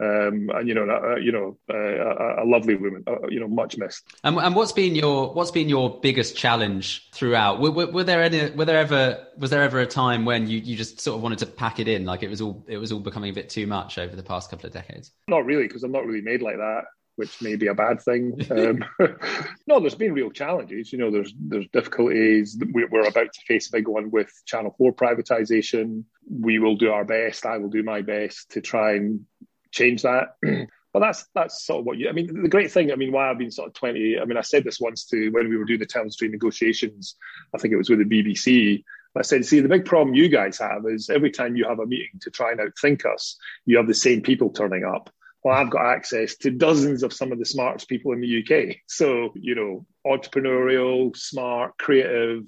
Um, 0.00 0.50
and 0.52 0.68
you 0.68 0.74
know, 0.74 0.90
uh, 0.90 1.14
you 1.16 1.30
know, 1.30 1.56
uh, 1.72 2.42
a, 2.42 2.44
lovely 2.44 2.74
woman, 2.74 3.04
uh, 3.06 3.28
you 3.28 3.38
know, 3.38 3.46
much 3.46 3.78
missed. 3.78 4.02
And, 4.24 4.36
and, 4.38 4.56
what's 4.56 4.72
been 4.72 4.96
your 4.96 5.32
what's 5.32 5.52
been 5.52 5.68
your 5.68 6.00
biggest 6.00 6.36
challenge 6.36 7.08
throughout? 7.12 7.60
Were, 7.60 7.70
were, 7.70 7.86
were, 7.86 8.02
there 8.02 8.20
any? 8.20 8.50
Were 8.50 8.64
there 8.64 8.78
ever 8.78 9.24
was 9.38 9.50
there 9.50 9.62
ever 9.62 9.78
a 9.78 9.86
time 9.86 10.24
when 10.24 10.48
you, 10.48 10.58
you 10.58 10.76
just 10.76 11.00
sort 11.00 11.16
of 11.16 11.22
wanted 11.22 11.38
to 11.38 11.46
pack 11.46 11.78
it 11.78 11.86
in, 11.86 12.04
like 12.04 12.24
it 12.24 12.28
was 12.28 12.40
all 12.40 12.64
it 12.66 12.78
was 12.78 12.90
all 12.90 12.98
becoming 12.98 13.30
a 13.30 13.32
bit 13.32 13.48
too 13.48 13.68
much 13.68 13.96
over 13.96 14.16
the 14.16 14.22
past 14.24 14.50
couple 14.50 14.66
of 14.66 14.72
decades? 14.72 15.12
Not 15.28 15.46
really, 15.46 15.68
because 15.68 15.84
I'm 15.84 15.92
not 15.92 16.06
really 16.06 16.22
made 16.22 16.42
like 16.42 16.56
that 16.56 16.86
which 17.16 17.40
may 17.40 17.56
be 17.56 17.68
a 17.68 17.74
bad 17.74 18.00
thing. 18.00 18.40
Um, 18.54 18.84
no, 19.66 19.80
there's 19.80 19.94
been 19.96 20.12
real 20.12 20.30
challenges. 20.30 20.92
You 20.92 20.98
know, 20.98 21.10
there's 21.10 21.34
there's 21.38 21.66
difficulties. 21.68 22.56
We're 22.72 23.06
about 23.06 23.32
to 23.32 23.40
face 23.48 23.68
a 23.68 23.72
big 23.72 23.88
one 23.88 24.10
with 24.10 24.30
Channel 24.46 24.74
Four 24.78 24.92
privatisation. 24.92 26.04
We 26.30 26.58
will 26.58 26.76
do 26.76 26.90
our 26.90 27.04
best. 27.04 27.46
I 27.46 27.58
will 27.58 27.68
do 27.68 27.82
my 27.82 28.02
best 28.02 28.52
to 28.52 28.60
try 28.60 28.92
and 28.92 29.26
change 29.72 30.02
that. 30.02 30.36
but 30.42 31.00
that's 31.00 31.26
that's 31.34 31.64
sort 31.64 31.80
of 31.80 31.86
what 31.86 31.98
you. 31.98 32.08
I 32.08 32.12
mean, 32.12 32.42
the 32.42 32.48
great 32.48 32.70
thing. 32.70 32.92
I 32.92 32.96
mean, 32.96 33.12
why 33.12 33.28
I've 33.28 33.38
been 33.38 33.50
sort 33.50 33.68
of 33.68 33.74
twenty. 33.74 34.18
I 34.20 34.24
mean, 34.24 34.36
I 34.36 34.42
said 34.42 34.62
this 34.62 34.80
once 34.80 35.04
to 35.06 35.30
when 35.30 35.48
we 35.48 35.56
were 35.56 35.64
doing 35.64 35.80
the 35.80 35.86
terms 35.86 36.16
trade 36.16 36.30
negotiations. 36.30 37.16
I 37.54 37.58
think 37.58 37.74
it 37.74 37.78
was 37.78 37.90
with 37.90 37.98
the 37.98 38.04
BBC. 38.04 38.84
I 39.16 39.22
said, 39.22 39.44
see, 39.44 39.60
the 39.60 39.68
big 39.68 39.84
problem 39.84 40.14
you 40.14 40.28
guys 40.28 40.58
have 40.58 40.86
is 40.86 41.08
every 41.08 41.30
time 41.30 41.54
you 41.54 41.68
have 41.68 41.78
a 41.78 41.86
meeting 41.86 42.18
to 42.22 42.30
try 42.30 42.50
and 42.50 42.58
outthink 42.58 43.06
us, 43.06 43.36
you 43.64 43.76
have 43.76 43.86
the 43.86 43.94
same 43.94 44.22
people 44.22 44.50
turning 44.50 44.84
up 44.84 45.08
well, 45.44 45.54
I've 45.54 45.70
got 45.70 45.84
access 45.86 46.36
to 46.36 46.50
dozens 46.50 47.02
of 47.02 47.12
some 47.12 47.30
of 47.30 47.38
the 47.38 47.44
smartest 47.44 47.88
people 47.88 48.12
in 48.12 48.20
the 48.22 48.42
UK. 48.42 48.76
So, 48.86 49.30
you 49.34 49.54
know, 49.54 49.86
entrepreneurial, 50.06 51.14
smart, 51.14 51.76
creative, 51.78 52.44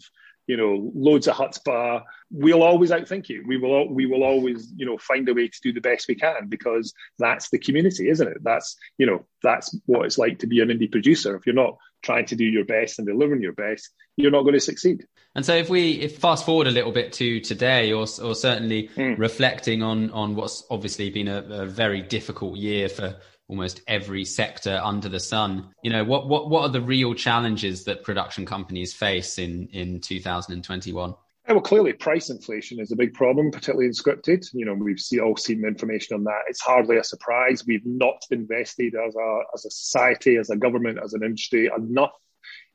you 0.47 0.57
know, 0.57 0.91
loads 0.95 1.29
of 1.29 1.37
chutzpah. 1.37 2.03
We'll 2.31 2.63
always 2.63 2.91
outthink 2.91 3.29
you. 3.29 3.45
We 3.47 3.57
will 3.57 3.93
we 3.93 4.07
will 4.07 4.23
always, 4.23 4.73
you 4.77 4.87
know, 4.87 4.99
find 4.99 5.29
a 5.29 5.35
way 5.35 5.49
to 5.49 5.61
do 5.63 5.73
the 5.73 5.81
best 5.81 6.09
we 6.09 6.15
can 6.15 6.49
because 6.49 6.93
that's 7.19 7.51
the 7.51 7.59
community, 7.59 8.09
isn't 8.09 8.27
it? 8.27 8.39
That's 8.43 8.77
you 8.99 9.07
know, 9.07 9.25
that's 9.43 9.77
what 9.87 10.07
it's 10.07 10.19
like 10.19 10.39
to 10.41 10.47
be 10.47 10.61
an 10.61 10.69
indie 10.69 10.91
producer. 10.91 11.37
If 11.37 11.47
you're 11.47 11.55
not 11.55 11.77
trying 12.03 12.27
to 12.27 12.37
do 12.37 12.45
your 12.45 12.65
best 12.65 12.99
and 12.99 13.07
delivering 13.07 13.43
your 13.43 13.53
best, 13.53 13.91
you're 14.17 14.31
not 14.31 14.43
going 14.43 14.55
to 14.55 14.61
succeed. 14.61 15.07
And 15.35 15.45
so, 15.45 15.55
if 15.55 15.69
we 15.69 15.93
if 15.93 16.19
fast 16.19 16.47
forward 16.47 16.67
a 16.67 16.71
little 16.71 16.93
bit 16.93 17.13
to 17.15 17.41
today, 17.41 17.93
or 17.93 18.07
or 18.23 18.35
certainly 18.35 18.89
mm. 18.97 19.19
reflecting 19.19 19.83
on 19.83 20.11
on 20.11 20.35
what's 20.35 20.65
obviously 20.71 21.11
been 21.11 21.29
a, 21.29 21.43
a 21.43 21.67
very 21.67 22.01
difficult 22.01 22.57
year 22.57 22.89
for 22.89 23.17
almost 23.49 23.83
every 23.87 24.25
sector 24.25 24.81
under 24.83 25.09
the 25.09 25.21
sun. 25.21 25.69
You 25.83 25.91
know, 25.91 26.05
what 26.05 26.29
what 26.29 26.51
what 26.51 26.63
are 26.63 26.69
the 26.69 26.81
real 26.81 27.15
challenges 27.15 27.85
that 27.85 28.03
production 28.03 28.47
companies 28.47 28.93
face 28.93 29.39
in 29.39 29.69
in 29.73 30.01
2021? 30.01 31.15
well, 31.49 31.61
clearly, 31.61 31.93
price 31.93 32.29
inflation 32.31 32.81
is 32.81 32.91
a 32.91 32.97
big 32.97 33.15
problem, 33.15 33.53
particularly 33.53 33.87
in 33.87 33.93
scripted. 33.93 34.45
You 34.53 34.67
know, 34.67 34.75
we've 34.75 34.99
see, 34.99 35.21
all 35.21 35.37
seen 35.37 35.65
information 35.65 36.17
on 36.17 36.25
that. 36.25 36.41
It's 36.49 36.61
hardly 36.61 36.97
a 36.97 37.05
surprise. 37.05 37.65
We've 37.67 37.87
not 37.87 38.21
invested 38.31 38.95
as 38.95 39.15
a 39.15 39.39
as 39.55 39.65
a 39.65 39.71
society, 39.71 40.37
as 40.37 40.51
a 40.51 40.57
government, 40.57 40.99
as 41.03 41.15
an 41.15 41.23
industry 41.23 41.71
enough 41.77 42.15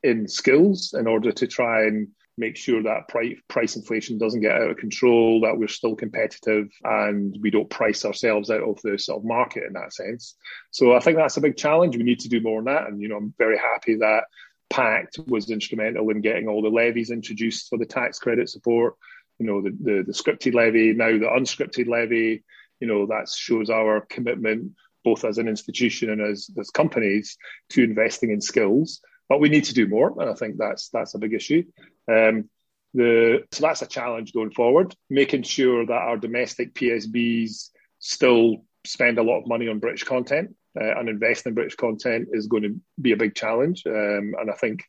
in 0.02 0.26
skills 0.26 0.94
in 0.98 1.06
order 1.06 1.32
to 1.32 1.46
try 1.46 1.82
and 1.82 2.08
make 2.42 2.56
sure 2.56 2.82
that 2.82 3.06
price, 3.08 3.36
price 3.46 3.76
inflation 3.76 4.18
doesn't 4.18 4.40
get 4.40 4.56
out 4.60 4.70
of 4.70 4.76
control, 4.76 5.40
that 5.42 5.56
we're 5.56 5.68
still 5.68 5.94
competitive, 5.94 6.68
and 6.82 7.38
we 7.40 7.50
don't 7.50 7.70
price 7.70 8.04
ourselves 8.04 8.50
out 8.50 8.68
of 8.68 8.80
the 8.82 8.98
sort 8.98 9.20
of 9.20 9.24
market 9.24 9.62
in 9.64 9.72
that 9.74 9.94
sense. 9.94 10.34
So 10.72 10.94
I 10.94 10.98
think 11.00 11.16
that's 11.16 11.36
a 11.36 11.40
big 11.40 11.56
challenge. 11.56 11.96
We 11.96 12.02
need 12.02 12.20
to 12.20 12.28
do 12.28 12.40
more 12.40 12.58
on 12.58 12.64
that. 12.64 12.88
And, 12.88 13.00
you 13.00 13.08
know, 13.08 13.16
I'm 13.16 13.32
very 13.38 13.56
happy 13.56 13.94
that 13.96 14.24
Pact 14.68 15.20
was 15.26 15.50
instrumental 15.50 16.10
in 16.10 16.20
getting 16.20 16.48
all 16.48 16.62
the 16.62 16.68
levies 16.68 17.10
introduced 17.10 17.68
for 17.68 17.78
the 17.78 17.86
tax 17.86 18.18
credit 18.18 18.48
support. 18.48 18.94
You 19.38 19.46
know, 19.46 19.62
the, 19.62 19.70
the, 19.70 20.02
the 20.08 20.12
scripted 20.12 20.54
levy, 20.54 20.92
now 20.94 21.12
the 21.12 21.32
unscripted 21.38 21.86
levy, 21.86 22.42
you 22.80 22.88
know, 22.88 23.06
that 23.06 23.28
shows 23.28 23.70
our 23.70 24.00
commitment 24.00 24.72
both 25.04 25.24
as 25.24 25.38
an 25.38 25.48
institution 25.48 26.10
and 26.10 26.20
as, 26.20 26.48
as 26.58 26.70
companies 26.70 27.36
to 27.70 27.84
investing 27.84 28.30
in 28.30 28.40
skills 28.40 29.00
but 29.32 29.40
we 29.40 29.48
need 29.48 29.64
to 29.64 29.72
do 29.72 29.88
more, 29.88 30.14
and 30.20 30.28
I 30.28 30.34
think 30.34 30.58
that's 30.58 30.90
that's 30.90 31.14
a 31.14 31.18
big 31.18 31.32
issue. 31.32 31.64
Um, 32.06 32.50
the, 32.92 33.44
so 33.50 33.62
that's 33.62 33.80
a 33.80 33.86
challenge 33.86 34.34
going 34.34 34.50
forward, 34.50 34.94
making 35.08 35.44
sure 35.44 35.86
that 35.86 35.90
our 35.90 36.18
domestic 36.18 36.74
PSBs 36.74 37.70
still 37.98 38.66
spend 38.84 39.16
a 39.16 39.22
lot 39.22 39.40
of 39.40 39.48
money 39.48 39.68
on 39.68 39.78
British 39.78 40.04
content 40.04 40.54
uh, 40.78 40.98
and 40.98 41.08
invest 41.08 41.46
in 41.46 41.54
British 41.54 41.76
content 41.76 42.28
is 42.32 42.46
going 42.46 42.62
to 42.64 42.78
be 43.00 43.12
a 43.12 43.16
big 43.16 43.34
challenge. 43.34 43.84
Um, 43.86 44.34
and 44.38 44.50
I 44.50 44.54
think 44.60 44.84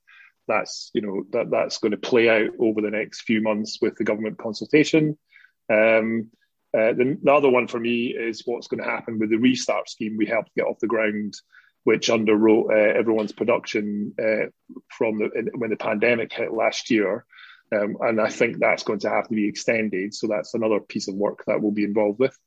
that's 0.45 0.91
you 0.93 1.01
know 1.01 1.23
that 1.31 1.49
that's 1.49 1.77
going 1.77 1.91
to 1.91 1.97
play 1.97 2.27
out 2.27 2.51
over 2.59 2.81
the 2.81 2.91
next 2.91 3.21
few 3.21 3.41
months 3.41 3.77
with 3.81 3.95
the 3.95 4.03
government 4.03 4.39
consultation. 4.39 5.17
Um, 5.71 6.31
uh, 6.77 6.91
the, 6.91 7.17
the, 7.23 7.31
other 7.31 7.49
one 7.49 7.69
for 7.69 7.79
me 7.79 8.07
is 8.07 8.41
what's 8.43 8.67
going 8.67 8.83
to 8.83 8.89
happen 8.89 9.19
with 9.19 9.29
the 9.29 9.37
restart 9.37 9.89
scheme 9.89 10.17
we 10.17 10.25
helped 10.25 10.53
get 10.53 10.65
off 10.65 10.79
the 10.81 10.87
ground 10.87 11.33
which 11.83 12.09
underwrote 12.09 12.69
uh, 12.71 12.97
everyone's 12.97 13.31
production 13.31 14.13
uh, 14.19 14.47
from 14.89 15.19
the, 15.19 15.51
when 15.55 15.69
the 15.69 15.75
pandemic 15.75 16.31
hit 16.33 16.53
last 16.53 16.89
year. 16.89 17.25
Um, 17.73 17.97
and 18.01 18.21
I 18.21 18.29
think 18.29 18.59
that's 18.59 18.83
going 18.83 18.99
to 18.99 19.09
have 19.09 19.27
to 19.27 19.35
be 19.35 19.47
extended. 19.47 20.13
So 20.13 20.27
that's 20.27 20.53
another 20.53 20.79
piece 20.79 21.07
of 21.07 21.15
work 21.15 21.43
that 21.47 21.61
we'll 21.61 21.71
be 21.71 21.83
involved 21.83 22.19
with 22.19 22.37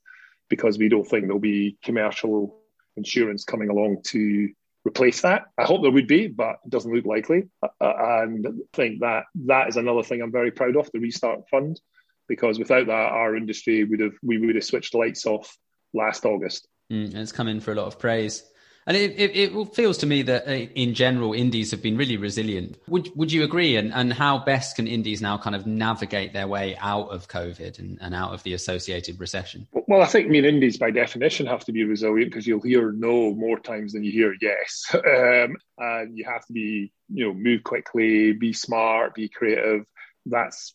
because 0.49 0.78
we 0.78 0.89
don't 0.89 1.07
think 1.07 1.24
there'll 1.24 1.39
be 1.39 1.76
commercial 1.82 2.61
insurance 2.97 3.45
coming 3.45 3.68
along 3.68 4.03
to 4.05 4.51
replace 4.87 5.22
that. 5.22 5.43
I 5.59 5.64
hope 5.64 5.82
there 5.82 5.91
would 5.91 6.07
be, 6.07 6.28
but 6.28 6.57
it 6.64 6.70
doesn't 6.70 6.93
look 6.93 7.07
likely. 7.07 7.49
Uh, 7.62 7.68
and 7.80 8.47
I 8.47 8.51
think 8.72 9.01
that 9.01 9.24
that 9.47 9.68
is 9.68 9.76
another 9.76 10.03
thing 10.03 10.22
I'm 10.22 10.32
very 10.32 10.53
proud 10.53 10.76
of 10.76 10.91
the 10.93 11.01
Restart 11.01 11.49
Fund, 11.51 11.80
because 12.28 12.59
without 12.59 12.87
that, 12.87 12.93
our 12.93 13.37
industry 13.37 13.84
would 13.84 14.01
have 14.01 14.14
we 14.22 14.39
would 14.39 14.55
have 14.55 14.64
switched 14.64 14.95
lights 14.95 15.26
off 15.26 15.57
last 15.93 16.24
August. 16.24 16.68
Mm, 16.93 17.07
and 17.07 17.18
it's 17.18 17.32
come 17.32 17.49
in 17.49 17.61
for 17.61 17.72
a 17.72 17.74
lot 17.74 17.87
of 17.87 17.99
praise. 17.99 18.45
And 18.87 18.97
it, 18.97 19.18
it, 19.18 19.37
it, 19.37 19.74
feels 19.74 19.99
to 19.99 20.07
me 20.07 20.22
that 20.22 20.47
uh, 20.47 20.53
in 20.53 20.95
general, 20.95 21.32
indies 21.32 21.72
have 21.72 21.82
been 21.82 21.97
really 21.97 22.16
resilient. 22.16 22.78
Would 22.87 23.11
would 23.16 23.32
you 23.32 23.43
agree? 23.43 23.74
And, 23.76 23.93
and 23.93 24.12
how 24.12 24.39
best 24.39 24.76
can 24.76 24.87
indies 24.87 25.20
now 25.20 25.37
kind 25.39 25.57
of 25.57 25.66
navigate 25.66 26.32
their 26.32 26.47
way 26.47 26.76
out 26.80 27.09
of 27.09 27.26
COVID 27.26 27.80
and, 27.80 27.99
and 28.01 28.14
out 28.14 28.32
of 28.32 28.45
the 28.45 28.55
associated 28.55 29.18
recession? 29.18 29.66
Well, 29.72 30.03
I 30.03 30.07
think 30.07 30.26
I 30.26 30.28
mean 30.28 30.45
indies 30.45 30.78
by 30.78 30.93
definition 30.93 31.47
have 31.47 31.64
to 31.64 31.72
be 31.72 31.82
resilient 31.82 32.30
because 32.30 32.47
you'll 32.47 32.61
hear 32.61 32.93
no 32.93 33.34
more 33.34 33.59
times 33.59 33.93
than 33.93 34.05
you 34.05 34.12
hear 34.12 34.34
yes, 34.41 34.87
um, 34.95 35.57
and 35.78 36.16
you 36.16 36.24
have 36.24 36.47
to 36.47 36.53
be 36.53 36.93
you 37.12 37.26
know 37.26 37.34
move 37.34 37.64
quickly, 37.64 38.34
be 38.34 38.53
smart, 38.53 39.16
be 39.16 39.28
creative. 39.28 39.84
That's 40.26 40.74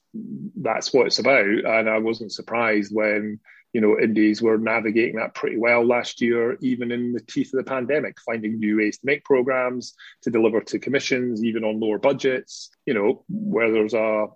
that's 0.58 0.94
what 0.94 1.08
it's 1.08 1.20
about. 1.20 1.46
And 1.46 1.90
I 1.90 2.00
wasn't 2.00 2.34
surprised 2.34 2.94
when 2.94 3.40
you 3.74 3.82
know, 3.82 3.98
indies 4.00 4.42
were 4.42 4.58
navigating 4.58 5.16
that 5.16 5.34
pretty 5.34 5.58
well 5.58 5.86
last 5.86 6.22
year, 6.22 6.58
even 6.62 6.92
in 6.92 7.14
the 7.14 7.22
teeth 7.22 7.54
of 7.54 7.58
the 7.58 7.70
pandemic, 7.70 8.20
finding 8.20 8.60
new 8.60 8.78
ways 8.78 8.98
to 8.98 9.06
make 9.06 9.24
programs, 9.24 9.94
to 10.24 10.30
deliver 10.30 10.62
to 10.62 10.80
commissions, 10.80 11.44
even 11.44 11.64
on 11.64 11.80
lower 11.80 11.98
budgets. 11.98 12.70
You 12.86 12.94
know, 12.94 13.24
where 13.30 13.72
there's 13.72 13.94
a 13.94 14.28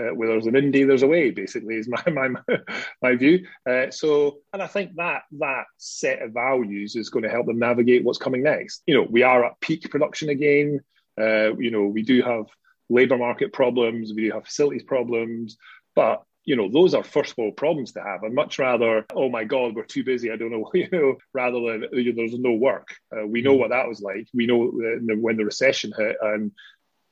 uh, 0.00 0.14
where 0.14 0.28
there's 0.28 0.46
an 0.46 0.54
indie, 0.54 0.86
there's 0.86 1.02
a 1.02 1.06
way. 1.06 1.30
Basically, 1.30 1.76
is 1.76 1.88
my 2.06 2.10
my 2.10 2.28
my 3.02 3.16
view. 3.16 3.46
Uh, 3.68 3.90
so, 3.90 4.38
and 4.52 4.62
I 4.62 4.66
think 4.66 4.92
that 4.96 5.22
that 5.38 5.64
set 5.76 6.22
of 6.22 6.32
values 6.32 6.96
is 6.96 7.10
going 7.10 7.24
to 7.24 7.30
help 7.30 7.46
them 7.46 7.58
navigate 7.58 8.04
what's 8.04 8.18
coming 8.18 8.42
next. 8.42 8.82
You 8.86 8.94
know, 8.94 9.06
we 9.08 9.22
are 9.22 9.44
at 9.44 9.60
peak 9.60 9.90
production 9.90 10.30
again. 10.30 10.80
Uh, 11.20 11.54
you 11.56 11.70
know, 11.70 11.84
we 11.84 12.02
do 12.02 12.22
have 12.22 12.46
labour 12.88 13.18
market 13.18 13.52
problems, 13.52 14.12
we 14.14 14.22
do 14.22 14.32
have 14.32 14.44
facilities 14.44 14.82
problems, 14.82 15.56
but 15.94 16.22
you 16.44 16.56
know, 16.56 16.68
those 16.68 16.94
are 16.94 17.04
first 17.04 17.36
world 17.38 17.56
problems 17.56 17.92
to 17.92 18.02
have. 18.02 18.24
I'd 18.24 18.32
much 18.32 18.58
rather, 18.58 19.06
oh 19.14 19.28
my 19.28 19.44
God, 19.44 19.74
we're 19.74 19.84
too 19.84 20.04
busy. 20.04 20.30
I 20.30 20.36
don't 20.36 20.50
know, 20.50 20.70
you 20.74 20.88
know, 20.90 21.16
rather 21.32 21.60
than 21.60 21.88
you 21.92 22.12
know, 22.12 22.16
there's 22.16 22.38
no 22.38 22.52
work. 22.52 22.88
Uh, 23.16 23.26
we 23.26 23.42
know 23.42 23.54
mm. 23.54 23.58
what 23.60 23.70
that 23.70 23.88
was 23.88 24.00
like. 24.00 24.26
We 24.34 24.46
know 24.46 24.66
when 24.66 25.36
the 25.36 25.44
recession 25.44 25.92
hit 25.96 26.16
and 26.20 26.52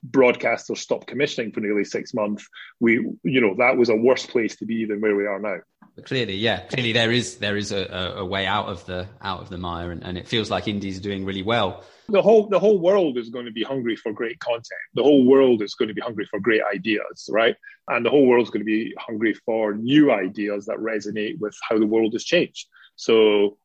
broadcasters 0.09 0.79
stopped 0.79 1.07
commissioning 1.07 1.53
for 1.53 1.61
nearly 1.61 1.85
six 1.85 2.15
months. 2.15 2.49
We, 2.81 2.95
you 3.23 3.41
know, 3.41 3.55
that 3.59 3.77
was 3.77 3.89
a 3.89 3.97
worse 3.97 4.27
place 4.27 4.57
to 4.57 4.67
be 4.67 4.87
than 4.87 5.01
where 5.01 5.15
we 5.15 5.27
are 5.27 5.39
now. 5.39 5.59
Clearly, 6.05 6.35
yeah, 6.35 6.61
clearly 6.67 6.93
there 6.93 7.13
is 7.13 7.37
there 7.37 7.57
is 7.57 7.73
a, 7.73 8.15
a 8.17 8.25
way 8.25 8.47
out 8.47 8.67
of 8.67 8.87
the 8.87 9.07
out 9.21 9.41
of 9.41 9.51
the 9.51 9.59
mire, 9.59 9.91
and, 9.91 10.03
and 10.03 10.17
it 10.17 10.27
feels 10.29 10.51
like 10.51 10.67
indies 10.67 10.99
are 10.99 11.03
doing 11.03 11.25
really 11.25 11.43
well 11.43 11.85
the 12.11 12.23
whole 12.23 12.49
the 12.49 12.59
whole 12.59 12.79
world 12.79 13.17
is 13.17 13.31
going 13.31 13.47
to 13.47 13.53
be 13.53 13.63
hungry 13.63 13.97
for 13.97 14.13
great 14.13 14.39
content. 14.41 14.81
The 14.95 15.03
whole 15.03 15.25
world 15.25 15.63
is 15.63 15.75
going 15.75 15.89
to 15.89 15.95
be 15.95 16.01
hungry 16.01 16.27
for 16.27 16.41
great 16.41 16.63
ideas, 16.75 17.29
right? 17.31 17.57
And 17.89 18.05
the 18.05 18.11
whole 18.11 18.27
world 18.27 18.45
is 18.47 18.51
going 18.51 18.61
to 18.61 18.65
be 18.65 18.95
hungry 18.99 19.35
for 19.47 19.75
new 19.75 20.13
ideas 20.13 20.67
that 20.67 20.79
resonate 20.79 21.39
with 21.39 21.57
how 21.69 21.79
the 21.79 21.87
world 21.87 22.13
has 22.15 22.25
changed. 22.25 22.67
So 22.97 23.59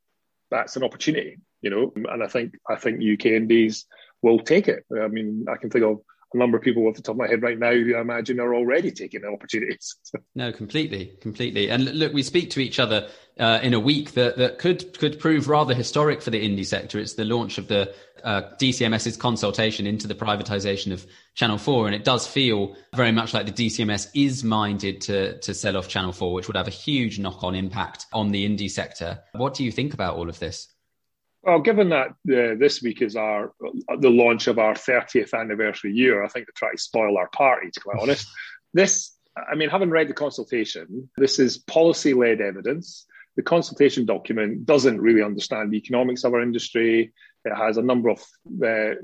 that's 0.52 0.76
an 0.76 0.84
opportunity, 0.84 1.38
you 1.62 1.70
know. 1.70 1.94
And 1.96 2.24
I 2.24 2.28
think 2.28 2.56
I 2.70 2.76
think 2.76 3.02
UK 3.02 3.28
indies 3.28 3.86
will 4.22 4.40
take 4.40 4.68
it. 4.68 4.86
I 5.02 5.08
mean, 5.08 5.46
I 5.52 5.58
can 5.58 5.70
think 5.70 5.86
of 5.86 6.02
a 6.34 6.38
number 6.38 6.58
of 6.58 6.64
people 6.64 6.88
off 6.88 6.96
the 6.96 7.02
top 7.02 7.14
of 7.14 7.18
my 7.18 7.28
head 7.28 7.42
right 7.42 7.58
now 7.58 7.72
who 7.72 7.96
I 7.96 8.02
imagine 8.02 8.40
are 8.40 8.54
already 8.54 8.92
taking 8.92 9.22
the 9.22 9.28
opportunities. 9.28 9.96
no, 10.36 10.52
completely, 10.52 11.14
completely. 11.22 11.70
And 11.70 11.86
look, 11.98 12.14
we 12.14 12.24
speak 12.24 12.50
to 12.52 12.60
each 12.60 12.80
other 12.80 13.08
uh, 13.40 13.60
in 13.62 13.74
a 13.74 13.80
week 13.80 14.12
that, 14.14 14.38
that 14.38 14.60
could 14.60 14.98
could 14.98 15.20
prove 15.20 15.48
rather 15.48 15.74
historic 15.74 16.22
for 16.22 16.30
the 16.30 16.48
indie 16.48 16.66
sector. 16.66 17.00
It's 17.00 17.14
the 17.14 17.26
launch 17.26 17.58
of 17.58 17.68
the 17.68 17.94
uh, 18.24 18.42
DCMS's 18.60 19.18
consultation 19.18 19.86
into 19.86 20.08
the 20.08 20.16
privatization 20.16 20.92
of 20.92 21.06
Channel 21.36 21.58
4. 21.58 21.86
And 21.86 21.96
it 21.96 22.04
does 22.04 22.26
feel 22.26 22.76
very 22.96 23.12
much 23.12 23.34
like 23.34 23.46
the 23.46 23.52
DCMS 23.52 24.10
is 24.16 24.44
minded 24.44 25.02
to, 25.02 25.38
to 25.40 25.54
sell 25.54 25.78
off 25.78 25.88
Channel 25.88 26.12
4, 26.12 26.34
which 26.34 26.48
would 26.48 26.58
have 26.58 26.68
a 26.68 26.72
huge 26.72 27.20
knock 27.20 27.44
on 27.44 27.56
impact 27.56 28.08
on 28.14 28.32
the 28.32 28.48
indie 28.48 28.70
sector. 28.70 29.20
What 29.34 29.54
do 29.54 29.64
you 29.64 29.72
think 29.72 29.94
about 29.94 30.16
all 30.16 30.28
of 30.28 30.40
this? 30.40 30.75
Well, 31.46 31.60
given 31.60 31.90
that 31.90 32.08
uh, 32.10 32.58
this 32.58 32.82
week 32.82 33.04
is 33.04 33.16
our 33.16 33.54
the 34.00 34.10
launch 34.10 34.48
of 34.48 34.58
our 34.58 34.74
30th 34.74 35.40
anniversary 35.40 35.94
year, 35.94 36.24
I 36.24 36.28
think 36.28 36.48
to 36.48 36.52
try 36.54 36.72
to 36.72 36.78
spoil 36.78 37.18
our 37.18 37.30
party, 37.30 37.70
to 37.70 37.80
be 37.80 37.84
quite 37.84 38.00
honest. 38.02 38.28
This, 38.74 39.16
I 39.38 39.54
mean, 39.54 39.70
having 39.70 39.92
read 39.92 40.10
the 40.10 40.14
consultation, 40.14 41.10
this 41.18 41.38
is 41.38 41.60
policy 41.60 42.16
led 42.16 42.42
evidence. 42.42 43.06
The 43.36 43.44
consultation 43.44 44.06
document 44.06 44.66
doesn't 44.66 45.00
really 45.00 45.22
understand 45.22 45.72
the 45.72 45.78
economics 45.78 46.24
of 46.24 46.34
our 46.34 46.42
industry. 46.42 47.14
It 47.44 47.56
has 47.56 47.78
a 47.78 47.84
number 47.84 48.10
of 48.10 48.24
uh, 48.66 48.96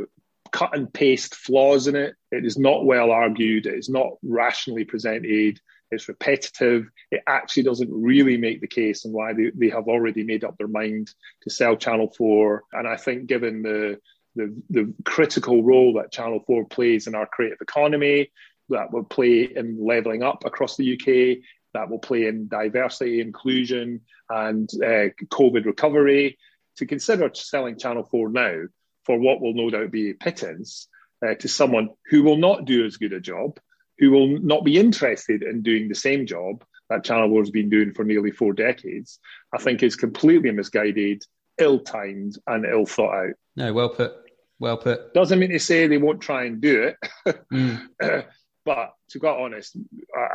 cut 0.51 0.75
and 0.75 0.91
paste 0.91 1.35
flaws 1.35 1.85
in 1.85 1.95
it. 1.95 2.15
It 2.31 2.43
is 2.43 2.57
not 2.57 2.85
well 2.85 3.11
argued. 3.11 3.67
It 3.67 3.77
is 3.77 3.89
not 3.89 4.13
rationally 4.23 4.85
presented. 4.85 5.59
It's 5.91 6.07
repetitive. 6.07 6.89
It 7.11 7.21
actually 7.27 7.63
doesn't 7.63 7.91
really 7.91 8.37
make 8.37 8.61
the 8.61 8.67
case 8.67 9.05
on 9.05 9.11
why 9.11 9.33
they, 9.33 9.51
they 9.53 9.69
have 9.69 9.87
already 9.87 10.23
made 10.23 10.43
up 10.43 10.57
their 10.57 10.67
mind 10.67 11.11
to 11.43 11.49
sell 11.49 11.75
Channel 11.75 12.13
4. 12.17 12.63
And 12.73 12.87
I 12.87 12.95
think, 12.95 13.27
given 13.27 13.61
the, 13.61 13.99
the, 14.35 14.55
the 14.69 14.93
critical 15.03 15.63
role 15.63 15.93
that 15.93 16.11
Channel 16.11 16.43
4 16.47 16.65
plays 16.65 17.07
in 17.07 17.15
our 17.15 17.25
creative 17.27 17.59
economy, 17.61 18.31
that 18.69 18.91
will 18.91 19.03
play 19.03 19.49
in 19.53 19.85
levelling 19.85 20.23
up 20.23 20.45
across 20.45 20.77
the 20.77 20.93
UK, 20.93 21.43
that 21.73 21.89
will 21.89 21.99
play 21.99 22.25
in 22.25 22.47
diversity, 22.47 23.19
inclusion, 23.19 24.01
and 24.29 24.69
uh, 24.75 25.09
COVID 25.29 25.65
recovery. 25.65 26.37
To 26.77 26.85
consider 26.85 27.29
selling 27.33 27.77
Channel 27.77 28.07
4 28.09 28.29
now 28.29 28.61
for 29.03 29.19
what 29.19 29.41
will 29.41 29.53
no 29.53 29.69
doubt 29.69 29.91
be 29.91 30.11
a 30.11 30.15
pittance 30.15 30.87
uh, 31.25 31.35
to 31.35 31.47
someone 31.47 31.89
who 32.09 32.23
will 32.23 32.37
not 32.37 32.65
do 32.65 32.85
as 32.85 32.97
good 32.97 33.13
a 33.13 33.19
job, 33.19 33.59
who 34.01 34.11
will 34.11 34.39
not 34.39 34.65
be 34.65 34.77
interested 34.77 35.43
in 35.43 35.61
doing 35.61 35.87
the 35.87 35.95
same 35.95 36.25
job 36.25 36.65
that 36.89 37.05
Channel 37.05 37.29
4 37.29 37.41
has 37.41 37.51
been 37.51 37.69
doing 37.69 37.93
for 37.93 38.03
nearly 38.03 38.31
four 38.31 38.51
decades, 38.51 39.19
I 39.53 39.59
think 39.59 39.83
is 39.83 39.95
completely 39.95 40.51
misguided, 40.51 41.23
ill 41.59 41.79
timed, 41.79 42.37
and 42.47 42.65
ill 42.65 42.87
thought 42.87 43.27
out. 43.27 43.33
No, 43.55 43.71
well 43.71 43.89
put. 43.89 44.13
Well 44.59 44.77
put. 44.77 45.13
Doesn't 45.13 45.39
mean 45.39 45.51
to 45.51 45.59
say 45.59 45.87
they 45.87 45.99
won't 45.99 46.19
try 46.19 46.45
and 46.45 46.59
do 46.59 46.83
it. 46.83 47.39
mm. 47.53 47.87
but 48.65 48.93
to 49.11 49.19
be 49.19 49.27
honest, 49.27 49.77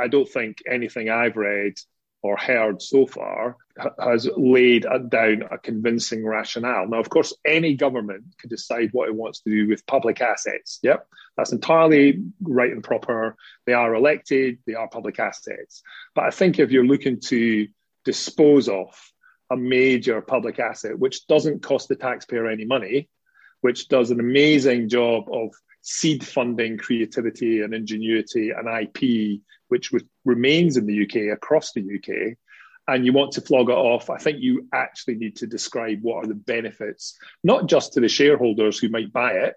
I 0.00 0.06
don't 0.06 0.28
think 0.28 0.62
anything 0.70 1.10
I've 1.10 1.36
read 1.36 1.74
or 2.26 2.36
heard 2.36 2.82
so 2.82 3.06
far 3.06 3.56
has 4.00 4.28
laid 4.36 4.84
down 5.08 5.44
a 5.50 5.58
convincing 5.58 6.26
rationale. 6.26 6.88
Now, 6.88 6.98
of 6.98 7.08
course, 7.08 7.32
any 7.44 7.74
government 7.74 8.24
can 8.38 8.50
decide 8.50 8.88
what 8.92 9.08
it 9.08 9.14
wants 9.14 9.40
to 9.40 9.50
do 9.50 9.68
with 9.68 9.86
public 9.86 10.20
assets. 10.20 10.80
Yep, 10.82 11.06
that's 11.36 11.52
entirely 11.52 12.22
right 12.42 12.72
and 12.72 12.82
proper. 12.82 13.36
They 13.66 13.74
are 13.74 13.94
elected, 13.94 14.58
they 14.66 14.74
are 14.74 14.88
public 14.88 15.20
assets. 15.20 15.82
But 16.14 16.24
I 16.24 16.30
think 16.30 16.58
if 16.58 16.70
you're 16.72 16.86
looking 16.86 17.20
to 17.26 17.68
dispose 18.04 18.68
of 18.68 18.88
a 19.50 19.56
major 19.56 20.20
public 20.20 20.58
asset, 20.58 20.98
which 20.98 21.26
doesn't 21.26 21.62
cost 21.62 21.88
the 21.88 21.96
taxpayer 21.96 22.48
any 22.48 22.64
money, 22.64 23.08
which 23.60 23.88
does 23.88 24.10
an 24.10 24.20
amazing 24.20 24.88
job 24.88 25.24
of 25.30 25.50
seed 25.88 26.26
funding 26.26 26.76
creativity 26.76 27.60
and 27.60 27.72
ingenuity 27.72 28.50
and 28.50 28.68
IP, 28.68 29.40
which 29.68 29.92
remains 30.24 30.76
in 30.76 30.84
the 30.84 31.04
UK 31.04 31.32
across 31.32 31.72
the 31.72 31.80
UK, 31.80 32.36
and 32.88 33.06
you 33.06 33.12
want 33.12 33.32
to 33.32 33.40
flog 33.40 33.70
it 33.70 33.76
off, 33.76 34.10
I 34.10 34.18
think 34.18 34.40
you 34.40 34.66
actually 34.74 35.14
need 35.14 35.36
to 35.36 35.46
describe 35.46 36.00
what 36.02 36.24
are 36.24 36.26
the 36.26 36.34
benefits, 36.34 37.16
not 37.44 37.68
just 37.68 37.92
to 37.92 38.00
the 38.00 38.08
shareholders 38.08 38.80
who 38.80 38.88
might 38.88 39.12
buy 39.12 39.32
it, 39.32 39.54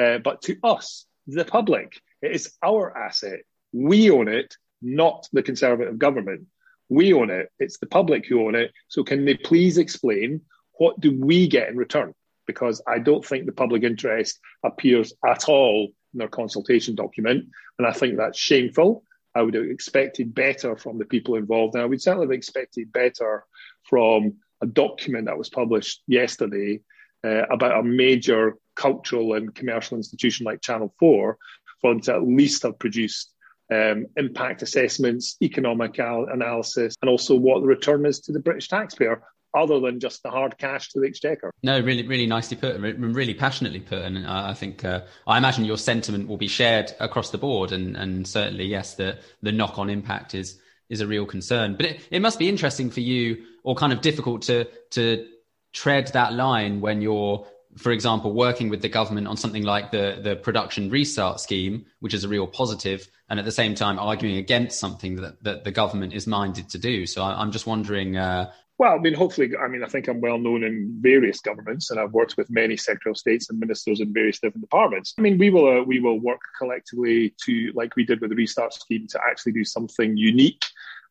uh, 0.00 0.18
but 0.18 0.42
to 0.42 0.56
us, 0.62 1.04
the 1.26 1.44
public. 1.44 2.00
It 2.22 2.30
is 2.30 2.52
our 2.62 2.96
asset. 2.96 3.40
We 3.72 4.08
own 4.10 4.28
it, 4.28 4.56
not 4.80 5.28
the 5.32 5.42
Conservative 5.42 5.98
government. 5.98 6.46
We 6.90 7.12
own 7.12 7.30
it. 7.30 7.50
It's 7.58 7.78
the 7.78 7.86
public 7.86 8.26
who 8.26 8.46
own 8.46 8.54
it. 8.54 8.70
So 8.86 9.02
can 9.02 9.24
they 9.24 9.34
please 9.34 9.78
explain 9.78 10.42
what 10.78 11.00
do 11.00 11.18
we 11.18 11.48
get 11.48 11.70
in 11.70 11.76
return? 11.76 12.14
Because 12.46 12.82
I 12.86 12.98
don't 12.98 13.24
think 13.24 13.46
the 13.46 13.52
public 13.52 13.82
interest 13.82 14.38
appears 14.64 15.12
at 15.26 15.48
all 15.48 15.88
in 16.12 16.18
their 16.18 16.28
consultation 16.28 16.94
document. 16.94 17.46
And 17.78 17.86
I 17.86 17.92
think 17.92 18.16
that's 18.16 18.38
shameful. 18.38 19.04
I 19.34 19.42
would 19.42 19.54
have 19.54 19.64
expected 19.64 20.34
better 20.34 20.76
from 20.76 20.98
the 20.98 21.04
people 21.04 21.36
involved. 21.36 21.74
And 21.74 21.82
I 21.82 21.86
would 21.86 22.02
certainly 22.02 22.26
have 22.26 22.32
expected 22.32 22.92
better 22.92 23.44
from 23.88 24.34
a 24.60 24.66
document 24.66 25.26
that 25.26 25.38
was 25.38 25.48
published 25.48 26.02
yesterday 26.06 26.80
uh, 27.24 27.44
about 27.50 27.80
a 27.80 27.82
major 27.82 28.56
cultural 28.76 29.34
and 29.34 29.54
commercial 29.54 29.96
institution 29.96 30.44
like 30.44 30.60
Channel 30.60 30.94
4 30.98 31.38
for 31.80 31.90
them 31.90 32.00
to 32.02 32.14
at 32.14 32.26
least 32.26 32.62
have 32.62 32.78
produced 32.78 33.32
um, 33.72 34.06
impact 34.16 34.62
assessments, 34.62 35.36
economic 35.42 35.98
al- 35.98 36.28
analysis, 36.30 36.94
and 37.00 37.08
also 37.08 37.34
what 37.34 37.60
the 37.60 37.66
return 37.66 38.04
is 38.06 38.20
to 38.20 38.32
the 38.32 38.40
British 38.40 38.68
taxpayer 38.68 39.22
other 39.54 39.80
than 39.80 40.00
just 40.00 40.22
the 40.22 40.30
hard 40.30 40.56
cash 40.58 40.88
to 40.90 41.00
the 41.00 41.06
exchequer. 41.06 41.52
No, 41.62 41.80
really, 41.80 42.06
really 42.06 42.26
nicely 42.26 42.56
put 42.56 42.76
and 42.76 43.14
really 43.14 43.34
passionately 43.34 43.80
put. 43.80 43.98
And 43.98 44.26
I 44.26 44.54
think, 44.54 44.84
uh, 44.84 45.02
I 45.26 45.38
imagine 45.38 45.64
your 45.64 45.78
sentiment 45.78 46.28
will 46.28 46.36
be 46.36 46.48
shared 46.48 46.92
across 47.00 47.30
the 47.30 47.38
board. 47.38 47.72
And, 47.72 47.96
and 47.96 48.26
certainly, 48.26 48.64
yes, 48.64 48.94
the, 48.94 49.18
the 49.42 49.52
knock 49.52 49.78
on 49.78 49.90
impact 49.90 50.34
is, 50.34 50.58
is 50.88 51.00
a 51.00 51.06
real 51.06 51.26
concern. 51.26 51.76
But 51.76 51.86
it, 51.86 52.00
it 52.10 52.22
must 52.22 52.38
be 52.38 52.48
interesting 52.48 52.90
for 52.90 53.00
you 53.00 53.44
or 53.62 53.74
kind 53.74 53.92
of 53.92 54.00
difficult 54.00 54.42
to, 54.42 54.66
to 54.90 55.26
tread 55.72 56.08
that 56.08 56.32
line 56.32 56.80
when 56.80 57.00
you're, 57.00 57.46
for 57.76 57.92
example, 57.92 58.32
working 58.32 58.68
with 58.68 58.82
the 58.82 58.88
government 58.88 59.26
on 59.26 59.36
something 59.36 59.62
like 59.62 59.90
the, 59.90 60.18
the 60.22 60.36
production 60.36 60.90
restart 60.90 61.40
scheme, 61.40 61.86
which 62.00 62.14
is 62.14 62.24
a 62.24 62.28
real 62.28 62.46
positive, 62.46 63.08
and 63.28 63.38
at 63.38 63.44
the 63.44 63.52
same 63.52 63.74
time 63.74 63.98
arguing 63.98 64.36
against 64.36 64.78
something 64.78 65.16
that, 65.16 65.42
that 65.42 65.64
the 65.64 65.70
government 65.70 66.12
is 66.12 66.26
minded 66.26 66.68
to 66.70 66.78
do. 66.78 67.06
So 67.06 67.22
I, 67.22 67.40
am 67.40 67.52
just 67.52 67.66
wondering, 67.66 68.16
uh, 68.16 68.50
well, 68.82 68.96
I 68.96 68.98
mean, 68.98 69.14
hopefully, 69.14 69.52
I 69.56 69.68
mean, 69.68 69.84
I 69.84 69.86
think 69.86 70.08
I'm 70.08 70.20
well 70.20 70.38
known 70.38 70.64
in 70.64 70.96
various 71.00 71.38
governments, 71.38 71.92
and 71.92 72.00
I've 72.00 72.10
worked 72.10 72.36
with 72.36 72.50
many 72.50 72.76
of 72.76 73.16
states 73.16 73.48
and 73.48 73.60
ministers 73.60 74.00
in 74.00 74.12
various 74.12 74.40
different 74.40 74.62
departments. 74.62 75.14
I 75.16 75.22
mean, 75.22 75.38
we 75.38 75.50
will 75.50 75.68
uh, 75.68 75.84
we 75.84 76.00
will 76.00 76.18
work 76.18 76.40
collectively 76.58 77.32
to, 77.44 77.70
like 77.76 77.94
we 77.94 78.04
did 78.04 78.20
with 78.20 78.30
the 78.30 78.34
restart 78.34 78.74
scheme, 78.74 79.06
to 79.06 79.20
actually 79.24 79.52
do 79.52 79.64
something 79.64 80.16
unique 80.16 80.64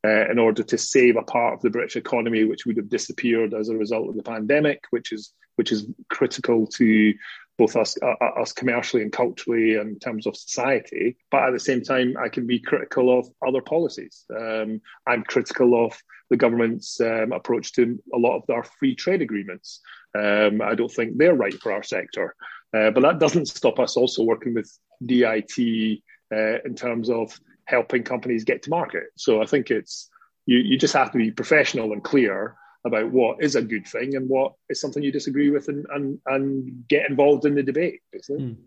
uh, 0.03 0.30
in 0.30 0.38
order 0.38 0.63
to 0.63 0.78
save 0.78 1.15
a 1.15 1.22
part 1.22 1.53
of 1.53 1.61
the 1.61 1.69
British 1.69 1.95
economy 1.95 2.43
which 2.43 2.65
would 2.65 2.76
have 2.76 2.89
disappeared 2.89 3.53
as 3.53 3.69
a 3.69 3.78
result 3.78 4.09
of 4.09 4.17
the 4.17 4.24
pandemic, 4.24 4.84
which 4.89 5.13
is 5.13 5.32
which 5.55 5.72
is 5.72 5.88
critical 6.09 6.67
to 6.67 7.13
both 7.62 7.76
us 7.76 7.95
uh, 8.01 8.16
uh, 8.20 8.41
us 8.41 8.53
commercially 8.53 9.03
and 9.03 9.12
culturally 9.12 9.76
and 9.76 9.89
in 9.91 9.99
terms 9.99 10.26
of 10.26 10.36
society. 10.36 11.16
But 11.30 11.43
at 11.43 11.51
the 11.53 11.59
same 11.59 11.84
time, 11.84 12.16
I 12.20 12.28
can 12.28 12.47
be 12.47 12.59
critical 12.59 13.18
of 13.20 13.28
other 13.47 13.62
policies. 13.62 14.26
Um, 14.36 14.82
I'm 15.05 15.24
critical 15.24 15.86
of 15.86 15.93
the 16.32 16.38
government's 16.38 16.99
um, 16.99 17.32
approach 17.32 17.74
to 17.74 18.01
a 18.16 18.18
lot 18.18 18.38
of 18.38 18.49
our 18.49 18.64
free 18.64 18.95
trade 18.95 19.22
agreements. 19.22 19.80
Um, 20.18 20.62
I 20.62 20.74
don't 20.74 20.91
think 20.91 21.18
they're 21.18 21.36
right 21.36 21.53
for 21.62 21.72
our 21.72 21.84
sector. 21.84 22.36
Uh, 22.76 22.89
but 22.89 23.01
that 23.01 23.20
doesn't 23.20 23.47
stop 23.47 23.78
us 23.80 23.95
also 23.95 24.24
working 24.24 24.55
with 24.55 24.70
DIT 25.05 26.01
uh, 26.34 26.57
in 26.66 26.74
terms 26.76 27.12
of 27.12 27.39
helping 27.66 28.03
companies 28.03 28.43
get 28.43 28.64
to 28.64 28.72
market. 28.72 29.03
So 29.18 29.41
I 29.43 29.45
think 29.45 29.70
it's 29.70 30.09
you, 30.47 30.57
you 30.57 30.80
just 30.80 30.95
have 30.95 31.12
to 31.12 31.18
be 31.20 31.30
professional 31.30 31.93
and 31.93 32.03
clear 32.03 32.55
about 32.86 33.11
what 33.11 33.43
is 33.43 33.55
a 33.55 33.61
good 33.61 33.88
thing 33.88 34.15
and 34.15 34.27
what 34.27 34.53
is 34.69 34.82
something 34.82 35.03
you 35.03 35.11
disagree 35.11 35.49
with 35.49 35.67
and, 35.67 35.86
and, 35.93 36.19
and 36.25 36.88
get 36.88 37.09
involved 37.09 37.45
in 37.45 37.55
the 37.55 37.63
debate. 37.63 38.01
Mm. 38.29 38.57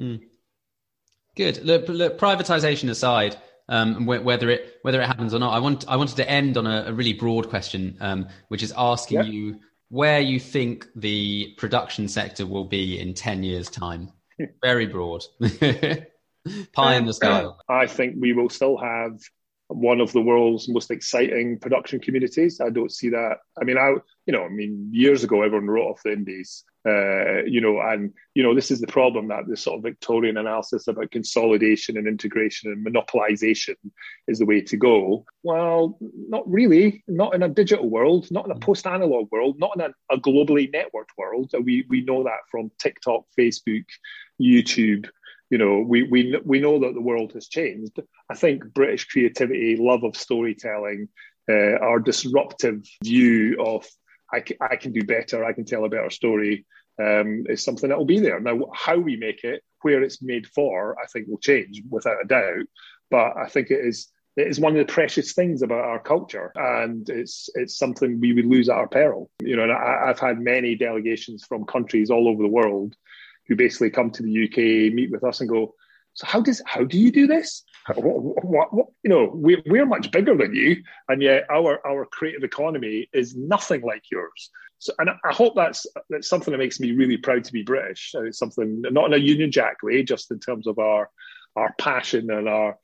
Mm. 0.00 0.20
Good. 1.36 1.64
Look, 1.64 1.88
look, 1.88 2.18
privatization 2.18 2.90
aside, 2.90 3.36
um, 3.68 4.06
whether 4.06 4.50
it 4.50 4.78
whether 4.82 5.00
it 5.00 5.06
happens 5.06 5.32
or 5.32 5.38
not, 5.38 5.54
I 5.54 5.58
want 5.58 5.88
I 5.88 5.96
wanted 5.96 6.16
to 6.16 6.28
end 6.28 6.56
on 6.56 6.66
a, 6.66 6.84
a 6.88 6.92
really 6.92 7.12
broad 7.12 7.48
question, 7.48 7.96
um, 8.00 8.28
which 8.48 8.62
is 8.62 8.72
asking 8.76 9.24
you 9.24 9.60
where 9.88 10.20
you 10.20 10.40
think 10.40 10.88
the 10.96 11.54
production 11.56 12.08
sector 12.08 12.44
will 12.44 12.64
be 12.64 12.98
in 12.98 13.14
ten 13.14 13.42
years' 13.42 13.70
time. 13.70 14.10
Very 14.62 14.86
broad. 14.86 15.24
Pie 16.72 16.96
in 16.96 17.06
the 17.06 17.14
sky. 17.14 17.46
I 17.68 17.86
think 17.86 18.16
we 18.18 18.32
will 18.32 18.50
still 18.50 18.76
have 18.76 19.20
one 19.74 20.00
of 20.00 20.12
the 20.12 20.20
world's 20.20 20.68
most 20.68 20.90
exciting 20.90 21.58
production 21.58 22.00
communities. 22.00 22.60
I 22.60 22.70
don't 22.70 22.92
see 22.92 23.08
that. 23.10 23.38
I 23.60 23.64
mean, 23.64 23.78
I 23.78 23.94
you 24.26 24.32
know, 24.32 24.44
I 24.44 24.48
mean, 24.48 24.88
years 24.92 25.24
ago 25.24 25.42
everyone 25.42 25.68
wrote 25.68 25.90
off 25.90 26.02
the 26.04 26.12
indies, 26.12 26.64
uh, 26.86 27.42
you 27.44 27.60
know, 27.60 27.80
and 27.80 28.12
you 28.34 28.42
know 28.42 28.54
this 28.54 28.70
is 28.70 28.80
the 28.80 28.86
problem 28.86 29.28
that 29.28 29.48
this 29.48 29.62
sort 29.62 29.78
of 29.78 29.82
Victorian 29.82 30.36
analysis 30.36 30.88
about 30.88 31.10
consolidation 31.10 31.96
and 31.96 32.06
integration 32.06 32.70
and 32.70 32.86
monopolization 32.86 33.74
is 34.28 34.38
the 34.38 34.46
way 34.46 34.60
to 34.60 34.76
go. 34.76 35.24
Well, 35.42 35.98
not 36.00 36.48
really. 36.50 37.02
Not 37.08 37.34
in 37.34 37.42
a 37.42 37.48
digital 37.48 37.88
world, 37.88 38.28
not 38.30 38.46
in 38.46 38.52
a 38.52 38.58
post-analog 38.58 39.30
world, 39.32 39.58
not 39.58 39.72
in 39.76 39.82
a, 39.82 40.14
a 40.14 40.20
globally 40.20 40.72
networked 40.72 41.16
world. 41.18 41.52
We 41.64 41.84
we 41.88 42.02
know 42.02 42.24
that 42.24 42.40
from 42.50 42.70
TikTok, 42.78 43.24
Facebook, 43.38 43.84
YouTube 44.40 45.08
you 45.52 45.58
know, 45.58 45.84
we, 45.86 46.02
we, 46.04 46.40
we 46.46 46.60
know 46.60 46.78
that 46.78 46.94
the 46.94 47.00
world 47.02 47.32
has 47.34 47.46
changed. 47.46 48.00
I 48.30 48.34
think 48.34 48.72
British 48.72 49.04
creativity, 49.04 49.76
love 49.78 50.02
of 50.02 50.16
storytelling, 50.16 51.10
uh, 51.46 51.76
our 51.76 52.00
disruptive 52.00 52.86
view 53.04 53.62
of 53.62 53.86
I 54.32 54.40
can, 54.40 54.56
can 54.80 54.92
do 54.92 55.04
better, 55.04 55.44
I 55.44 55.52
can 55.52 55.66
tell 55.66 55.84
a 55.84 55.90
better 55.90 56.08
story, 56.08 56.64
um, 56.98 57.44
is 57.50 57.62
something 57.62 57.90
that 57.90 57.98
will 57.98 58.06
be 58.06 58.18
there. 58.18 58.40
Now, 58.40 58.60
how 58.74 58.96
we 58.96 59.16
make 59.16 59.44
it, 59.44 59.62
where 59.82 60.02
it's 60.02 60.22
made 60.22 60.46
for, 60.46 60.96
I 60.98 61.06
think 61.12 61.28
will 61.28 61.36
change 61.36 61.82
without 61.90 62.24
a 62.24 62.26
doubt. 62.26 62.64
But 63.10 63.36
I 63.36 63.46
think 63.50 63.70
it 63.70 63.84
is 63.84 64.08
it 64.38 64.46
is 64.46 64.58
one 64.58 64.74
of 64.74 64.86
the 64.86 64.90
precious 64.90 65.34
things 65.34 65.60
about 65.60 65.84
our 65.84 66.00
culture, 66.00 66.50
and 66.54 67.06
it's 67.10 67.50
it's 67.56 67.76
something 67.76 68.18
we 68.18 68.32
would 68.32 68.46
lose 68.46 68.70
at 68.70 68.76
our 68.76 68.88
peril. 68.88 69.30
You 69.42 69.56
know, 69.56 69.64
I, 69.64 70.08
I've 70.08 70.18
had 70.18 70.40
many 70.40 70.76
delegations 70.76 71.44
from 71.44 71.66
countries 71.66 72.10
all 72.10 72.26
over 72.26 72.42
the 72.42 72.48
world 72.48 72.96
who 73.52 73.56
basically 73.56 73.90
come 73.90 74.10
to 74.10 74.22
the 74.22 74.44
UK, 74.44 74.92
meet 74.94 75.10
with 75.10 75.24
us, 75.24 75.40
and 75.40 75.48
go, 75.48 75.74
"So 76.14 76.26
how 76.26 76.40
does 76.40 76.62
how 76.66 76.84
do 76.84 76.98
you 76.98 77.12
do 77.12 77.26
this? 77.26 77.64
What, 77.94 78.44
what, 78.44 78.72
what, 78.72 78.86
you 79.02 79.10
know, 79.10 79.30
we're 79.34 79.62
we're 79.66 79.86
much 79.86 80.10
bigger 80.10 80.36
than 80.36 80.54
you, 80.54 80.82
and 81.08 81.20
yet 81.22 81.44
our 81.50 81.86
our 81.86 82.06
creative 82.06 82.44
economy 82.44 83.08
is 83.12 83.36
nothing 83.36 83.82
like 83.82 84.04
yours." 84.10 84.50
So, 84.78 84.92
and 84.98 85.10
I 85.10 85.32
hope 85.32 85.54
that's 85.54 85.86
that's 86.08 86.28
something 86.28 86.52
that 86.52 86.58
makes 86.58 86.80
me 86.80 86.92
really 86.92 87.18
proud 87.18 87.44
to 87.44 87.52
be 87.52 87.62
British. 87.62 88.12
Uh, 88.16 88.24
it's 88.24 88.38
something 88.38 88.82
not 88.90 89.06
in 89.06 89.12
a 89.12 89.24
Union 89.24 89.52
Jack 89.52 89.82
way, 89.82 90.02
just 90.02 90.30
in 90.30 90.40
terms 90.40 90.66
of 90.66 90.78
our 90.78 91.10
our 91.54 91.74
passion 91.78 92.30
and 92.30 92.48
our 92.48 92.78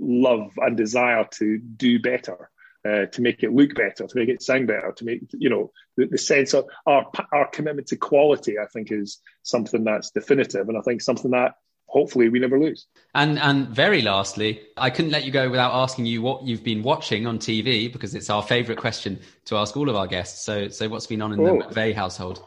love 0.00 0.50
and 0.56 0.76
desire 0.76 1.26
to 1.30 1.58
do 1.58 2.00
better 2.00 2.50
uh, 2.84 3.06
to 3.06 3.22
make 3.22 3.42
it 3.42 3.52
look 3.52 3.74
better, 3.74 4.06
to 4.06 4.16
make 4.16 4.28
it 4.28 4.42
sound 4.42 4.66
better, 4.66 4.92
to 4.92 5.04
make 5.04 5.20
you 5.32 5.50
know 5.50 5.70
the, 5.96 6.06
the, 6.06 6.18
sense 6.18 6.54
of 6.54 6.66
our 6.86 7.10
our 7.32 7.48
commitment 7.48 7.88
to 7.88 7.96
quality. 7.96 8.58
I 8.58 8.66
think 8.66 8.90
is 8.90 9.20
something 9.42 9.84
that's 9.84 10.10
definitive, 10.10 10.68
and 10.68 10.76
I 10.76 10.80
think 10.80 11.00
something 11.00 11.30
that 11.30 11.54
hopefully 11.86 12.28
we 12.28 12.38
never 12.38 12.58
lose. 12.58 12.86
And 13.14 13.38
and 13.38 13.68
very 13.68 14.02
lastly, 14.02 14.62
I 14.76 14.90
couldn't 14.90 15.12
let 15.12 15.24
you 15.24 15.30
go 15.30 15.48
without 15.48 15.72
asking 15.74 16.06
you 16.06 16.22
what 16.22 16.44
you've 16.44 16.64
been 16.64 16.82
watching 16.82 17.26
on 17.26 17.38
TV 17.38 17.92
because 17.92 18.14
it's 18.14 18.30
our 18.30 18.42
favourite 18.42 18.80
question 18.80 19.20
to 19.44 19.56
ask 19.56 19.76
all 19.76 19.88
of 19.88 19.96
our 19.96 20.06
guests. 20.06 20.44
So 20.44 20.68
so 20.68 20.88
what's 20.88 21.06
been 21.06 21.22
on 21.22 21.32
in 21.32 21.40
oh. 21.40 21.58
the 21.58 21.64
McVay 21.64 21.94
household? 21.94 22.42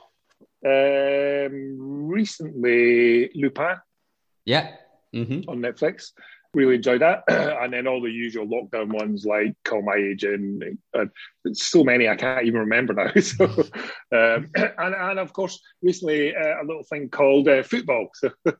Um, 0.66 1.78
recently, 2.08 3.30
Lupin. 3.36 3.78
Yeah. 4.46 4.76
Mm-hmm. 5.14 5.50
On 5.50 5.60
Netflix. 5.60 6.12
Really 6.56 6.76
enjoyed 6.76 7.02
that. 7.02 7.24
and 7.28 7.74
then 7.74 7.88
all 7.88 8.02
the 8.02 8.10
usual 8.10 8.48
lockdown 8.48 8.92
ones 8.92 9.26
like 9.26 9.56
Call 9.64 9.82
My 9.82 9.96
Agent, 9.96 10.64
and 10.94 11.10
so 11.54 11.84
many 11.84 12.08
I 12.08 12.16
can't 12.16 12.46
even 12.46 12.62
remember 12.62 12.94
now. 12.94 13.12
so, 13.22 13.46
um, 13.46 14.50
and, 14.56 14.96
and 14.96 15.20
of 15.20 15.34
course, 15.34 15.60
recently 15.82 16.36
uh, 16.36 16.62
a 16.62 16.66
little 16.66 16.84
thing 16.84 17.10
called 17.10 17.48
uh, 17.48 17.64
football. 17.64 18.10
So. 18.16 18.32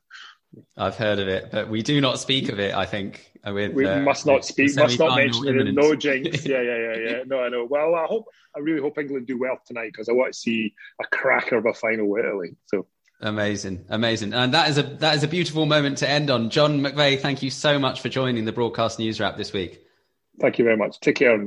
I've 0.76 0.96
heard 0.96 1.18
of 1.18 1.28
it, 1.28 1.50
but 1.50 1.68
we 1.68 1.82
do 1.82 2.00
not 2.00 2.18
speak 2.18 2.48
of 2.48 2.58
it. 2.58 2.74
I 2.74 2.86
think 2.86 3.30
with, 3.44 3.74
we 3.74 3.86
uh, 3.86 4.00
must 4.00 4.24
not 4.24 4.44
speak, 4.44 4.74
must 4.76 4.98
not 4.98 5.16
mention 5.16 5.46
it. 5.46 5.74
No 5.74 5.94
jinx. 5.94 6.46
Yeah, 6.46 6.62
yeah, 6.62 6.76
yeah, 6.76 6.96
yeah. 6.96 7.22
No, 7.26 7.40
I 7.40 7.48
know. 7.48 7.66
Well, 7.68 7.94
I 7.94 8.06
hope, 8.06 8.26
I 8.56 8.60
really 8.60 8.80
hope 8.80 8.96
England 8.96 9.26
do 9.26 9.38
well 9.38 9.58
tonight 9.66 9.90
because 9.92 10.08
I 10.08 10.12
want 10.12 10.32
to 10.32 10.38
see 10.38 10.72
a 11.02 11.06
cracker 11.14 11.58
of 11.58 11.66
a 11.66 11.74
final 11.74 12.08
with 12.08 12.24
Italy. 12.24 12.56
So 12.66 12.86
Amazing, 13.20 13.86
amazing, 13.88 14.34
and 14.34 14.52
that 14.52 14.68
is 14.68 14.76
a 14.76 14.82
that 14.82 15.14
is 15.14 15.22
a 15.22 15.28
beautiful 15.28 15.64
moment 15.64 15.98
to 15.98 16.08
end 16.08 16.30
on. 16.30 16.50
John 16.50 16.80
McVay, 16.80 17.18
thank 17.18 17.42
you 17.42 17.50
so 17.50 17.78
much 17.78 18.02
for 18.02 18.10
joining 18.10 18.44
the 18.44 18.52
broadcast 18.52 18.98
news 18.98 19.18
wrap 19.20 19.38
this 19.38 19.54
week. 19.54 19.82
Thank 20.38 20.58
you 20.58 20.64
very 20.64 20.76
much. 20.76 21.00
Take 21.00 21.16
care. 21.16 21.38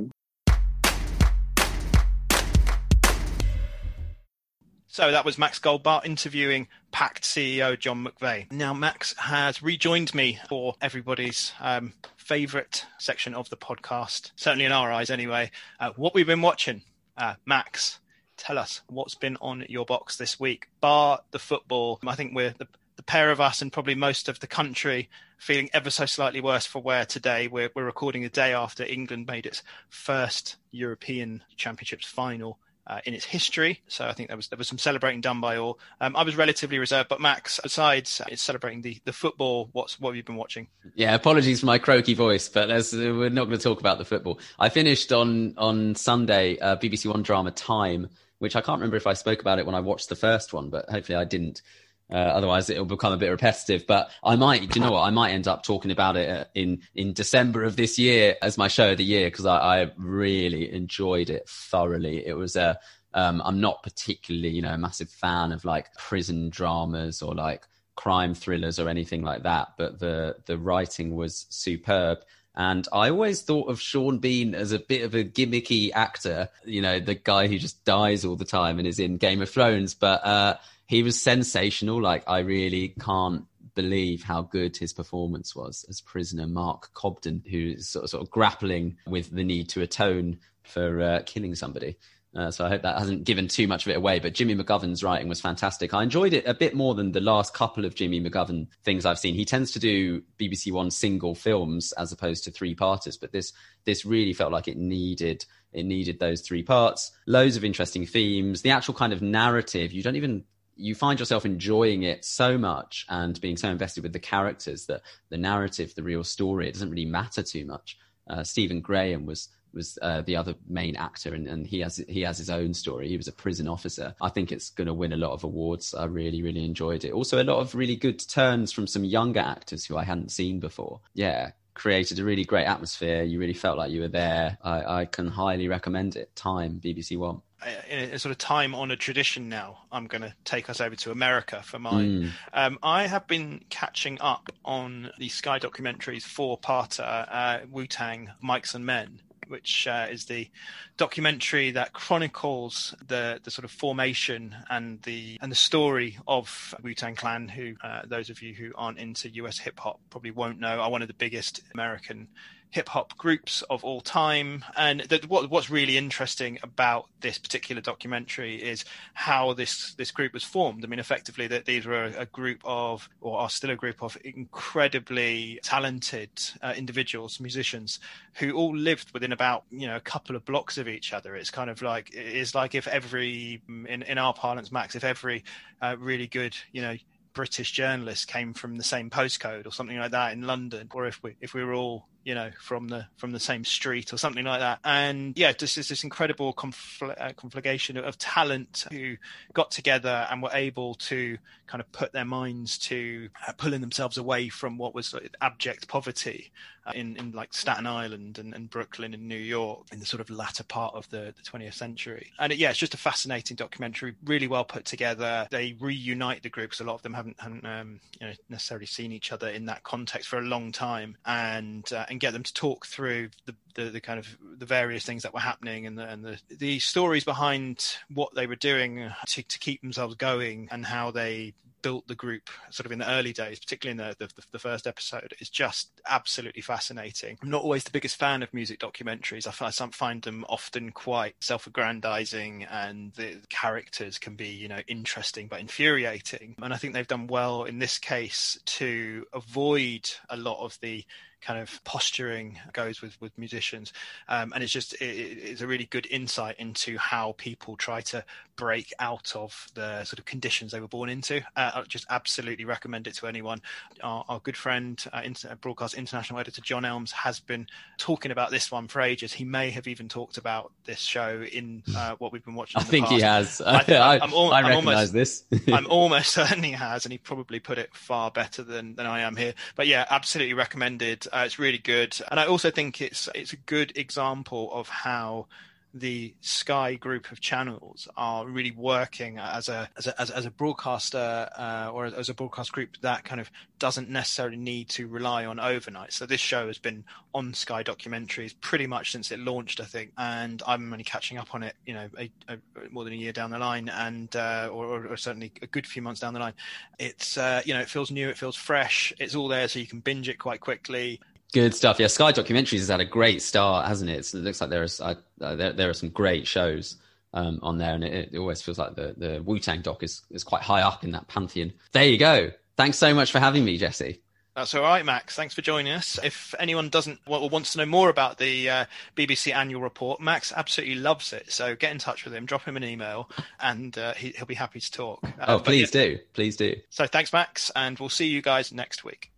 So 4.88 5.12
that 5.12 5.24
was 5.24 5.38
Max 5.38 5.60
Goldbart 5.60 6.04
interviewing 6.04 6.66
Pact 6.90 7.22
CEO 7.22 7.78
John 7.78 8.04
McVay. 8.04 8.50
Now, 8.50 8.74
Max 8.74 9.16
has 9.18 9.62
rejoined 9.62 10.12
me 10.12 10.40
for 10.48 10.74
everybody's 10.80 11.52
um, 11.60 11.92
favourite 12.16 12.84
section 12.98 13.32
of 13.34 13.48
the 13.50 13.56
podcast, 13.56 14.32
certainly 14.34 14.64
in 14.64 14.72
our 14.72 14.90
eyes 14.90 15.08
anyway. 15.08 15.52
Uh, 15.78 15.90
what 15.94 16.12
we've 16.12 16.26
been 16.26 16.42
watching. 16.42 16.82
Uh, 17.16 17.34
Max, 17.46 18.00
tell 18.40 18.58
us 18.58 18.80
what's 18.88 19.14
been 19.14 19.36
on 19.40 19.64
your 19.68 19.84
box 19.84 20.16
this 20.16 20.40
week, 20.40 20.68
bar 20.80 21.20
the 21.30 21.38
football. 21.38 22.00
I 22.06 22.14
think 22.14 22.34
we're 22.34 22.54
the, 22.56 22.66
the 22.96 23.02
pair 23.02 23.30
of 23.30 23.40
us 23.40 23.60
and 23.60 23.72
probably 23.72 23.94
most 23.94 24.28
of 24.28 24.40
the 24.40 24.46
country 24.46 25.10
feeling 25.38 25.68
ever 25.72 25.90
so 25.90 26.06
slightly 26.06 26.40
worse 26.40 26.66
for 26.66 26.80
wear 26.82 27.04
today. 27.04 27.48
We're, 27.48 27.70
we're 27.74 27.84
recording 27.84 28.22
the 28.22 28.28
day 28.28 28.52
after 28.52 28.84
England 28.84 29.26
made 29.26 29.46
its 29.46 29.62
first 29.90 30.56
European 30.70 31.42
Championships 31.56 32.06
final 32.06 32.58
uh, 32.86 33.00
in 33.04 33.14
its 33.14 33.24
history. 33.24 33.82
So 33.88 34.06
I 34.06 34.12
think 34.12 34.28
there 34.28 34.36
was 34.36 34.48
there 34.48 34.56
was 34.58 34.66
some 34.66 34.78
celebrating 34.78 35.20
done 35.20 35.40
by 35.40 35.56
all. 35.56 35.78
Um, 36.00 36.16
I 36.16 36.24
was 36.24 36.36
relatively 36.36 36.78
reserved, 36.78 37.08
but 37.08 37.20
Max, 37.20 37.60
besides 37.62 38.20
it's 38.28 38.42
celebrating 38.42 38.82
the, 38.82 38.98
the 39.04 39.12
football, 39.12 39.68
what's 39.72 40.00
what 40.00 40.10
have 40.10 40.16
you 40.16 40.24
been 40.24 40.36
watching? 40.36 40.66
Yeah, 40.94 41.14
apologies 41.14 41.60
for 41.60 41.66
my 41.66 41.78
croaky 41.78 42.14
voice, 42.14 42.48
but 42.48 42.68
we're 42.68 43.28
not 43.28 43.44
going 43.44 43.58
to 43.58 43.62
talk 43.62 43.80
about 43.80 43.98
the 43.98 44.04
football. 44.04 44.40
I 44.58 44.70
finished 44.70 45.12
on 45.12 45.54
on 45.56 45.94
Sunday 45.94 46.58
uh, 46.58 46.76
BBC 46.76 47.06
One 47.06 47.22
drama 47.22 47.52
Time 47.52 48.08
which 48.40 48.56
I 48.56 48.60
can't 48.62 48.80
remember 48.80 48.96
if 48.96 49.06
I 49.06 49.12
spoke 49.12 49.40
about 49.40 49.58
it 49.58 49.66
when 49.66 49.74
I 49.74 49.80
watched 49.80 50.08
the 50.08 50.16
first 50.16 50.52
one, 50.52 50.70
but 50.70 50.88
hopefully 50.88 51.16
I 51.16 51.24
didn't. 51.24 51.62
Uh, 52.10 52.16
otherwise, 52.16 52.68
it'll 52.68 52.86
become 52.86 53.12
a 53.12 53.16
bit 53.16 53.28
repetitive. 53.28 53.86
But 53.86 54.10
I 54.24 54.34
might, 54.34 54.74
you 54.74 54.80
know 54.80 54.90
what? 54.92 55.02
I 55.02 55.10
might 55.10 55.30
end 55.30 55.46
up 55.46 55.62
talking 55.62 55.92
about 55.92 56.16
it 56.16 56.28
uh, 56.28 56.44
in 56.54 56.82
in 56.94 57.12
December 57.12 57.62
of 57.62 57.76
this 57.76 57.98
year 57.98 58.36
as 58.42 58.58
my 58.58 58.66
show 58.66 58.92
of 58.92 58.98
the 58.98 59.04
year 59.04 59.28
because 59.28 59.46
I, 59.46 59.82
I, 59.82 59.90
really 59.96 60.72
enjoyed 60.72 61.30
it 61.30 61.48
thoroughly. 61.48 62.26
It 62.26 62.34
was 62.34 62.56
a. 62.56 62.78
Um, 63.12 63.42
I'm 63.44 63.60
not 63.60 63.82
particularly, 63.82 64.50
you 64.50 64.62
know, 64.62 64.72
a 64.72 64.78
massive 64.78 65.10
fan 65.10 65.52
of 65.52 65.64
like 65.64 65.92
prison 65.94 66.48
dramas 66.48 67.22
or 67.22 67.34
like 67.34 67.64
crime 67.94 68.34
thrillers 68.34 68.78
or 68.78 68.88
anything 68.88 69.22
like 69.22 69.42
that, 69.42 69.74
but 69.76 69.98
the 69.98 70.36
the 70.46 70.56
writing 70.56 71.14
was 71.14 71.46
superb. 71.50 72.18
And 72.60 72.86
I 72.92 73.08
always 73.08 73.40
thought 73.40 73.70
of 73.70 73.80
Sean 73.80 74.18
Bean 74.18 74.54
as 74.54 74.72
a 74.72 74.78
bit 74.78 75.00
of 75.00 75.14
a 75.14 75.24
gimmicky 75.24 75.92
actor, 75.94 76.50
you 76.66 76.82
know, 76.82 77.00
the 77.00 77.14
guy 77.14 77.46
who 77.46 77.58
just 77.58 77.86
dies 77.86 78.22
all 78.22 78.36
the 78.36 78.44
time 78.44 78.78
and 78.78 78.86
is 78.86 78.98
in 78.98 79.16
Game 79.16 79.40
of 79.40 79.48
Thrones. 79.48 79.94
But 79.94 80.22
uh, 80.26 80.56
he 80.86 81.02
was 81.02 81.18
sensational. 81.18 82.02
Like, 82.02 82.22
I 82.28 82.40
really 82.40 82.88
can't 83.00 83.46
believe 83.74 84.22
how 84.22 84.42
good 84.42 84.76
his 84.76 84.92
performance 84.92 85.56
was 85.56 85.86
as 85.88 86.02
prisoner 86.02 86.46
Mark 86.46 86.92
Cobden, 86.92 87.42
who's 87.50 87.88
sort 87.88 88.04
of, 88.04 88.10
sort 88.10 88.22
of 88.22 88.30
grappling 88.30 88.98
with 89.06 89.30
the 89.30 89.42
need 89.42 89.70
to 89.70 89.80
atone 89.80 90.40
for 90.62 91.00
uh, 91.00 91.22
killing 91.24 91.54
somebody. 91.54 91.96
Uh, 92.34 92.50
so 92.50 92.64
I 92.64 92.68
hope 92.68 92.82
that 92.82 92.96
hasn't 92.96 93.24
given 93.24 93.48
too 93.48 93.66
much 93.66 93.86
of 93.86 93.90
it 93.90 93.96
away. 93.96 94.20
But 94.20 94.34
Jimmy 94.34 94.54
McGovern's 94.54 95.02
writing 95.02 95.28
was 95.28 95.40
fantastic. 95.40 95.92
I 95.92 96.02
enjoyed 96.04 96.32
it 96.32 96.46
a 96.46 96.54
bit 96.54 96.74
more 96.74 96.94
than 96.94 97.10
the 97.10 97.20
last 97.20 97.54
couple 97.54 97.84
of 97.84 97.96
Jimmy 97.96 98.20
McGovern 98.20 98.68
things 98.84 99.04
I've 99.04 99.18
seen. 99.18 99.34
He 99.34 99.44
tends 99.44 99.72
to 99.72 99.80
do 99.80 100.22
BBC 100.38 100.70
One 100.70 100.92
single 100.92 101.34
films 101.34 101.92
as 101.92 102.12
opposed 102.12 102.44
to 102.44 102.52
three 102.52 102.74
parters, 102.74 103.16
but 103.16 103.32
this 103.32 103.52
this 103.84 104.04
really 104.04 104.32
felt 104.32 104.52
like 104.52 104.68
it 104.68 104.76
needed 104.76 105.44
it 105.72 105.84
needed 105.84 106.20
those 106.20 106.40
three 106.40 106.62
parts. 106.62 107.10
Loads 107.26 107.56
of 107.56 107.64
interesting 107.64 108.06
themes. 108.06 108.62
The 108.62 108.70
actual 108.70 108.94
kind 108.94 109.12
of 109.12 109.22
narrative, 109.22 109.92
you 109.92 110.02
don't 110.02 110.16
even 110.16 110.44
you 110.76 110.94
find 110.94 111.18
yourself 111.18 111.44
enjoying 111.44 112.04
it 112.04 112.24
so 112.24 112.56
much 112.56 113.06
and 113.08 113.40
being 113.40 113.56
so 113.56 113.68
invested 113.68 114.02
with 114.02 114.12
the 114.12 114.18
characters 114.18 114.86
that 114.86 115.02
the 115.28 115.36
narrative, 115.36 115.94
the 115.94 116.02
real 116.02 116.24
story, 116.24 116.68
it 116.68 116.72
doesn't 116.72 116.90
really 116.90 117.04
matter 117.04 117.42
too 117.42 117.66
much. 117.66 117.98
Uh, 118.28 118.44
Stephen 118.44 118.80
Graham 118.80 119.26
was 119.26 119.48
was 119.72 119.98
uh, 120.02 120.22
the 120.22 120.36
other 120.36 120.54
main 120.68 120.96
actor, 120.96 121.34
and, 121.34 121.46
and 121.46 121.66
he 121.66 121.80
has 121.80 121.96
he 122.08 122.22
has 122.22 122.38
his 122.38 122.50
own 122.50 122.74
story. 122.74 123.08
He 123.08 123.16
was 123.16 123.28
a 123.28 123.32
prison 123.32 123.68
officer. 123.68 124.14
I 124.20 124.28
think 124.28 124.52
it's 124.52 124.70
going 124.70 124.86
to 124.86 124.94
win 124.94 125.12
a 125.12 125.16
lot 125.16 125.32
of 125.32 125.44
awards. 125.44 125.94
I 125.94 126.04
really 126.04 126.42
really 126.42 126.64
enjoyed 126.64 127.04
it. 127.04 127.12
Also, 127.12 127.42
a 127.42 127.44
lot 127.44 127.60
of 127.60 127.74
really 127.74 127.96
good 127.96 128.18
turns 128.28 128.72
from 128.72 128.86
some 128.86 129.04
younger 129.04 129.40
actors 129.40 129.84
who 129.84 129.96
I 129.96 130.04
hadn't 130.04 130.30
seen 130.30 130.60
before. 130.60 131.00
Yeah, 131.14 131.52
created 131.74 132.18
a 132.18 132.24
really 132.24 132.44
great 132.44 132.66
atmosphere. 132.66 133.22
You 133.22 133.38
really 133.38 133.54
felt 133.54 133.78
like 133.78 133.90
you 133.90 134.02
were 134.02 134.08
there. 134.08 134.58
I, 134.62 135.00
I 135.00 135.04
can 135.06 135.28
highly 135.28 135.68
recommend 135.68 136.16
it. 136.16 136.34
Time 136.36 136.80
BBC 136.82 137.16
One. 137.16 137.42
In 137.90 137.98
a 138.10 138.18
sort 138.18 138.32
of 138.32 138.38
time 138.38 138.74
on 138.74 138.90
a 138.90 138.96
tradition 138.96 139.50
now, 139.50 139.80
I'm 139.92 140.06
going 140.06 140.22
to 140.22 140.34
take 140.44 140.70
us 140.70 140.80
over 140.80 140.96
to 140.96 141.10
America 141.10 141.62
for 141.62 141.78
mine. 141.78 142.10
Mm. 142.10 142.30
Um, 142.54 142.78
I 142.82 143.06
have 143.06 143.26
been 143.26 143.64
catching 143.68 144.18
up 144.20 144.50
on 144.64 145.10
the 145.18 145.28
Sky 145.28 145.58
documentaries 145.58 146.22
four 146.22 146.58
parter 146.58 147.26
uh, 147.30 147.58
Wu 147.70 147.86
Tang, 147.86 148.30
Mics 148.42 148.74
and 148.74 148.86
Men 148.86 149.20
which 149.50 149.86
uh, 149.86 150.06
is 150.10 150.24
the 150.24 150.48
documentary 150.96 151.70
that 151.72 151.92
chronicles 151.92 152.94
the 153.06 153.40
the 153.42 153.50
sort 153.50 153.64
of 153.64 153.70
formation 153.70 154.54
and 154.70 155.02
the 155.02 155.38
and 155.40 155.50
the 155.50 155.56
story 155.56 156.18
of 156.26 156.74
Wu 156.82 156.94
Tang 156.94 157.14
Clan. 157.14 157.48
Who 157.48 157.74
uh, 157.82 158.02
those 158.06 158.30
of 158.30 158.40
you 158.42 158.54
who 158.54 158.72
aren't 158.76 158.98
into 158.98 159.28
US 159.30 159.58
hip 159.58 159.78
hop 159.80 160.00
probably 160.10 160.30
won't 160.30 160.60
know 160.60 160.80
are 160.80 160.90
one 160.90 161.02
of 161.02 161.08
the 161.08 161.14
biggest 161.14 161.62
American 161.74 162.28
hip 162.70 162.88
hop 162.88 163.16
groups 163.16 163.62
of 163.62 163.84
all 163.84 164.00
time. 164.00 164.64
And 164.76 165.00
that 165.02 165.28
what, 165.28 165.50
what's 165.50 165.70
really 165.70 165.96
interesting 165.96 166.58
about 166.62 167.06
this 167.20 167.38
particular 167.38 167.82
documentary 167.82 168.56
is 168.56 168.84
how 169.14 169.52
this 169.52 169.94
this 169.94 170.10
group 170.10 170.32
was 170.32 170.44
formed. 170.44 170.84
I 170.84 170.88
mean, 170.88 171.00
effectively, 171.00 171.46
that 171.48 171.66
these 171.66 171.84
were 171.84 172.04
a, 172.04 172.20
a, 172.20 172.26
group 172.26 172.60
of, 172.64 173.08
or 173.20 173.38
are 173.38 173.50
still 173.50 173.70
a 173.70 173.76
group 173.76 174.02
of, 174.02 174.16
incredibly 174.24 175.58
talented 175.62 176.30
uh, 176.62 176.74
individuals, 176.76 177.40
musicians, 177.40 177.98
who 178.34 178.52
all 178.52 178.74
lived 178.74 179.12
within 179.12 179.32
about 179.32 179.64
you 179.70 179.86
know 179.86 179.96
a 179.96 180.00
couple 180.00 180.36
of 180.36 180.44
blocks 180.44 180.78
of 180.78 180.88
each 180.88 181.12
other. 181.12 181.34
It's 181.34 181.50
kind 181.50 181.70
of 181.70 181.82
like 181.82 182.10
it's 182.12 182.54
like 182.54 182.74
if 182.74 182.86
every 182.86 183.62
in 183.68 184.02
in 184.02 184.18
our 184.18 184.32
parlance, 184.32 184.70
Max, 184.70 184.94
if 184.94 185.04
every 185.04 185.44
uh, 185.82 185.96
really 185.98 186.26
good 186.26 186.56
you 186.72 186.82
know 186.82 186.96
British 187.32 187.72
journalist 187.72 188.28
came 188.28 188.54
from 188.54 188.76
the 188.76 188.84
same 188.84 189.10
postcode 189.10 189.66
or 189.66 189.72
something 189.72 189.98
like 189.98 190.10
that 190.12 190.32
in 190.32 190.42
London, 190.42 190.88
or 190.92 191.06
if 191.06 191.22
we 191.22 191.36
if 191.40 191.54
we 191.54 191.64
were 191.64 191.74
all 191.74 192.06
you 192.24 192.34
know 192.34 192.50
from 192.60 192.88
the 192.88 193.06
from 193.16 193.32
the 193.32 193.40
same 193.40 193.64
street 193.64 194.12
or 194.12 194.16
something 194.16 194.44
like 194.44 194.60
that. 194.60 194.80
And 194.84 195.36
yeah 195.36 195.52
just 195.52 195.76
this, 195.76 195.88
this 195.88 196.04
incredible 196.04 196.52
confl- 196.54 197.14
uh, 197.20 197.32
conflagration 197.36 197.96
of 197.96 198.18
talent 198.18 198.86
who 198.90 199.16
got 199.52 199.70
together 199.70 200.26
and 200.30 200.42
were 200.42 200.50
able 200.52 200.94
to 200.94 201.38
kind 201.66 201.80
of 201.80 201.90
put 201.92 202.12
their 202.12 202.24
minds 202.24 202.76
to 202.78 203.28
uh, 203.46 203.52
pulling 203.52 203.80
themselves 203.80 204.18
away 204.18 204.48
from 204.48 204.76
what 204.76 204.92
was 204.92 205.14
like, 205.14 205.34
abject 205.40 205.86
poverty 205.86 206.50
uh, 206.86 206.92
in 206.94 207.16
in 207.16 207.30
like 207.32 207.54
Staten 207.54 207.86
Island 207.86 208.38
and, 208.38 208.54
and, 208.54 208.68
Brooklyn 208.68 209.14
and 209.14 209.28
New 209.28 209.36
York 209.36 209.86
in 209.92 210.00
the 210.00 210.06
sort 210.06 210.20
of 210.20 210.30
latter 210.30 210.64
part 210.64 210.94
of 210.94 211.08
the, 211.10 211.32
the 211.36 211.42
20th 211.42 211.74
century. 211.74 212.32
And 212.38 212.52
it, 212.52 212.58
yeah 212.58 212.70
it's 212.70 212.78
just 212.78 212.94
a 212.94 212.98
fascinating 212.98 213.56
documentary 213.56 214.14
really 214.24 214.46
well 214.48 214.64
put 214.64 214.84
together. 214.84 215.46
They 215.50 215.76
reunite 215.78 216.42
the 216.42 216.48
groups 216.48 216.80
a 216.80 216.84
lot 216.84 216.94
of 216.94 217.02
them 217.02 217.14
haven't, 217.14 217.40
haven't 217.40 217.64
um, 217.64 218.00
you 218.20 218.26
know 218.26 218.32
necessarily 218.48 218.86
seen 218.86 219.12
each 219.12 219.32
other 219.32 219.48
in 219.48 219.66
that 219.66 219.82
context 219.82 220.28
for 220.28 220.38
a 220.38 220.42
long 220.42 220.72
time. 220.72 221.16
And 221.24 221.90
uh, 221.92 222.06
and 222.10 222.20
get 222.20 222.32
them 222.32 222.42
to 222.42 222.52
talk 222.52 222.86
through 222.86 223.30
the, 223.46 223.54
the, 223.74 223.84
the, 223.84 224.00
kind 224.00 224.18
of 224.18 224.36
the 224.58 224.66
various 224.66 225.04
things 225.04 225.22
that 225.22 225.32
were 225.32 225.40
happening 225.40 225.86
and 225.86 225.96
the, 225.96 226.04
and 226.04 226.24
the, 226.24 226.38
the 226.50 226.78
stories 226.80 227.24
behind 227.24 227.96
what 228.12 228.34
they 228.34 228.46
were 228.46 228.56
doing 228.56 229.10
to, 229.26 229.42
to 229.42 229.58
keep 229.58 229.80
themselves 229.80 230.16
going 230.16 230.68
and 230.70 230.84
how 230.84 231.10
they 231.10 231.54
built 231.82 232.06
the 232.08 232.14
group 232.14 232.50
sort 232.70 232.86
of 232.86 232.92
in 232.92 232.98
the 232.98 233.10
early 233.10 233.32
days, 233.32 233.58
particularly 233.58 233.92
in 234.00 234.16
the, 234.18 234.26
the, 234.26 234.42
the, 234.52 234.58
first 234.58 234.86
episode, 234.86 235.34
is 235.40 235.48
just 235.48 235.90
absolutely 236.06 236.62
fascinating. 236.62 237.38
I'm 237.42 237.50
not 237.50 237.62
always 237.62 237.84
the 237.84 237.90
biggest 237.90 238.16
fan 238.16 238.42
of 238.42 238.52
music 238.52 238.80
documentaries. 238.80 239.46
I 239.46 239.50
find, 239.50 239.94
find 239.94 240.22
them 240.22 240.44
often 240.48 240.90
quite 240.92 241.36
self-aggrandizing, 241.40 242.64
and 242.64 243.12
the 243.14 243.38
characters 243.48 244.18
can 244.18 244.34
be, 244.34 244.48
you 244.48 244.68
know, 244.68 244.80
interesting 244.86 245.48
but 245.48 245.60
infuriating. 245.60 246.56
And 246.62 246.72
I 246.72 246.76
think 246.76 246.94
they've 246.94 247.06
done 247.06 247.26
well 247.26 247.64
in 247.64 247.78
this 247.78 247.98
case 247.98 248.58
to 248.64 249.26
avoid 249.32 250.10
a 250.28 250.36
lot 250.36 250.62
of 250.62 250.78
the 250.80 251.04
kind 251.40 251.60
of 251.60 251.82
posturing 251.84 252.58
goes 252.72 253.02
with 253.02 253.20
with 253.20 253.36
musicians, 253.38 253.92
um, 254.28 254.52
and 254.54 254.62
it's 254.62 254.72
just 254.72 254.94
it, 254.94 255.04
it's 255.04 255.60
a 255.60 255.66
really 255.66 255.86
good 255.86 256.06
insight 256.10 256.56
into 256.58 256.98
how 256.98 257.34
people 257.38 257.76
try 257.76 258.00
to 258.00 258.24
break 258.56 258.92
out 258.98 259.34
of 259.34 259.68
the 259.74 260.04
sort 260.04 260.18
of 260.18 260.26
conditions 260.26 260.72
they 260.72 260.80
were 260.80 260.88
born 260.88 261.08
into. 261.08 261.38
Uh, 261.56 261.70
I 261.74 261.82
just 261.88 262.04
absolutely 262.10 262.66
recommend 262.66 263.06
it 263.06 263.14
to 263.14 263.26
anyone. 263.26 263.62
Our, 264.02 264.22
our 264.28 264.40
good 264.40 264.56
friend, 264.56 265.02
uh, 265.14 265.22
inter- 265.24 265.56
broadcast 265.56 265.94
international 265.94 266.38
editor 266.40 266.60
John 266.60 266.84
Elms, 266.84 267.10
has 267.12 267.40
been 267.40 267.66
talking 267.96 268.30
about 268.30 268.50
this 268.50 268.70
one 268.70 268.86
for 268.86 269.00
ages. 269.00 269.32
He 269.32 269.44
may 269.44 269.70
have 269.70 269.88
even 269.88 270.10
talked 270.10 270.36
about 270.36 270.72
this 270.84 270.98
show 270.98 271.42
in 271.42 271.82
uh, 271.96 272.14
what 272.18 272.32
we've 272.32 272.44
been 272.44 272.54
watching. 272.54 272.80
I 272.80 272.84
think 272.84 273.06
past. 273.06 273.14
he 273.14 273.20
has. 273.22 273.60
I, 273.62 273.78
I, 273.88 274.18
I'm, 274.20 274.32
al- 274.32 274.52
I 274.52 274.58
I'm 274.58 274.66
recognize 274.66 275.08
almost, 275.08 275.12
this. 275.14 275.44
I'm 275.72 275.86
almost 275.86 276.30
certain 276.30 276.62
he 276.62 276.72
has, 276.72 277.06
and 277.06 277.12
he 277.12 277.18
probably 277.18 277.60
put 277.60 277.78
it 277.78 277.94
far 277.94 278.30
better 278.30 278.62
than, 278.62 278.94
than 278.94 279.06
I 279.06 279.20
am 279.20 279.36
here. 279.36 279.54
But 279.74 279.86
yeah, 279.86 280.04
absolutely 280.10 280.54
recommended. 280.54 281.26
Uh, 281.32 281.44
it's 281.46 281.58
really 281.58 281.78
good, 281.78 282.16
and 282.30 282.40
I 282.40 282.46
also 282.46 282.70
think 282.70 283.00
it's 283.00 283.28
it's 283.34 283.52
a 283.52 283.56
good 283.56 283.96
example 283.96 284.70
of 284.72 284.88
how 284.88 285.46
the 285.92 286.34
Sky 286.40 286.94
group 286.94 287.32
of 287.32 287.40
channels 287.40 288.06
are 288.16 288.46
really 288.46 288.70
working 288.70 289.38
as 289.38 289.68
a 289.68 289.88
as 289.96 290.06
a, 290.06 290.20
as, 290.20 290.30
as 290.30 290.46
a 290.46 290.50
broadcaster 290.50 291.48
uh, 291.56 291.90
or 291.92 292.06
as 292.06 292.28
a 292.28 292.34
broadcast 292.34 292.72
group 292.72 292.90
that 293.00 293.24
kind 293.24 293.40
of 293.40 293.50
doesn't 293.78 294.08
necessarily 294.08 294.56
need 294.56 294.88
to 294.90 295.08
rely 295.08 295.46
on 295.46 295.58
overnight. 295.58 296.12
So 296.12 296.26
this 296.26 296.40
show 296.40 296.66
has 296.68 296.78
been 296.78 297.04
on 297.34 297.54
Sky 297.54 297.82
documentaries 297.82 298.54
pretty 298.60 298.86
much 298.86 299.12
since 299.12 299.30
it 299.30 299.40
launched, 299.40 299.80
I 299.80 299.84
think, 299.84 300.12
and 300.18 300.62
I'm 300.66 300.92
only 300.92 301.04
catching 301.04 301.38
up 301.38 301.54
on 301.54 301.62
it, 301.62 301.74
you 301.86 301.94
know, 301.94 302.08
a, 302.18 302.30
a, 302.48 302.58
more 302.90 303.04
than 303.04 303.12
a 303.12 303.16
year 303.16 303.32
down 303.32 303.50
the 303.50 303.58
line, 303.58 303.88
and 303.88 304.34
uh, 304.36 304.68
or, 304.72 305.06
or, 305.06 305.16
certainly 305.16 305.52
a 305.62 305.66
good 305.66 305.86
few 305.86 306.02
months 306.02 306.20
down 306.20 306.34
the 306.34 306.40
line. 306.40 306.54
It's 306.98 307.36
uh, 307.36 307.62
you 307.64 307.74
know, 307.74 307.80
it 307.80 307.88
feels 307.88 308.10
new, 308.10 308.28
it 308.28 308.38
feels 308.38 308.56
fresh, 308.56 309.12
it's 309.18 309.34
all 309.34 309.48
there, 309.48 309.66
so 309.68 309.78
you 309.78 309.86
can 309.86 310.00
binge 310.00 310.28
it 310.28 310.38
quite 310.38 310.60
quickly. 310.60 311.20
Good 311.52 311.74
stuff. 311.74 311.98
Yeah, 311.98 312.06
Sky 312.06 312.32
Documentaries 312.32 312.78
has 312.78 312.88
had 312.88 313.00
a 313.00 313.04
great 313.04 313.42
start, 313.42 313.86
hasn't 313.86 314.10
it? 314.10 314.18
It's, 314.18 314.34
it 314.34 314.38
looks 314.38 314.60
like 314.60 314.70
there 314.70 314.82
is 314.82 315.00
uh, 315.00 315.14
there, 315.38 315.72
there 315.72 315.90
are 315.90 315.94
some 315.94 316.10
great 316.10 316.46
shows 316.46 316.96
um, 317.32 317.58
on 317.62 317.78
there, 317.78 317.94
and 317.94 318.04
it, 318.04 318.30
it, 318.32 318.38
always 318.38 318.62
feels 318.62 318.78
like 318.78 318.94
the 318.94 319.14
the 319.16 319.42
Wu 319.42 319.58
Tang 319.58 319.80
doc 319.80 320.02
is 320.02 320.22
is 320.30 320.44
quite 320.44 320.62
high 320.62 320.82
up 320.82 321.04
in 321.04 321.12
that 321.12 321.28
pantheon. 321.28 321.72
There 321.92 322.04
you 322.04 322.18
go. 322.18 322.50
Thanks 322.76 322.98
so 322.98 323.14
much 323.14 323.32
for 323.32 323.40
having 323.40 323.64
me, 323.64 323.78
Jesse. 323.78 324.20
That's 324.54 324.74
all 324.74 324.82
right, 324.82 325.04
Max. 325.04 325.36
Thanks 325.36 325.54
for 325.54 325.62
joining 325.62 325.92
us. 325.92 326.18
If 326.22 326.54
anyone 326.58 326.88
doesn't 326.88 327.20
or 327.26 327.48
wants 327.48 327.72
to 327.72 327.78
know 327.78 327.86
more 327.86 328.08
about 328.08 328.38
the 328.38 328.68
uh, 328.68 328.84
BBC 329.16 329.54
annual 329.54 329.80
report, 329.80 330.20
Max 330.20 330.52
absolutely 330.54 330.96
loves 330.96 331.32
it. 331.32 331.52
So 331.52 331.76
get 331.76 331.92
in 331.92 331.98
touch 331.98 332.24
with 332.24 332.34
him, 332.34 332.46
drop 332.46 332.64
him 332.64 332.76
an 332.76 332.82
email, 332.84 333.30
and 333.60 333.96
uh, 333.96 334.14
he, 334.14 334.34
will 334.38 334.46
be 334.46 334.54
happy 334.54 334.80
to 334.80 334.90
talk. 334.90 335.20
Uh, 335.24 335.44
oh, 335.48 335.58
please 335.60 335.94
yeah. 335.94 336.02
do, 336.02 336.18
please 336.32 336.56
do. 336.56 336.74
So 336.90 337.06
thanks, 337.06 337.32
Max, 337.32 337.70
and 337.76 337.98
we'll 337.98 338.08
see 338.08 338.26
you 338.26 338.42
guys 338.42 338.72
next 338.72 339.04
week. 339.04 339.30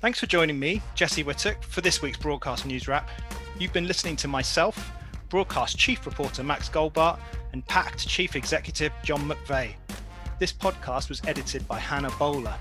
Thanks 0.00 0.20
for 0.20 0.26
joining 0.26 0.60
me, 0.60 0.80
Jesse 0.94 1.24
Whittock, 1.24 1.60
for 1.64 1.80
this 1.80 2.00
week's 2.00 2.18
Broadcast 2.18 2.64
News 2.64 2.86
Wrap. 2.86 3.10
You've 3.58 3.72
been 3.72 3.88
listening 3.88 4.14
to 4.18 4.28
myself, 4.28 4.92
Broadcast 5.28 5.76
Chief 5.76 6.06
Reporter 6.06 6.44
Max 6.44 6.68
Goldbart, 6.68 7.18
and 7.52 7.66
Pact 7.66 8.06
Chief 8.06 8.36
Executive 8.36 8.92
John 9.02 9.28
McVay. 9.28 9.72
This 10.38 10.52
podcast 10.52 11.08
was 11.08 11.20
edited 11.26 11.66
by 11.66 11.80
Hannah 11.80 12.12
Bowler. 12.16 12.54